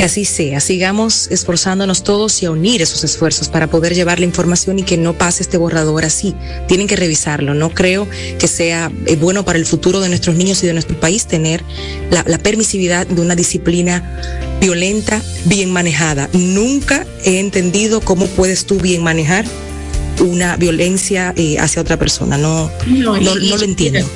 Que 0.00 0.04
así 0.04 0.24
sea, 0.24 0.60
sigamos 0.60 1.28
esforzándonos 1.30 2.04
todos 2.04 2.42
y 2.42 2.46
a 2.46 2.50
unir 2.50 2.80
esos 2.80 3.04
esfuerzos 3.04 3.50
para 3.50 3.66
poder 3.66 3.94
llevar 3.94 4.18
la 4.18 4.24
información 4.24 4.78
y 4.78 4.82
que 4.82 4.96
no 4.96 5.12
pase 5.12 5.42
este 5.42 5.58
borrador 5.58 6.06
así. 6.06 6.34
Tienen 6.68 6.86
que 6.86 6.96
revisarlo. 6.96 7.52
No 7.52 7.68
creo 7.68 8.08
que 8.38 8.48
sea 8.48 8.90
eh, 9.04 9.16
bueno 9.16 9.44
para 9.44 9.58
el 9.58 9.66
futuro 9.66 10.00
de 10.00 10.08
nuestros 10.08 10.36
niños 10.36 10.64
y 10.64 10.66
de 10.66 10.72
nuestro 10.72 10.98
país 10.98 11.26
tener 11.26 11.62
la, 12.10 12.24
la 12.26 12.38
permisividad 12.38 13.06
de 13.06 13.20
una 13.20 13.36
disciplina 13.36 14.18
violenta 14.58 15.20
bien 15.44 15.70
manejada. 15.70 16.30
Nunca 16.32 17.06
he 17.26 17.38
entendido 17.38 18.00
cómo 18.00 18.26
puedes 18.26 18.64
tú 18.64 18.76
bien 18.76 19.02
manejar 19.02 19.44
una 20.20 20.56
violencia 20.56 21.34
eh, 21.36 21.58
hacia 21.58 21.82
otra 21.82 21.98
persona. 21.98 22.38
No, 22.38 22.70
no, 22.86 23.20
no, 23.20 23.34
no 23.34 23.56
lo 23.58 23.64
entiendo. 23.64 24.08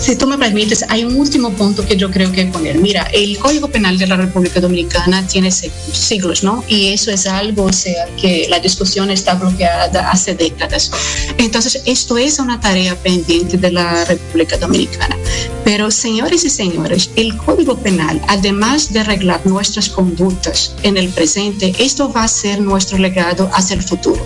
Si 0.00 0.16
tú 0.16 0.26
me 0.26 0.38
permites, 0.38 0.82
hay 0.88 1.04
un 1.04 1.14
último 1.16 1.50
punto 1.52 1.84
que 1.86 1.94
yo 1.94 2.10
creo 2.10 2.32
que 2.32 2.46
poner. 2.46 2.78
Mira, 2.78 3.02
el 3.12 3.38
Código 3.38 3.68
Penal 3.68 3.98
de 3.98 4.06
la 4.06 4.16
República 4.16 4.58
Dominicana 4.58 5.26
tiene 5.26 5.52
siglos, 5.52 6.42
¿no? 6.42 6.64
Y 6.68 6.88
eso 6.88 7.10
es 7.10 7.26
algo, 7.26 7.64
o 7.64 7.72
sea, 7.72 8.06
que 8.16 8.46
la 8.48 8.60
discusión 8.60 9.10
está 9.10 9.34
bloqueada 9.34 10.10
hace 10.10 10.34
décadas. 10.34 10.90
Entonces, 11.36 11.82
esto 11.84 12.16
es 12.16 12.38
una 12.38 12.58
tarea 12.58 12.96
pendiente 12.96 13.58
de 13.58 13.72
la 13.72 14.06
República 14.06 14.56
Dominicana. 14.56 15.18
Pero, 15.64 15.90
señores 15.90 16.46
y 16.46 16.50
señores, 16.50 17.10
el 17.16 17.36
Código 17.36 17.76
Penal, 17.76 18.22
además 18.26 18.94
de 18.94 19.00
arreglar 19.00 19.46
nuestras 19.46 19.90
conductas 19.90 20.74
en 20.82 20.96
el 20.96 21.10
presente, 21.10 21.74
esto 21.78 22.10
va 22.10 22.24
a 22.24 22.28
ser 22.28 22.62
nuestro 22.62 22.96
legado 22.96 23.50
hacia 23.52 23.76
el 23.76 23.82
futuro. 23.82 24.24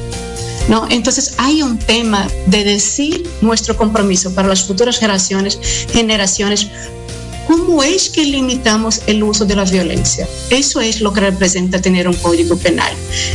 ¿No? 0.68 0.86
Entonces 0.90 1.34
hay 1.38 1.62
un 1.62 1.78
tema 1.78 2.26
de 2.46 2.64
decir 2.64 3.28
nuestro 3.40 3.76
compromiso 3.76 4.34
para 4.34 4.48
las 4.48 4.64
futuras 4.64 4.98
generaciones, 4.98 5.58
generaciones 5.92 6.68
¿Cómo 7.46 7.82
es 7.82 8.08
que 8.08 8.24
limitamos 8.24 9.02
el 9.06 9.22
uso 9.22 9.44
de 9.44 9.54
la 9.54 9.64
violencia? 9.64 10.26
Eso 10.50 10.80
es 10.80 11.00
lo 11.00 11.12
que 11.12 11.20
representa 11.20 11.80
tener 11.80 12.08
un 12.08 12.14
código 12.14 12.56
penal. 12.56 12.92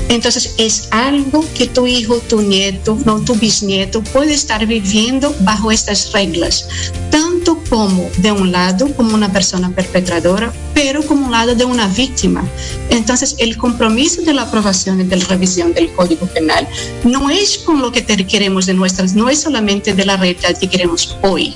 Entonces, 0.09 0.55
es 0.57 0.87
algo 0.91 1.45
que 1.53 1.67
tu 1.67 1.85
hijo, 1.85 2.17
tu 2.27 2.41
nieto, 2.41 2.97
no 3.05 3.21
tu 3.21 3.35
bisnieto 3.35 4.01
puede 4.01 4.33
estar 4.33 4.65
viviendo 4.65 5.35
bajo 5.41 5.71
estas 5.71 6.11
reglas, 6.11 6.67
tanto 7.11 7.61
como 7.69 8.09
de 8.17 8.31
un 8.31 8.51
lado, 8.51 8.93
como 8.95 9.13
una 9.13 9.31
persona 9.31 9.69
perpetradora, 9.75 10.51
pero 10.73 11.05
como 11.05 11.27
un 11.27 11.31
lado 11.31 11.53
de 11.53 11.65
una 11.65 11.87
víctima. 11.87 12.43
Entonces, 12.89 13.35
el 13.37 13.57
compromiso 13.57 14.23
de 14.23 14.33
la 14.33 14.43
aprobación 14.43 15.01
y 15.01 15.03
de 15.03 15.17
la 15.17 15.25
revisión 15.25 15.73
del 15.73 15.91
código 15.91 16.25
penal 16.27 16.67
no 17.03 17.29
es 17.29 17.59
con 17.59 17.81
lo 17.81 17.91
que 17.91 18.03
queremos 18.05 18.65
de 18.65 18.73
nuestras, 18.73 19.13
no 19.13 19.29
es 19.29 19.41
solamente 19.41 19.93
de 19.93 20.05
la 20.05 20.17
realidad 20.17 20.57
que 20.57 20.67
queremos 20.67 21.15
hoy 21.21 21.55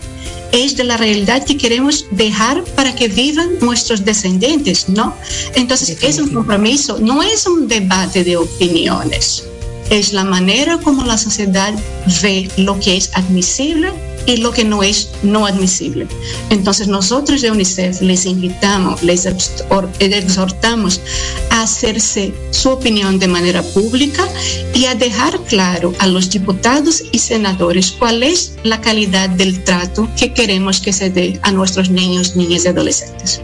es 0.54 0.78
de 0.78 0.86
la 0.86 0.96
realidad 0.98 1.44
que 1.44 1.58
queremos 1.58 2.06
dejar 2.12 2.64
para 2.76 2.96
que 2.96 3.10
vivan 3.10 3.50
nuestros 3.60 4.06
descendientes, 4.06 4.88
¿no? 4.88 5.14
Entonces 5.56 5.98
es 6.02 6.20
un 6.20 6.30
compromiso, 6.30 7.00
no 7.00 7.22
es 7.22 7.48
un 7.48 7.68
debate 7.68 8.24
de 8.24 8.38
opiniones, 8.38 9.44
es 9.90 10.14
la 10.14 10.24
manera 10.24 10.78
como 10.78 11.04
la 11.04 11.18
sociedad 11.18 11.74
ve 12.22 12.50
lo 12.58 12.80
que 12.80 12.98
es 12.98 13.10
admisible 13.14 13.92
y 14.26 14.38
lo 14.38 14.52
que 14.52 14.64
no 14.64 14.84
es 14.84 15.10
no 15.24 15.46
admisible. 15.46 16.08
Entonces 16.50 16.88
nosotros 16.88 17.42
de 17.42 17.52
UNICEF 17.52 18.02
les 18.02 18.26
invitamos, 18.26 19.04
les 19.04 19.26
exhortamos 19.26 21.02
a 21.50 21.64
hacerse 21.64 22.34
su 22.52 22.70
opinión 22.70 23.20
de 23.20 23.28
manera 23.28 23.62
pública 23.62 24.28
y 24.74 24.86
a 24.86 24.96
dejar 24.96 25.40
claro 25.42 25.94
a 26.00 26.08
los 26.08 26.30
diputados 26.30 27.04
y 27.12 27.20
senadores 27.20 27.92
cuál 27.92 28.24
es 28.24 28.54
la 28.64 28.82
calidad 28.82 29.30
del 29.30 29.64
trato 29.64 30.10
que 30.18 30.34
queremos 30.34 30.80
que 30.82 30.94
se 30.94 31.10
dé 31.10 31.40
a 31.44 31.52
nuestros 31.52 31.90
niños, 31.90 32.36
niñas 32.36 32.66
y 32.66 32.70
adolescentes. 32.70 33.42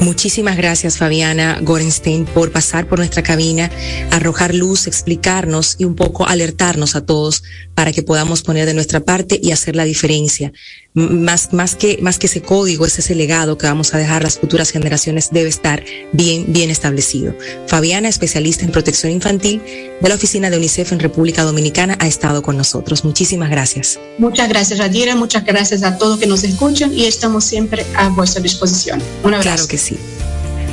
Muchísimas 0.00 0.58
gracias 0.58 0.98
Fabiana 0.98 1.58
Gorenstein 1.62 2.26
por 2.26 2.52
pasar 2.52 2.86
por 2.86 2.98
nuestra 2.98 3.22
cabina, 3.22 3.70
arrojar 4.10 4.54
luz, 4.54 4.86
explicarnos 4.86 5.76
y 5.78 5.84
un 5.84 5.96
poco 5.96 6.26
alertarnos 6.26 6.96
a 6.96 7.06
todos 7.06 7.42
para 7.74 7.92
que 7.92 8.02
podamos 8.02 8.42
poner 8.42 8.66
de 8.66 8.74
nuestra 8.74 9.00
parte 9.00 9.40
y 9.42 9.52
hacer 9.52 9.74
la 9.74 9.84
diferencia. 9.84 10.52
Más, 10.96 11.52
más, 11.52 11.76
que, 11.76 11.98
más 12.00 12.18
que 12.18 12.26
ese 12.26 12.40
código, 12.40 12.86
ese, 12.86 13.02
ese 13.02 13.14
legado 13.14 13.58
que 13.58 13.66
vamos 13.66 13.92
a 13.92 13.98
dejar 13.98 14.22
las 14.22 14.38
futuras 14.38 14.70
generaciones 14.70 15.28
debe 15.30 15.50
estar 15.50 15.84
bien, 16.12 16.46
bien 16.48 16.70
establecido. 16.70 17.36
Fabiana, 17.66 18.08
especialista 18.08 18.64
en 18.64 18.72
protección 18.72 19.12
infantil 19.12 19.60
de 20.00 20.08
la 20.08 20.14
Oficina 20.14 20.48
de 20.48 20.56
UNICEF 20.56 20.92
en 20.92 21.00
República 21.00 21.42
Dominicana, 21.42 21.98
ha 22.00 22.06
estado 22.06 22.42
con 22.42 22.56
nosotros. 22.56 23.04
Muchísimas 23.04 23.50
gracias. 23.50 24.00
Muchas 24.16 24.48
gracias, 24.48 24.78
Radira. 24.78 25.14
Muchas 25.14 25.44
gracias 25.44 25.82
a 25.82 25.98
todos 25.98 26.18
que 26.18 26.26
nos 26.26 26.44
escuchan 26.44 26.92
y 26.94 27.04
estamos 27.04 27.44
siempre 27.44 27.84
a 27.94 28.08
vuestra 28.08 28.40
disposición. 28.42 29.02
Un 29.22 29.34
abrazo. 29.34 29.42
Claro 29.42 29.68
que 29.68 29.76
sí. 29.76 29.98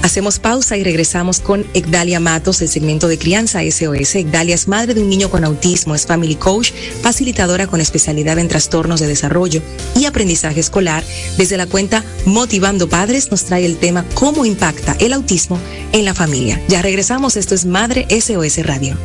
Hacemos 0.04 0.38
pausa 0.38 0.76
y 0.76 0.84
regresamos 0.84 1.40
con 1.40 1.66
Egdalia 1.74 2.20
Matos, 2.20 2.62
el 2.62 2.68
segmento 2.68 3.08
de 3.08 3.18
crianza 3.18 3.62
SOS. 3.64 4.16
Egdalia 4.16 4.54
es 4.54 4.68
madre 4.68 4.94
de 4.94 5.02
un 5.02 5.10
niño 5.10 5.30
con 5.30 5.46
autismo, 5.46 5.96
es 5.96 6.06
family 6.06 6.36
coach, 6.36 6.74
facilitadora 7.02 7.68
con 7.68 7.80
especialidad 7.80 8.38
en 8.38 8.50
trastornos 8.50 9.00
de 9.00 9.08
desarrollo 9.08 9.62
y 9.96 10.04
aprendizaje 10.04 10.60
escolar. 10.60 11.06
Desde 11.38 11.56
la 11.56 11.68
cuenta 11.68 12.04
Motivando 12.26 12.90
Padres 12.90 13.32
nos 13.32 13.46
trae 13.46 13.66
el 13.66 13.78
tema 13.78 14.06
cómo 14.14 14.46
impacta 14.46 14.94
el 15.00 15.14
autismo 15.14 15.58
en 15.94 16.04
la 16.04 16.14
familia. 16.14 16.62
Ya 16.68 16.82
regresamos, 16.82 17.38
esto 17.38 17.56
es 17.56 17.64
Madre 17.64 18.06
SOS 18.10 18.58
Radio. 18.66 18.98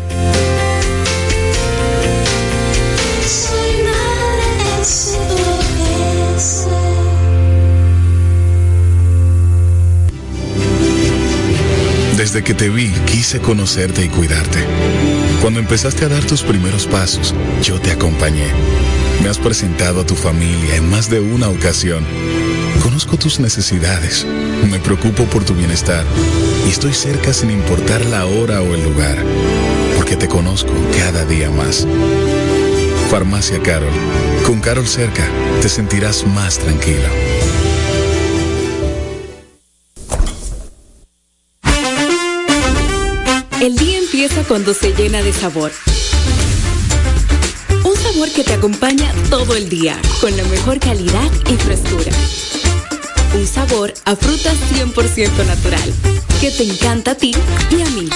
Desde 12.28 12.44
que 12.44 12.52
te 12.52 12.68
vi, 12.68 12.90
quise 13.06 13.40
conocerte 13.40 14.04
y 14.04 14.10
cuidarte. 14.10 14.62
Cuando 15.40 15.60
empezaste 15.60 16.04
a 16.04 16.08
dar 16.08 16.22
tus 16.24 16.42
primeros 16.42 16.86
pasos, 16.86 17.34
yo 17.62 17.80
te 17.80 17.90
acompañé. 17.90 18.48
Me 19.22 19.30
has 19.30 19.38
presentado 19.38 20.02
a 20.02 20.04
tu 20.04 20.14
familia 20.14 20.76
en 20.76 20.90
más 20.90 21.08
de 21.08 21.20
una 21.20 21.48
ocasión. 21.48 22.04
Conozco 22.82 23.16
tus 23.16 23.40
necesidades, 23.40 24.26
me 24.70 24.78
preocupo 24.78 25.24
por 25.24 25.44
tu 25.44 25.54
bienestar 25.54 26.04
y 26.66 26.70
estoy 26.70 26.92
cerca 26.92 27.32
sin 27.32 27.50
importar 27.50 28.04
la 28.04 28.26
hora 28.26 28.60
o 28.60 28.74
el 28.74 28.84
lugar, 28.84 29.16
porque 29.96 30.14
te 30.14 30.28
conozco 30.28 30.74
cada 30.98 31.24
día 31.24 31.50
más. 31.50 31.86
Farmacia 33.10 33.58
Carol. 33.62 33.88
Con 34.44 34.60
Carol 34.60 34.86
cerca, 34.86 35.26
te 35.62 35.70
sentirás 35.70 36.26
más 36.26 36.58
tranquilo. 36.58 37.08
Cuando 44.48 44.72
se 44.72 44.94
llena 44.94 45.22
de 45.22 45.32
sabor. 45.32 45.70
Un 47.84 47.94
sabor 47.96 48.30
que 48.30 48.42
te 48.42 48.54
acompaña 48.54 49.12
todo 49.28 49.54
el 49.54 49.68
día, 49.68 50.00
con 50.20 50.34
la 50.36 50.42
mejor 50.44 50.80
calidad 50.80 51.30
y 51.50 51.56
frescura. 51.56 52.10
Un 53.34 53.46
sabor 53.46 53.92
a 54.06 54.16
fruta 54.16 54.50
100% 54.74 55.46
natural 55.46 55.92
que 56.40 56.50
te 56.50 56.64
encanta 56.64 57.10
a 57.10 57.14
ti 57.14 57.32
y 57.70 57.82
a 57.82 57.90
mí. 57.90 58.08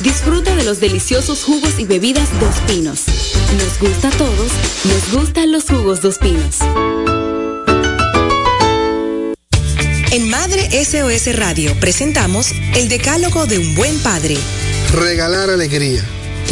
Disfruta 0.00 0.56
de 0.56 0.64
los 0.64 0.80
deliciosos 0.80 1.44
jugos 1.44 1.78
y 1.78 1.84
bebidas 1.84 2.28
Dos 2.40 2.56
Pinos. 2.66 3.04
Nos 3.58 3.78
gusta 3.78 4.08
a 4.08 4.12
todos, 4.12 4.50
nos 4.84 5.12
gustan 5.12 5.52
los 5.52 5.64
jugos 5.64 6.00
Dos 6.00 6.18
Pinos. 6.18 6.56
En 10.16 10.30
Madre 10.30 10.70
SOS 10.82 11.36
Radio 11.36 11.78
presentamos 11.78 12.52
El 12.74 12.88
Decálogo 12.88 13.44
de 13.44 13.58
un 13.58 13.74
Buen 13.74 13.98
Padre. 13.98 14.38
Regalar 14.94 15.50
alegría. 15.50 16.02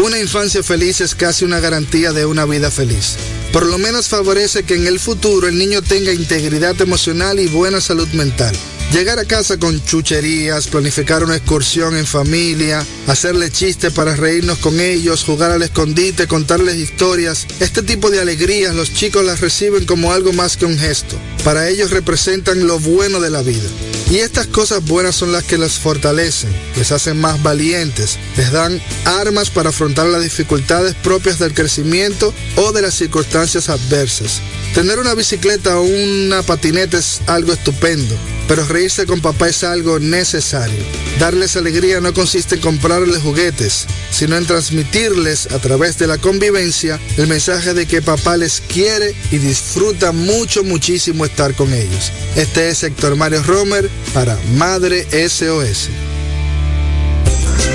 Una 0.04 0.18
infancia 0.18 0.62
feliz 0.62 1.00
es 1.00 1.14
casi 1.14 1.46
una 1.46 1.60
garantía 1.60 2.12
de 2.12 2.26
una 2.26 2.44
vida 2.44 2.70
feliz. 2.70 3.16
Por 3.54 3.64
lo 3.64 3.78
menos 3.78 4.08
favorece 4.08 4.64
que 4.64 4.74
en 4.74 4.86
el 4.86 5.00
futuro 5.00 5.48
el 5.48 5.56
niño 5.56 5.80
tenga 5.80 6.12
integridad 6.12 6.78
emocional 6.78 7.40
y 7.40 7.46
buena 7.46 7.80
salud 7.80 8.08
mental. 8.08 8.54
Llegar 8.92 9.18
a 9.18 9.24
casa 9.24 9.58
con 9.58 9.84
chucherías, 9.84 10.68
planificar 10.68 11.24
una 11.24 11.36
excursión 11.36 11.96
en 11.96 12.06
familia, 12.06 12.86
hacerle 13.08 13.50
chistes 13.50 13.92
para 13.92 14.14
reírnos 14.14 14.58
con 14.58 14.78
ellos, 14.78 15.24
jugar 15.24 15.50
al 15.50 15.62
escondite, 15.62 16.28
contarles 16.28 16.76
historias. 16.76 17.46
Este 17.58 17.82
tipo 17.82 18.10
de 18.10 18.20
alegrías 18.20 18.74
los 18.74 18.94
chicos 18.94 19.24
las 19.24 19.40
reciben 19.40 19.84
como 19.84 20.12
algo 20.12 20.32
más 20.32 20.56
que 20.56 20.66
un 20.66 20.78
gesto. 20.78 21.16
Para 21.42 21.68
ellos 21.68 21.90
representan 21.90 22.66
lo 22.66 22.78
bueno 22.78 23.18
de 23.20 23.30
la 23.30 23.42
vida. 23.42 23.68
Y 24.10 24.18
estas 24.18 24.46
cosas 24.46 24.84
buenas 24.84 25.16
son 25.16 25.32
las 25.32 25.44
que 25.44 25.58
las 25.58 25.78
fortalecen, 25.78 26.50
les 26.76 26.92
hacen 26.92 27.18
más 27.18 27.42
valientes, 27.42 28.18
les 28.36 28.52
dan 28.52 28.80
armas 29.04 29.50
para 29.50 29.70
afrontar 29.70 30.06
las 30.06 30.22
dificultades 30.22 30.94
propias 30.94 31.38
del 31.38 31.54
crecimiento 31.54 32.32
o 32.56 32.72
de 32.72 32.82
las 32.82 32.94
circunstancias 32.94 33.70
adversas. 33.70 34.40
Tener 34.74 34.98
una 34.98 35.14
bicicleta 35.14 35.78
o 35.78 35.82
una 35.84 36.42
patineta 36.42 36.98
es 36.98 37.20
algo 37.28 37.52
estupendo, 37.52 38.16
pero 38.48 38.66
reírse 38.66 39.06
con 39.06 39.20
papá 39.20 39.48
es 39.48 39.62
algo 39.62 40.00
necesario. 40.00 40.80
Darles 41.20 41.54
alegría 41.54 42.00
no 42.00 42.12
consiste 42.12 42.56
en 42.56 42.60
comprarles 42.60 43.22
juguetes, 43.22 43.86
sino 44.10 44.36
en 44.36 44.46
transmitirles 44.46 45.46
a 45.52 45.60
través 45.60 45.96
de 45.98 46.08
la 46.08 46.18
convivencia 46.18 46.98
el 47.16 47.28
mensaje 47.28 47.72
de 47.72 47.86
que 47.86 48.02
papá 48.02 48.36
les 48.36 48.60
quiere 48.62 49.14
y 49.30 49.38
disfruta 49.38 50.10
mucho, 50.10 50.64
muchísimo 50.64 51.24
estar 51.24 51.54
con 51.54 51.72
ellos. 51.72 52.10
Este 52.34 52.68
es 52.68 52.82
Héctor 52.82 53.14
Mario 53.14 53.44
Romer 53.44 53.88
para 54.12 54.36
Madre 54.56 55.06
SOS. 55.28 55.88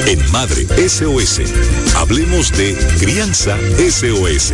En 0.06 0.32
Madre 0.32 0.68
SOS, 0.90 1.40
hablemos 1.96 2.52
de 2.52 2.76
crianza 3.00 3.58
SOS. 3.78 4.52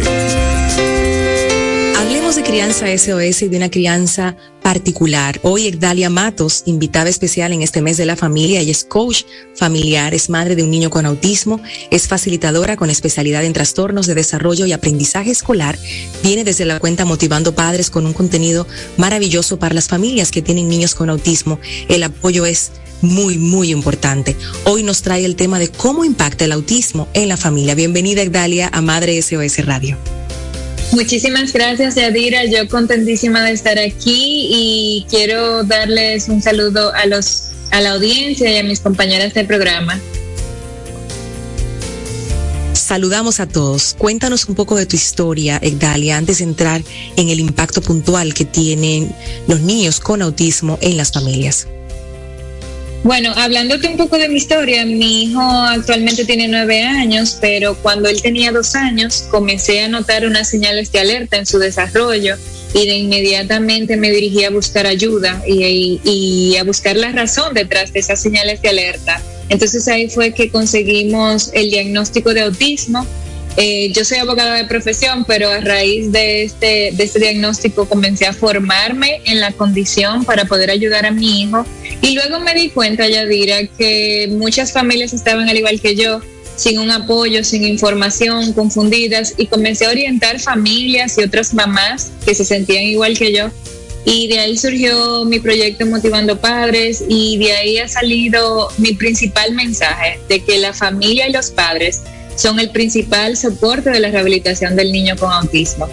Hablemos 1.97 2.35
de 2.35 2.43
crianza 2.43 2.87
SOS 2.87 3.43
y 3.43 3.47
de 3.47 3.55
una 3.55 3.71
crianza 3.71 4.35
particular. 4.61 5.39
Hoy 5.43 5.67
Egdalia 5.67 6.09
Matos, 6.09 6.63
invitada 6.65 7.09
especial 7.09 7.53
en 7.53 7.61
este 7.61 7.81
mes 7.81 7.95
de 7.95 8.05
la 8.05 8.17
familia, 8.17 8.59
ella 8.59 8.71
es 8.71 8.83
coach 8.83 9.23
familiar, 9.55 10.13
es 10.13 10.29
madre 10.29 10.57
de 10.57 10.63
un 10.63 10.71
niño 10.71 10.89
con 10.89 11.05
autismo, 11.05 11.61
es 11.91 12.09
facilitadora 12.09 12.75
con 12.75 12.89
especialidad 12.89 13.45
en 13.45 13.53
trastornos 13.53 14.07
de 14.07 14.13
desarrollo 14.13 14.65
y 14.65 14.73
aprendizaje 14.73 15.31
escolar, 15.31 15.79
viene 16.21 16.43
desde 16.43 16.65
la 16.65 16.81
cuenta 16.81 17.05
Motivando 17.05 17.55
Padres 17.55 17.89
con 17.89 18.05
un 18.05 18.13
contenido 18.13 18.67
maravilloso 18.97 19.57
para 19.57 19.73
las 19.73 19.87
familias 19.87 20.31
que 20.31 20.41
tienen 20.41 20.67
niños 20.67 20.95
con 20.95 21.09
autismo. 21.09 21.59
El 21.87 22.03
apoyo 22.03 22.45
es 22.45 22.73
muy, 23.01 23.37
muy 23.37 23.71
importante. 23.71 24.35
Hoy 24.65 24.83
nos 24.83 25.01
trae 25.01 25.23
el 25.23 25.37
tema 25.37 25.59
de 25.59 25.69
cómo 25.69 26.03
impacta 26.03 26.43
el 26.43 26.51
autismo 26.51 27.07
en 27.13 27.29
la 27.29 27.37
familia. 27.37 27.73
Bienvenida, 27.73 28.21
Egdalia, 28.21 28.69
a 28.73 28.81
Madre 28.81 29.21
SOS 29.21 29.65
Radio. 29.65 29.97
Muchísimas 30.91 31.51
gracias, 31.51 31.95
Yadira. 31.95 32.45
Yo 32.45 32.67
contentísima 32.69 33.43
de 33.43 33.51
estar 33.51 33.77
aquí 33.79 34.47
y 34.49 35.05
quiero 35.09 35.63
darles 35.63 36.29
un 36.29 36.41
saludo 36.41 36.93
a 36.93 37.05
los 37.05 37.49
a 37.71 37.81
la 37.81 37.91
audiencia 37.91 38.49
y 38.49 38.57
a 38.57 38.63
mis 38.63 38.79
compañeras 38.79 39.33
del 39.33 39.47
programa. 39.47 39.99
Saludamos 42.73 43.39
a 43.39 43.47
todos. 43.47 43.95
Cuéntanos 43.97 44.47
un 44.47 44.55
poco 44.55 44.75
de 44.75 44.85
tu 44.85 44.95
historia, 44.95 45.57
Egdalia, 45.61 46.17
antes 46.17 46.37
de 46.37 46.43
entrar 46.43 46.83
en 47.17 47.29
el 47.29 47.39
impacto 47.39 47.81
puntual 47.81 48.33
que 48.33 48.45
tienen 48.45 49.13
los 49.47 49.61
niños 49.61 49.99
con 49.99 50.21
autismo 50.21 50.77
en 50.81 50.95
las 50.95 51.11
familias. 51.11 51.67
Bueno, 53.05 53.31
hablándote 53.35 53.87
un 53.87 53.97
poco 53.97 54.17
de 54.17 54.27
mi 54.27 54.37
historia, 54.37 54.83
mi 54.83 55.25
hijo 55.25 55.39
actualmente 55.39 56.25
tiene 56.25 56.47
nueve 56.47 56.81
años, 56.81 57.37
pero 57.39 57.75
cuando 57.75 58.09
él 58.09 58.19
tenía 58.19 58.51
dos 58.51 58.73
años 58.73 59.25
comencé 59.29 59.83
a 59.83 59.87
notar 59.87 60.25
unas 60.25 60.49
señales 60.49 60.91
de 60.91 61.01
alerta 61.01 61.37
en 61.37 61.45
su 61.45 61.59
desarrollo 61.59 62.35
y 62.73 62.87
de 62.87 62.95
inmediatamente 62.95 63.95
me 63.95 64.09
dirigí 64.09 64.43
a 64.43 64.49
buscar 64.49 64.87
ayuda 64.87 65.39
y, 65.47 66.57
a 66.59 66.63
buscar 66.63 66.97
la 66.97 67.11
razón 67.11 67.53
detrás 67.53 67.93
de 67.93 67.99
esas 67.99 68.19
señales 68.19 68.59
de 68.63 68.69
alerta. 68.69 69.21
Entonces 69.49 69.87
ahí 69.87 70.09
fue 70.09 70.33
que 70.33 70.49
conseguimos 70.49 71.51
el 71.53 71.69
diagnóstico 71.69 72.33
de 72.33 72.41
autismo. 72.41 73.05
Eh, 73.55 73.91
yo 73.93 74.03
soy 74.03 74.17
abogada 74.17 74.55
de 74.55 74.65
profesión, 74.65 75.25
pero 75.25 75.51
a 75.51 75.59
raíz 75.59 76.11
de 76.11 76.41
este, 76.41 76.89
de 76.91 77.03
este 77.03 77.19
diagnóstico 77.19 77.87
comencé 77.87 78.25
a 78.25 78.33
formarme 78.33 79.21
en 79.25 79.41
la 79.41 79.51
condición 79.51 80.25
para 80.25 80.45
poder 80.45 80.71
ayudar 80.71 81.05
a 81.05 81.11
mi 81.11 81.43
hijo 81.43 81.67
y 82.01 82.11
luego 82.13 82.39
me 82.39 82.53
di 82.53 82.69
cuenta, 82.69 83.07
Yadira, 83.07 83.65
que 83.77 84.27
muchas 84.31 84.71
familias 84.71 85.13
estaban 85.13 85.49
al 85.49 85.57
igual 85.57 85.79
que 85.81 85.95
yo, 85.95 86.21
sin 86.55 86.79
un 86.79 86.91
apoyo, 86.91 87.43
sin 87.43 87.63
información, 87.63 88.53
confundidas, 88.53 89.33
y 89.37 89.47
comencé 89.47 89.85
a 89.85 89.89
orientar 89.89 90.39
familias 90.39 91.17
y 91.17 91.23
otras 91.23 91.53
mamás 91.53 92.11
que 92.25 92.35
se 92.35 92.45
sentían 92.45 92.83
igual 92.83 93.17
que 93.17 93.33
yo. 93.33 93.49
Y 94.05 94.27
de 94.27 94.39
ahí 94.39 94.57
surgió 94.57 95.25
mi 95.25 95.39
proyecto 95.39 95.85
Motivando 95.87 96.39
Padres 96.39 97.03
y 97.09 97.37
de 97.39 97.53
ahí 97.53 97.77
ha 97.79 97.87
salido 97.87 98.69
mi 98.77 98.93
principal 98.93 99.53
mensaje 99.53 100.19
de 100.29 100.43
que 100.43 100.59
la 100.59 100.73
familia 100.73 101.27
y 101.27 101.31
los 101.31 101.49
padres 101.49 102.01
son 102.35 102.59
el 102.59 102.69
principal 102.69 103.35
soporte 103.35 103.89
de 103.89 103.99
la 103.99 104.11
rehabilitación 104.11 104.75
del 104.75 104.91
niño 104.91 105.15
con 105.17 105.31
autismo. 105.31 105.89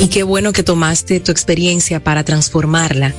Y 0.00 0.08
qué 0.08 0.22
bueno 0.22 0.52
que 0.52 0.62
tomaste 0.62 1.20
tu 1.20 1.30
experiencia 1.30 2.02
para 2.02 2.24
transformarla 2.24 3.14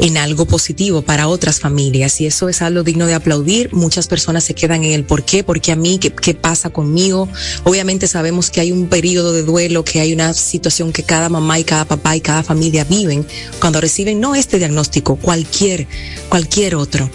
en 0.00 0.16
algo 0.16 0.46
positivo 0.46 1.02
para 1.02 1.28
otras 1.28 1.60
familias 1.60 2.20
y 2.20 2.26
eso 2.26 2.48
es 2.48 2.62
algo 2.62 2.82
digno 2.82 3.06
de 3.06 3.14
aplaudir. 3.14 3.72
Muchas 3.72 4.08
personas 4.08 4.44
se 4.44 4.54
quedan 4.54 4.82
en 4.84 4.92
el 4.92 5.04
por 5.04 5.24
qué, 5.24 5.44
por 5.44 5.60
qué 5.60 5.72
a 5.72 5.76
mí, 5.76 5.98
qué, 5.98 6.10
qué 6.10 6.34
pasa 6.34 6.70
conmigo. 6.70 7.28
Obviamente 7.64 8.06
sabemos 8.06 8.50
que 8.50 8.60
hay 8.60 8.72
un 8.72 8.88
periodo 8.88 9.32
de 9.32 9.42
duelo, 9.42 9.84
que 9.84 10.00
hay 10.00 10.12
una 10.12 10.32
situación 10.32 10.92
que 10.92 11.02
cada 11.02 11.28
mamá 11.28 11.58
y 11.58 11.64
cada 11.64 11.84
papá 11.84 12.16
y 12.16 12.20
cada 12.20 12.42
familia 12.42 12.84
viven 12.84 13.26
cuando 13.60 13.80
reciben 13.80 14.20
no 14.20 14.34
este 14.34 14.58
diagnóstico, 14.58 15.16
cualquier, 15.16 15.86
cualquier 16.28 16.76
otro. 16.76 17.10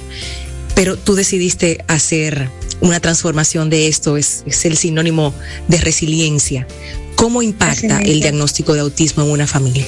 Pero 0.76 0.98
tú 0.98 1.16
decidiste 1.16 1.84
hacer 1.88 2.50
una 2.82 3.00
transformación 3.00 3.70
de 3.70 3.88
esto, 3.88 4.18
es, 4.18 4.44
es 4.46 4.66
el 4.66 4.78
sinónimo 4.78 5.34
de 5.68 5.78
resiliencia. 5.78 6.68
¿Cómo 7.16 7.42
impacta 7.42 8.02
el 8.02 8.20
diagnóstico 8.22 8.74
de 8.74 8.82
autismo 8.82 9.24
en 9.24 9.32
una 9.32 9.48
familia? 9.48 9.86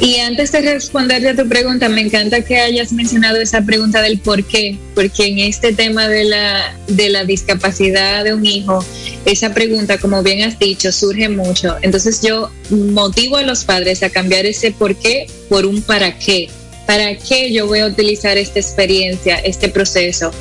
Y 0.00 0.18
antes 0.18 0.50
de 0.52 0.60
responderte 0.60 1.28
a 1.28 1.36
tu 1.36 1.48
pregunta, 1.48 1.88
me 1.88 2.00
encanta 2.00 2.40
que 2.42 2.58
hayas 2.58 2.92
mencionado 2.92 3.40
esa 3.40 3.62
pregunta 3.62 4.02
del 4.02 4.18
por 4.18 4.44
qué, 4.44 4.76
porque 4.94 5.26
en 5.26 5.38
este 5.38 5.72
tema 5.72 6.08
de 6.08 6.24
la, 6.24 6.76
de 6.88 7.10
la 7.10 7.24
discapacidad 7.24 8.24
de 8.24 8.34
un 8.34 8.44
hijo, 8.44 8.84
esa 9.24 9.54
pregunta, 9.54 9.98
como 9.98 10.22
bien 10.22 10.42
has 10.42 10.58
dicho, 10.58 10.90
surge 10.90 11.28
mucho. 11.28 11.76
Entonces 11.82 12.20
yo 12.22 12.50
motivo 12.70 13.36
a 13.36 13.42
los 13.42 13.64
padres 13.64 14.02
a 14.02 14.10
cambiar 14.10 14.46
ese 14.46 14.72
por 14.72 14.96
qué 14.96 15.26
por 15.48 15.64
un 15.64 15.80
para 15.80 16.18
qué. 16.18 16.48
¿Para 16.86 17.16
qué 17.16 17.52
yo 17.52 17.66
voy 17.66 17.78
a 17.78 17.86
utilizar 17.86 18.36
esta 18.36 18.58
experiencia, 18.58 19.36
este 19.36 19.68
proceso? 19.68 20.32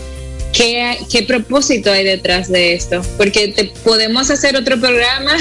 ¿Qué, 0.51 0.97
qué 1.09 1.24
propósito 1.24 1.91
hay 1.91 2.03
detrás 2.03 2.51
de 2.51 2.74
esto? 2.74 3.01
Porque 3.18 3.47
te, 3.49 3.66
podemos 3.84 4.30
hacer 4.30 4.55
otro 4.57 4.80
programa 4.80 5.38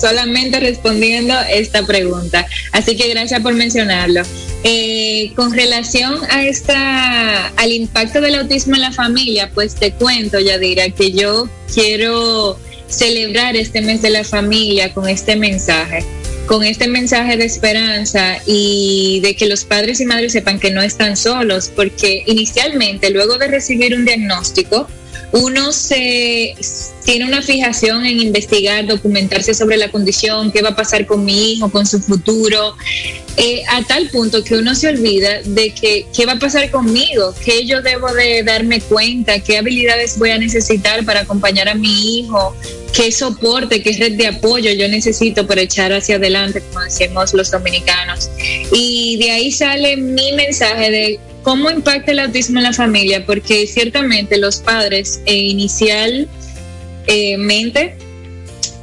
solamente 0.00 0.60
respondiendo 0.60 1.34
esta 1.50 1.84
pregunta. 1.86 2.46
Así 2.72 2.96
que 2.96 3.08
gracias 3.08 3.40
por 3.40 3.54
mencionarlo. 3.54 4.22
Eh, 4.62 5.32
con 5.36 5.52
relación 5.52 6.18
a 6.30 6.44
esta, 6.44 7.48
al 7.48 7.72
impacto 7.72 8.20
del 8.20 8.36
autismo 8.36 8.76
en 8.76 8.82
la 8.82 8.92
familia, 8.92 9.50
pues 9.52 9.74
te 9.74 9.92
cuento, 9.92 10.40
Yadira, 10.40 10.88
que 10.90 11.12
yo 11.12 11.48
quiero 11.72 12.58
celebrar 12.88 13.56
este 13.56 13.82
mes 13.82 14.02
de 14.02 14.10
la 14.10 14.24
familia 14.24 14.92
con 14.92 15.08
este 15.08 15.36
mensaje 15.36 16.04
con 16.46 16.62
este 16.62 16.88
mensaje 16.88 17.36
de 17.36 17.44
esperanza 17.44 18.36
y 18.46 19.20
de 19.22 19.34
que 19.34 19.46
los 19.46 19.64
padres 19.64 20.00
y 20.00 20.04
madres 20.04 20.32
sepan 20.32 20.60
que 20.60 20.70
no 20.70 20.82
están 20.82 21.16
solos, 21.16 21.70
porque 21.74 22.22
inicialmente, 22.26 23.10
luego 23.10 23.38
de 23.38 23.48
recibir 23.48 23.94
un 23.94 24.04
diagnóstico, 24.04 24.86
uno 25.32 25.72
se 25.72 26.54
tiene 27.04 27.26
una 27.26 27.42
fijación 27.42 28.06
en 28.06 28.20
investigar, 28.20 28.86
documentarse 28.86 29.54
sobre 29.54 29.76
la 29.76 29.90
condición, 29.90 30.50
qué 30.50 30.62
va 30.62 30.70
a 30.70 30.76
pasar 30.76 31.06
con 31.06 31.24
mi 31.24 31.52
hijo, 31.52 31.70
con 31.70 31.86
su 31.86 32.00
futuro, 32.00 32.76
eh, 33.36 33.62
a 33.68 33.82
tal 33.82 34.08
punto 34.10 34.42
que 34.42 34.54
uno 34.54 34.74
se 34.74 34.88
olvida 34.88 35.42
de 35.44 35.74
que 35.74 36.06
qué 36.16 36.24
va 36.24 36.32
a 36.32 36.38
pasar 36.38 36.70
conmigo, 36.70 37.34
qué 37.44 37.66
yo 37.66 37.82
debo 37.82 38.12
de 38.12 38.42
darme 38.42 38.80
cuenta, 38.80 39.38
qué 39.40 39.58
habilidades 39.58 40.18
voy 40.18 40.30
a 40.30 40.38
necesitar 40.38 41.04
para 41.04 41.20
acompañar 41.20 41.68
a 41.68 41.74
mi 41.74 42.20
hijo, 42.20 42.54
qué 42.92 43.10
soporte, 43.10 43.82
qué 43.82 43.92
red 43.92 44.12
de 44.12 44.28
apoyo 44.28 44.70
yo 44.72 44.88
necesito 44.88 45.46
para 45.46 45.62
echar 45.62 45.92
hacia 45.92 46.16
adelante, 46.16 46.62
como 46.62 46.84
decimos 46.84 47.34
los 47.34 47.50
dominicanos. 47.50 48.30
Y 48.72 49.18
de 49.18 49.30
ahí 49.32 49.52
sale 49.52 49.96
mi 49.96 50.32
mensaje 50.32 50.90
de 50.90 51.20
cómo 51.44 51.70
impacta 51.70 52.10
el 52.10 52.18
autismo 52.18 52.58
en 52.58 52.64
la 52.64 52.72
familia, 52.72 53.24
porque 53.24 53.68
ciertamente 53.68 54.38
los 54.38 54.56
padres 54.56 55.20
eh, 55.26 55.36
inicialmente 55.36 56.28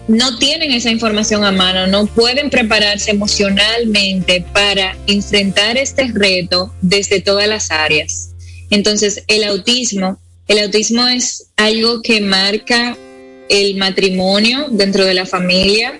no 0.07 0.37
tienen 0.37 0.71
esa 0.71 0.89
información 0.91 1.43
a 1.43 1.51
mano, 1.51 1.87
no 1.87 2.05
pueden 2.05 2.49
prepararse 2.49 3.11
emocionalmente 3.11 4.45
para 4.53 4.95
enfrentar 5.07 5.77
este 5.77 6.11
reto 6.13 6.73
desde 6.81 7.19
todas 7.19 7.47
las 7.47 7.71
áreas. 7.71 8.29
Entonces, 8.69 9.23
el 9.27 9.43
autismo, 9.43 10.19
el 10.47 10.59
autismo 10.59 11.07
es 11.07 11.47
algo 11.57 12.01
que 12.01 12.21
marca 12.21 12.97
el 13.49 13.75
matrimonio 13.77 14.67
dentro 14.69 15.03
de 15.03 15.13
la 15.13 15.25
familia, 15.25 15.99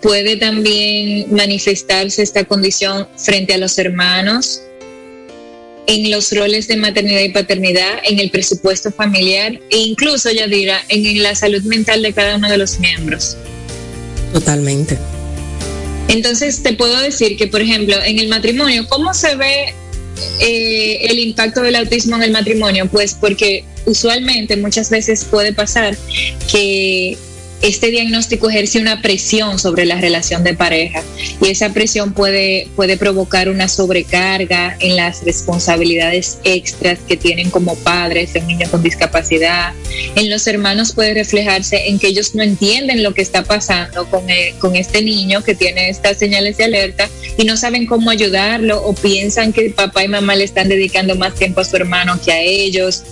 puede 0.00 0.36
también 0.36 1.26
manifestarse 1.34 2.22
esta 2.22 2.44
condición 2.44 3.08
frente 3.16 3.54
a 3.54 3.58
los 3.58 3.78
hermanos, 3.78 4.62
en 5.88 6.10
los 6.10 6.30
roles 6.32 6.68
de 6.68 6.76
maternidad 6.76 7.22
y 7.22 7.30
paternidad, 7.30 7.98
en 8.04 8.20
el 8.20 8.30
presupuesto 8.30 8.92
familiar 8.92 9.58
e 9.70 9.78
incluso, 9.78 10.30
ya 10.30 10.46
dirá, 10.46 10.84
en 10.88 11.22
la 11.22 11.34
salud 11.34 11.62
mental 11.62 12.02
de 12.02 12.12
cada 12.12 12.36
uno 12.36 12.48
de 12.48 12.58
los 12.58 12.78
miembros. 12.78 13.36
Totalmente. 14.32 14.98
Entonces, 16.08 16.62
te 16.62 16.74
puedo 16.74 17.00
decir 17.00 17.38
que, 17.38 17.46
por 17.46 17.62
ejemplo, 17.62 17.96
en 18.04 18.18
el 18.18 18.28
matrimonio, 18.28 18.86
¿cómo 18.86 19.14
se 19.14 19.34
ve 19.36 19.74
eh, 20.40 20.98
el 21.08 21.18
impacto 21.20 21.62
del 21.62 21.76
autismo 21.76 22.16
en 22.16 22.22
el 22.22 22.32
matrimonio? 22.32 22.86
Pues 22.86 23.14
porque 23.14 23.64
usualmente 23.86 24.56
muchas 24.56 24.90
veces 24.90 25.24
puede 25.24 25.54
pasar 25.54 25.96
que 26.52 27.16
este 27.62 27.90
diagnóstico 27.90 28.48
ejerce 28.48 28.78
una 28.78 29.02
presión 29.02 29.58
sobre 29.58 29.84
la 29.84 30.00
relación 30.00 30.44
de 30.44 30.54
pareja 30.54 31.02
y 31.40 31.48
esa 31.48 31.72
presión 31.72 32.12
puede, 32.12 32.68
puede 32.76 32.96
provocar 32.96 33.48
una 33.48 33.68
sobrecarga 33.68 34.76
en 34.78 34.96
las 34.96 35.24
responsabilidades 35.24 36.38
extras 36.44 37.00
que 37.06 37.16
tienen 37.16 37.50
como 37.50 37.74
padres 37.76 38.32
de 38.32 38.40
un 38.40 38.46
niño 38.46 38.68
con 38.70 38.82
discapacidad. 38.82 39.72
En 40.14 40.30
los 40.30 40.46
hermanos 40.46 40.92
puede 40.92 41.14
reflejarse 41.14 41.88
en 41.88 41.98
que 41.98 42.08
ellos 42.08 42.34
no 42.34 42.42
entienden 42.42 43.02
lo 43.02 43.12
que 43.12 43.22
está 43.22 43.42
pasando 43.42 44.08
con, 44.08 44.30
eh, 44.30 44.54
con 44.60 44.76
este 44.76 45.02
niño 45.02 45.42
que 45.42 45.54
tiene 45.54 45.88
estas 45.88 46.18
señales 46.18 46.56
de 46.58 46.64
alerta 46.64 47.08
y 47.36 47.44
no 47.44 47.56
saben 47.56 47.86
cómo 47.86 48.10
ayudarlo 48.10 48.82
o 48.84 48.94
piensan 48.94 49.52
que 49.52 49.70
papá 49.70 50.04
y 50.04 50.08
mamá 50.08 50.36
le 50.36 50.44
están 50.44 50.68
dedicando 50.68 51.16
más 51.16 51.34
tiempo 51.34 51.60
a 51.60 51.64
su 51.64 51.76
hermano 51.76 52.20
que 52.24 52.32
a 52.32 52.40
ellos. 52.40 53.02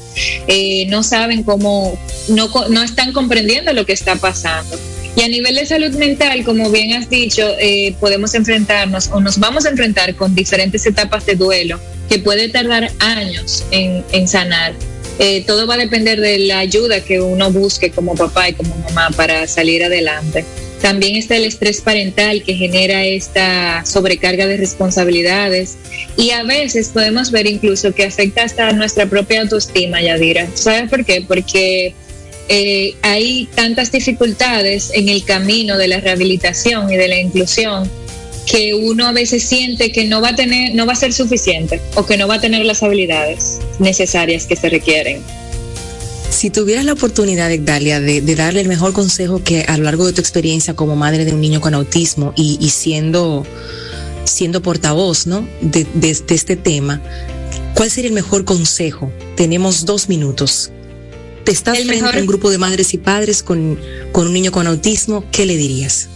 Eh, 0.46 0.86
no 0.88 1.02
saben 1.02 1.42
cómo, 1.42 1.98
no, 2.28 2.48
no 2.70 2.82
están 2.82 3.12
comprendiendo 3.12 3.72
lo 3.72 3.84
que 3.84 3.92
está 3.92 4.16
pasando. 4.16 4.35
Y 5.16 5.22
a 5.22 5.28
nivel 5.28 5.54
de 5.54 5.64
salud 5.64 5.92
mental, 5.94 6.44
como 6.44 6.70
bien 6.70 6.92
has 6.92 7.08
dicho, 7.08 7.48
eh, 7.58 7.94
podemos 8.00 8.34
enfrentarnos 8.34 9.08
o 9.12 9.20
nos 9.20 9.38
vamos 9.38 9.64
a 9.64 9.70
enfrentar 9.70 10.14
con 10.14 10.34
diferentes 10.34 10.84
etapas 10.84 11.24
de 11.24 11.36
duelo 11.36 11.80
que 12.08 12.18
puede 12.18 12.48
tardar 12.48 12.90
años 12.98 13.64
en, 13.70 14.04
en 14.12 14.28
sanar. 14.28 14.74
Eh, 15.18 15.44
todo 15.46 15.66
va 15.66 15.74
a 15.74 15.78
depender 15.78 16.20
de 16.20 16.38
la 16.40 16.58
ayuda 16.58 17.00
que 17.00 17.20
uno 17.20 17.50
busque 17.50 17.90
como 17.90 18.14
papá 18.14 18.50
y 18.50 18.52
como 18.52 18.76
mamá 18.76 19.10
para 19.16 19.46
salir 19.46 19.82
adelante. 19.82 20.44
También 20.82 21.16
está 21.16 21.36
el 21.36 21.44
estrés 21.44 21.80
parental 21.80 22.42
que 22.42 22.54
genera 22.54 23.02
esta 23.04 23.84
sobrecarga 23.86 24.46
de 24.46 24.58
responsabilidades 24.58 25.78
y 26.18 26.30
a 26.30 26.42
veces 26.42 26.90
podemos 26.90 27.30
ver 27.30 27.46
incluso 27.46 27.94
que 27.94 28.04
afecta 28.04 28.44
hasta 28.44 28.70
nuestra 28.72 29.06
propia 29.06 29.40
autoestima, 29.40 30.02
Yadira. 30.02 30.46
¿Sabes 30.52 30.90
por 30.90 31.04
qué? 31.06 31.24
Porque 31.26 31.94
eh, 32.48 32.94
hay 33.02 33.48
tantas 33.54 33.90
dificultades 33.92 34.90
en 34.94 35.08
el 35.08 35.24
camino 35.24 35.76
de 35.78 35.88
la 35.88 36.00
rehabilitación 36.00 36.92
y 36.92 36.96
de 36.96 37.08
la 37.08 37.18
inclusión 37.18 37.90
que 38.46 38.74
uno 38.74 39.06
a 39.06 39.12
veces 39.12 39.42
siente 39.42 39.90
que 39.90 40.04
no 40.04 40.20
va 40.20 40.30
a 40.30 40.36
tener, 40.36 40.74
no 40.74 40.86
va 40.86 40.92
a 40.92 40.96
ser 40.96 41.12
suficiente 41.12 41.80
o 41.96 42.06
que 42.06 42.16
no 42.16 42.28
va 42.28 42.36
a 42.36 42.40
tener 42.40 42.64
las 42.64 42.82
habilidades 42.82 43.58
necesarias 43.80 44.46
que 44.46 44.56
se 44.56 44.68
requieren. 44.68 45.20
Si 46.30 46.50
tuvieras 46.50 46.84
la 46.84 46.92
oportunidad, 46.92 47.50
Dalia, 47.58 48.00
de, 48.00 48.20
darle 48.34 48.60
el 48.60 48.68
mejor 48.68 48.92
consejo 48.92 49.42
que 49.42 49.62
a 49.62 49.76
lo 49.76 49.84
largo 49.84 50.06
de 50.06 50.12
tu 50.12 50.20
experiencia 50.20 50.74
como 50.74 50.94
madre 50.94 51.24
de 51.24 51.32
un 51.32 51.40
niño 51.40 51.60
con 51.60 51.74
autismo 51.74 52.32
y, 52.36 52.68
siendo, 52.68 53.44
siendo 54.24 54.62
portavoz 54.62 55.26
¿no? 55.26 55.48
de, 55.60 55.86
este 56.28 56.56
tema, 56.56 57.00
¿cuál 57.74 57.90
sería 57.90 58.08
el 58.08 58.14
mejor 58.14 58.44
consejo? 58.44 59.10
Tenemos 59.34 59.86
dos 59.86 60.08
minutos. 60.08 60.70
Te 61.46 61.52
estás 61.52 61.78
frente 61.78 62.04
a 62.04 62.20
un 62.20 62.26
grupo 62.26 62.50
de 62.50 62.58
madres 62.58 62.92
y 62.92 62.98
padres 62.98 63.44
con, 63.44 63.78
con 64.10 64.26
un 64.26 64.32
niño 64.32 64.50
con 64.50 64.66
autismo, 64.66 65.24
¿qué 65.30 65.46
le 65.46 65.56
dirías? 65.56 66.08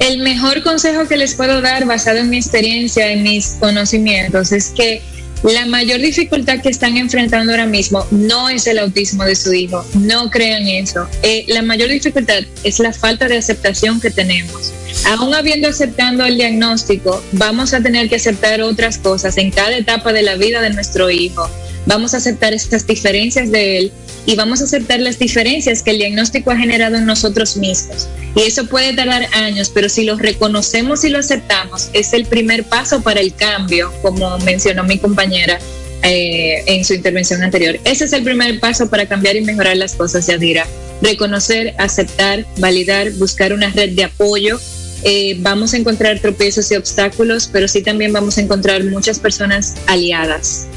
El 0.00 0.18
mejor 0.18 0.64
consejo 0.64 1.06
que 1.06 1.16
les 1.16 1.36
puedo 1.36 1.60
dar 1.60 1.86
basado 1.86 2.18
en 2.18 2.28
mi 2.28 2.38
experiencia, 2.38 3.12
en 3.12 3.22
mis 3.22 3.58
conocimientos, 3.60 4.50
es 4.50 4.70
que 4.70 5.00
la 5.44 5.66
mayor 5.66 6.00
dificultad 6.00 6.60
que 6.60 6.70
están 6.70 6.96
enfrentando 6.96 7.52
ahora 7.52 7.66
mismo 7.66 8.04
no 8.10 8.48
es 8.48 8.66
el 8.66 8.80
autismo 8.80 9.22
de 9.22 9.36
su 9.36 9.52
hijo, 9.52 9.86
no 9.94 10.28
crean 10.28 10.66
eso. 10.66 11.06
Eh, 11.22 11.44
la 11.46 11.62
mayor 11.62 11.90
dificultad 11.90 12.42
es 12.64 12.80
la 12.80 12.92
falta 12.92 13.28
de 13.28 13.36
aceptación 13.36 14.00
que 14.00 14.10
tenemos. 14.10 14.72
Aún 15.06 15.32
habiendo 15.36 15.68
aceptado 15.68 16.24
el 16.24 16.34
diagnóstico, 16.34 17.22
vamos 17.30 17.74
a 17.74 17.80
tener 17.80 18.08
que 18.08 18.16
aceptar 18.16 18.60
otras 18.60 18.98
cosas 18.98 19.38
en 19.38 19.52
cada 19.52 19.76
etapa 19.76 20.12
de 20.12 20.22
la 20.22 20.34
vida 20.34 20.60
de 20.62 20.70
nuestro 20.70 21.10
hijo. 21.10 21.48
Vamos 21.86 22.14
a 22.14 22.16
aceptar 22.16 22.52
estas 22.52 22.88
diferencias 22.88 23.52
de 23.52 23.78
él 23.78 23.92
y 24.26 24.36
vamos 24.36 24.60
a 24.60 24.64
aceptar 24.64 25.00
las 25.00 25.18
diferencias 25.18 25.82
que 25.82 25.90
el 25.90 25.98
diagnóstico 25.98 26.50
ha 26.50 26.56
generado 26.56 26.96
en 26.96 27.06
nosotros 27.06 27.56
mismos. 27.56 28.08
Y 28.36 28.42
eso 28.42 28.66
puede 28.66 28.94
tardar 28.94 29.26
años, 29.34 29.70
pero 29.74 29.88
si 29.88 30.04
lo 30.04 30.16
reconocemos 30.16 31.04
y 31.04 31.08
lo 31.08 31.18
aceptamos, 31.18 31.90
es 31.92 32.12
el 32.12 32.26
primer 32.26 32.64
paso 32.64 33.02
para 33.02 33.20
el 33.20 33.34
cambio, 33.34 33.92
como 34.02 34.38
mencionó 34.38 34.84
mi 34.84 34.98
compañera 34.98 35.58
eh, 36.02 36.62
en 36.66 36.84
su 36.84 36.94
intervención 36.94 37.42
anterior. 37.42 37.78
Ese 37.84 38.04
es 38.04 38.12
el 38.12 38.22
primer 38.22 38.58
paso 38.60 38.88
para 38.88 39.06
cambiar 39.06 39.36
y 39.36 39.42
mejorar 39.42 39.76
las 39.76 39.94
cosas, 39.94 40.26
Yadira. 40.26 40.66
Reconocer, 41.02 41.74
aceptar, 41.78 42.46
validar, 42.58 43.10
buscar 43.12 43.52
una 43.52 43.70
red 43.70 43.90
de 43.90 44.04
apoyo. 44.04 44.60
Eh, 45.04 45.36
vamos 45.40 45.74
a 45.74 45.78
encontrar 45.78 46.20
tropiezos 46.20 46.70
y 46.70 46.76
obstáculos, 46.76 47.50
pero 47.52 47.66
sí 47.66 47.82
también 47.82 48.12
vamos 48.12 48.38
a 48.38 48.40
encontrar 48.40 48.84
muchas 48.84 49.18
personas 49.18 49.74
aliadas 49.88 50.68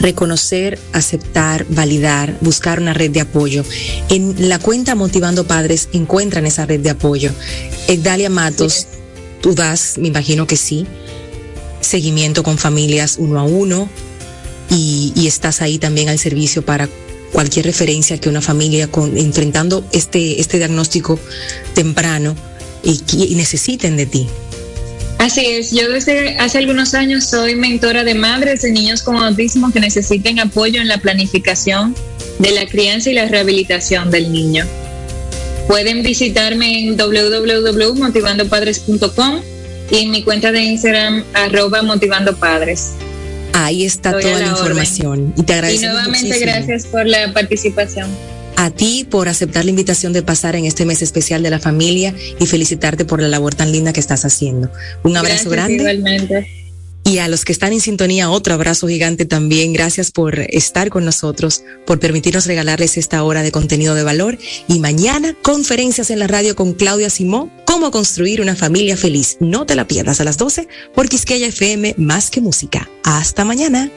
reconocer, 0.00 0.78
aceptar, 0.92 1.66
validar, 1.68 2.36
buscar 2.40 2.80
una 2.80 2.94
red 2.94 3.10
de 3.10 3.20
apoyo. 3.20 3.64
En 4.08 4.48
la 4.48 4.58
cuenta 4.58 4.94
Motivando 4.94 5.46
Padres 5.46 5.88
encuentran 5.92 6.46
esa 6.46 6.66
red 6.66 6.80
de 6.80 6.90
apoyo. 6.90 7.30
Dalia 7.98 8.30
Matos, 8.30 8.86
tú 9.40 9.54
das, 9.54 9.98
me 9.98 10.08
imagino 10.08 10.46
que 10.46 10.56
sí, 10.56 10.86
seguimiento 11.80 12.42
con 12.42 12.58
familias 12.58 13.16
uno 13.18 13.38
a 13.38 13.42
uno 13.42 13.88
y, 14.70 15.26
estás 15.26 15.60
ahí 15.60 15.78
también 15.78 16.08
al 16.08 16.18
servicio 16.18 16.62
para 16.62 16.88
cualquier 17.32 17.66
referencia 17.66 18.18
que 18.18 18.28
una 18.28 18.40
familia 18.40 18.88
con, 18.88 19.16
enfrentando 19.16 19.84
este, 19.92 20.40
este 20.40 20.58
diagnóstico 20.58 21.18
temprano 21.74 22.34
y, 22.82 23.02
y 23.12 23.34
necesiten 23.34 23.96
de 23.96 24.06
ti. 24.06 24.28
Así 25.20 25.44
es, 25.44 25.70
yo 25.70 25.88
desde 25.90 26.38
hace 26.38 26.56
algunos 26.56 26.94
años 26.94 27.26
soy 27.26 27.54
mentora 27.54 28.04
de 28.04 28.14
madres 28.14 28.62
de 28.62 28.72
niños 28.72 29.02
con 29.02 29.16
autismo 29.16 29.70
que 29.70 29.78
necesiten 29.78 30.38
apoyo 30.38 30.80
en 30.80 30.88
la 30.88 30.96
planificación 30.96 31.94
de 32.38 32.52
la 32.52 32.64
crianza 32.64 33.10
y 33.10 33.12
la 33.12 33.26
rehabilitación 33.26 34.10
del 34.10 34.32
niño. 34.32 34.64
Pueden 35.68 36.02
visitarme 36.02 36.86
en 36.86 36.96
www.motivandopadres.com 36.96 39.42
y 39.90 39.98
en 39.98 40.10
mi 40.10 40.22
cuenta 40.22 40.52
de 40.52 40.62
Instagram 40.62 41.22
arroba 41.34 41.82
motivandopadres. 41.82 42.92
Ahí 43.52 43.84
está 43.84 44.18
toda 44.18 44.38
la, 44.38 44.46
información 44.46 45.34
y 45.36 45.42
te 45.42 45.52
agradezco. 45.52 45.84
Y 45.84 45.86
nuevamente 45.86 46.38
gracias 46.38 46.86
por 46.86 47.04
la 47.04 47.30
participación 47.34 48.08
a 48.64 48.70
ti 48.70 49.06
por 49.08 49.28
aceptar 49.28 49.64
la 49.64 49.70
invitación 49.70 50.12
de 50.12 50.22
pasar 50.22 50.54
en 50.54 50.66
este 50.66 50.84
mes 50.84 51.00
especial 51.00 51.42
de 51.42 51.48
la 51.48 51.58
familia 51.58 52.14
y 52.38 52.46
felicitarte 52.46 53.06
por 53.06 53.22
la 53.22 53.28
labor 53.28 53.54
tan 53.54 53.72
linda 53.72 53.94
que 53.94 54.00
estás 54.00 54.26
haciendo. 54.26 54.70
Un 55.02 55.16
abrazo 55.16 55.48
grande. 55.48 55.76
Igualmente. 55.76 56.46
Y 57.02 57.18
a 57.18 57.28
los 57.28 57.46
que 57.46 57.52
están 57.52 57.72
en 57.72 57.80
sintonía, 57.80 58.28
otro 58.28 58.52
abrazo 58.52 58.86
gigante 58.86 59.24
también. 59.24 59.72
Gracias 59.72 60.10
por 60.10 60.38
estar 60.38 60.90
con 60.90 61.06
nosotros, 61.06 61.64
por 61.86 61.98
permitirnos 61.98 62.44
regalarles 62.44 62.98
esta 62.98 63.22
hora 63.22 63.42
de 63.42 63.50
contenido 63.50 63.94
de 63.94 64.02
valor. 64.02 64.36
Y 64.68 64.78
mañana, 64.78 65.34
conferencias 65.40 66.10
en 66.10 66.18
la 66.18 66.26
radio 66.26 66.54
con 66.54 66.74
Claudia 66.74 67.08
Simón, 67.08 67.50
cómo 67.64 67.90
construir 67.90 68.42
una 68.42 68.56
familia 68.56 68.98
feliz. 68.98 69.38
No 69.40 69.64
te 69.64 69.74
la 69.74 69.88
pierdas 69.88 70.20
a 70.20 70.24
las 70.24 70.36
12 70.36 70.68
por 70.94 71.08
Quisqueya 71.08 71.46
FM, 71.46 71.94
más 71.96 72.30
que 72.30 72.42
música. 72.42 72.90
Hasta 73.02 73.46
mañana. 73.46 73.90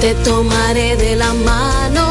Te 0.00 0.14
tomaré 0.24 0.96
de 0.96 1.14
la 1.14 1.34
mano. 1.34 2.09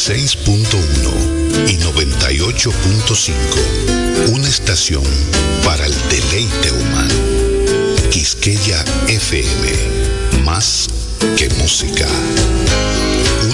96.1 0.00 1.68
y 1.68 1.76
98.5, 1.76 4.30
una 4.30 4.48
estación 4.48 5.04
para 5.62 5.84
el 5.84 5.94
deleite 6.08 6.72
humano. 6.72 7.14
Quisqueya 8.10 8.82
FM, 9.08 10.40
más 10.42 10.88
que 11.36 11.50
música. 11.50 12.08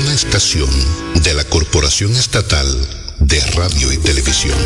Una 0.01 0.15
estación 0.15 0.71
de 1.25 1.35
la 1.35 1.43
Corporación 1.43 2.13
Estatal 2.13 2.69
de 3.19 3.41
Radio 3.57 3.93
y 3.93 3.99
Televisión. 3.99 4.57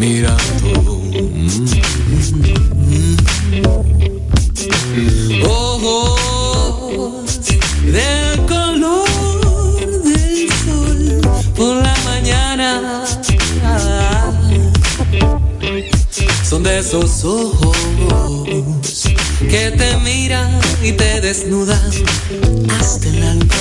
mirando. 0.00 0.96
Mm, 1.12 1.48
mm, 1.60 2.56
mm. 2.96 3.16
Ojos 5.44 7.26
del 7.84 8.46
color 8.46 10.02
del 10.02 10.48
sol 10.64 11.20
por 11.54 11.76
la 11.76 11.94
mañana. 12.04 13.04
Son 16.48 16.62
de 16.62 16.78
esos 16.78 17.24
ojos 17.24 17.76
que 19.50 19.70
te 19.70 19.96
miran 19.98 20.58
y 20.82 20.92
te 20.92 21.20
desnudan 21.20 21.90
hasta 22.70 23.06
el 23.06 23.22
alma. 23.22 23.54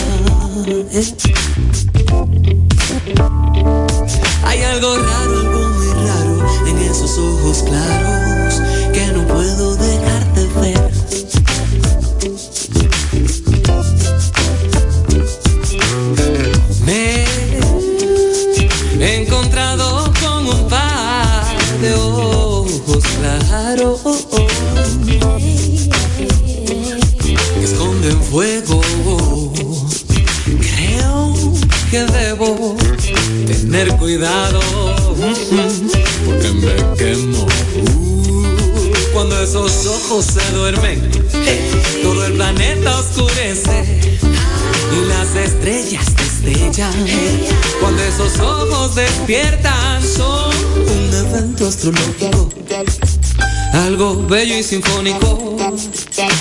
sinfónico, 54.63 55.55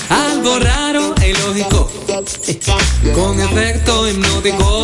algo 0.09 0.59
raro 0.59 1.13
e 1.21 1.29
ilógico, 1.29 1.89
con 3.15 3.39
efecto 3.39 4.07
hipnótico. 4.07 4.78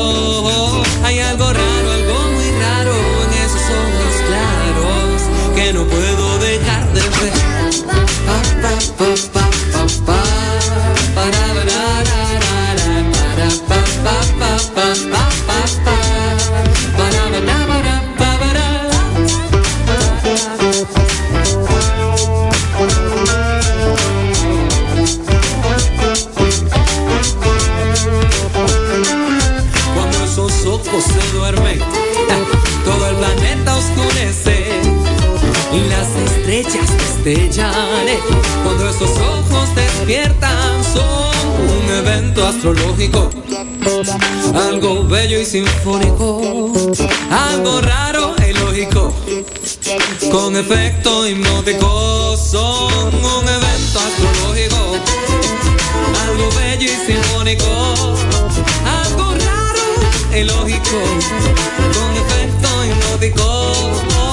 Cuando 38.64 38.90
esos 38.90 39.10
ojos 39.10 39.76
despiertan, 39.76 40.82
son 40.82 41.36
un 41.60 41.92
evento 41.94 42.48
astrológico. 42.48 43.30
Algo 44.56 45.04
bello 45.04 45.42
y 45.42 45.46
sinfónico, 45.46 46.72
algo 47.30 47.82
raro 47.82 48.34
e 48.42 48.52
ilógico. 48.52 49.14
Con 50.32 50.56
efecto 50.56 51.28
hipnótico, 51.28 52.38
son 52.38 53.14
un 53.14 53.50
evento 53.50 54.00
astrológico. 54.00 54.78
Algo 56.30 56.50
bello 56.56 56.86
y 56.86 57.06
sinfónico, 57.06 57.66
algo 59.04 59.34
raro 59.34 60.32
e 60.32 60.40
ilógico. 60.40 61.02
Con 61.94 62.16
efecto 62.16 62.86
hipnótico. 62.86 64.25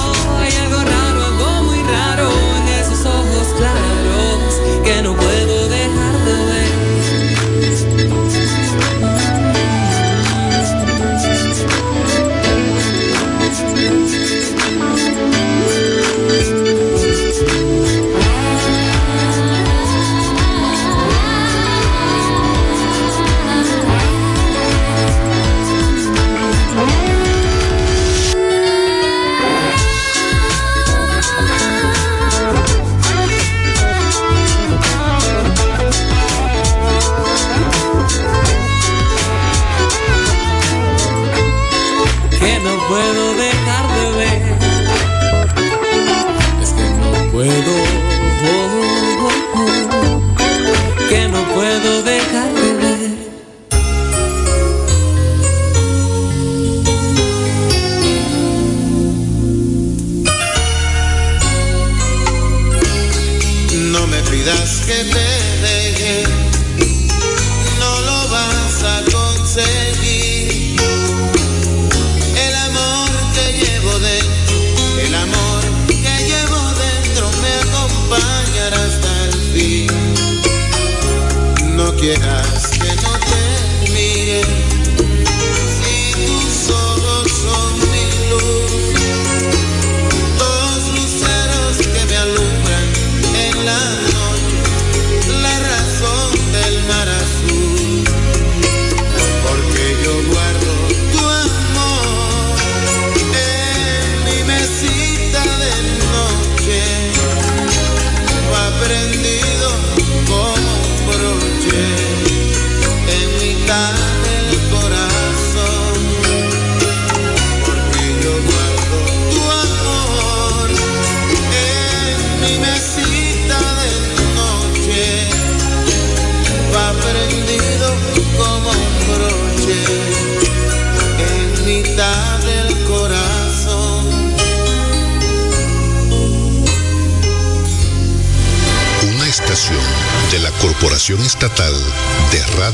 que 64.85 65.03
me 65.05 65.42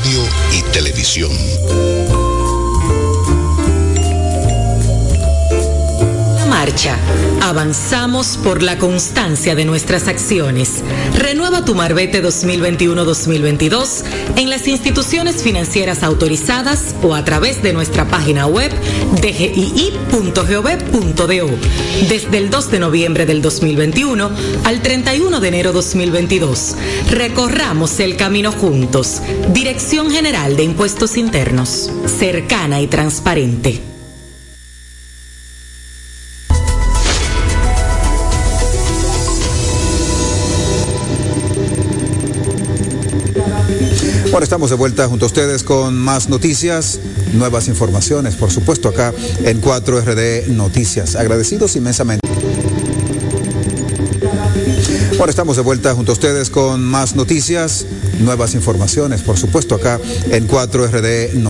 radio 0.00 0.22
y 0.52 0.62
televisión. 0.72 1.30
Avanzamos 7.50 8.38
por 8.44 8.62
la 8.62 8.78
constancia 8.78 9.56
de 9.56 9.64
nuestras 9.64 10.06
acciones. 10.06 10.84
Renueva 11.16 11.64
tu 11.64 11.74
Marbete 11.74 12.22
2021-2022 12.22 14.04
en 14.36 14.50
las 14.50 14.68
instituciones 14.68 15.42
financieras 15.42 16.04
autorizadas 16.04 16.94
o 17.02 17.12
a 17.16 17.24
través 17.24 17.60
de 17.60 17.72
nuestra 17.72 18.06
página 18.06 18.46
web 18.46 18.70
dgii.gov.do. 19.20 20.38
Desde 22.08 22.38
el 22.38 22.50
2 22.50 22.70
de 22.70 22.78
noviembre 22.78 23.26
del 23.26 23.42
2021 23.42 24.30
al 24.62 24.80
31 24.80 25.40
de 25.40 25.48
enero 25.48 25.72
2022. 25.72 26.76
Recorramos 27.10 27.98
el 27.98 28.16
camino 28.16 28.52
juntos. 28.52 29.22
Dirección 29.52 30.12
General 30.12 30.56
de 30.56 30.62
Impuestos 30.62 31.16
Internos. 31.16 31.90
Cercana 32.06 32.80
y 32.80 32.86
transparente. 32.86 33.89
Bueno, 44.40 44.46
estamos 44.46 44.70
de 44.70 44.76
vuelta 44.76 45.06
junto 45.06 45.26
a 45.26 45.28
ustedes 45.28 45.62
con 45.62 45.98
más 45.98 46.30
noticias, 46.30 46.98
nuevas 47.34 47.68
informaciones, 47.68 48.36
por 48.36 48.50
supuesto, 48.50 48.88
acá 48.88 49.12
en 49.44 49.60
4RD 49.60 50.46
Noticias. 50.46 51.14
Agradecidos 51.14 51.76
inmensamente. 51.76 52.26
Bueno, 55.18 55.28
estamos 55.28 55.56
de 55.56 55.62
vuelta 55.62 55.94
junto 55.94 56.12
a 56.12 56.14
ustedes 56.14 56.48
con 56.48 56.82
más 56.82 57.16
noticias, 57.16 57.84
nuevas 58.20 58.54
informaciones, 58.54 59.20
por 59.20 59.36
supuesto, 59.36 59.74
acá 59.74 60.00
en 60.30 60.48
4RD 60.48 61.34
Noticias. 61.34 61.49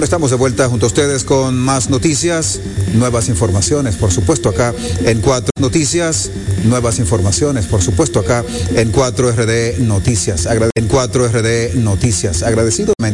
Bueno, 0.00 0.06
estamos 0.06 0.30
de 0.30 0.36
vuelta 0.38 0.66
junto 0.66 0.86
a 0.86 0.88
ustedes 0.88 1.24
con 1.24 1.58
más 1.58 1.90
noticias, 1.90 2.58
nuevas 2.94 3.28
informaciones, 3.28 3.96
por 3.96 4.10
supuesto, 4.10 4.48
acá 4.48 4.72
en 5.04 5.20
4 5.20 5.50
Noticias, 5.60 6.30
nuevas 6.64 6.98
informaciones, 6.98 7.66
por 7.66 7.82
supuesto, 7.82 8.20
acá 8.20 8.42
en 8.74 8.90
4RD 8.92 9.76
Noticias. 9.80 10.46
En 10.74 10.88
4RD 10.88 11.74
Noticias. 11.74 12.42
Agradecidamente 12.42 13.10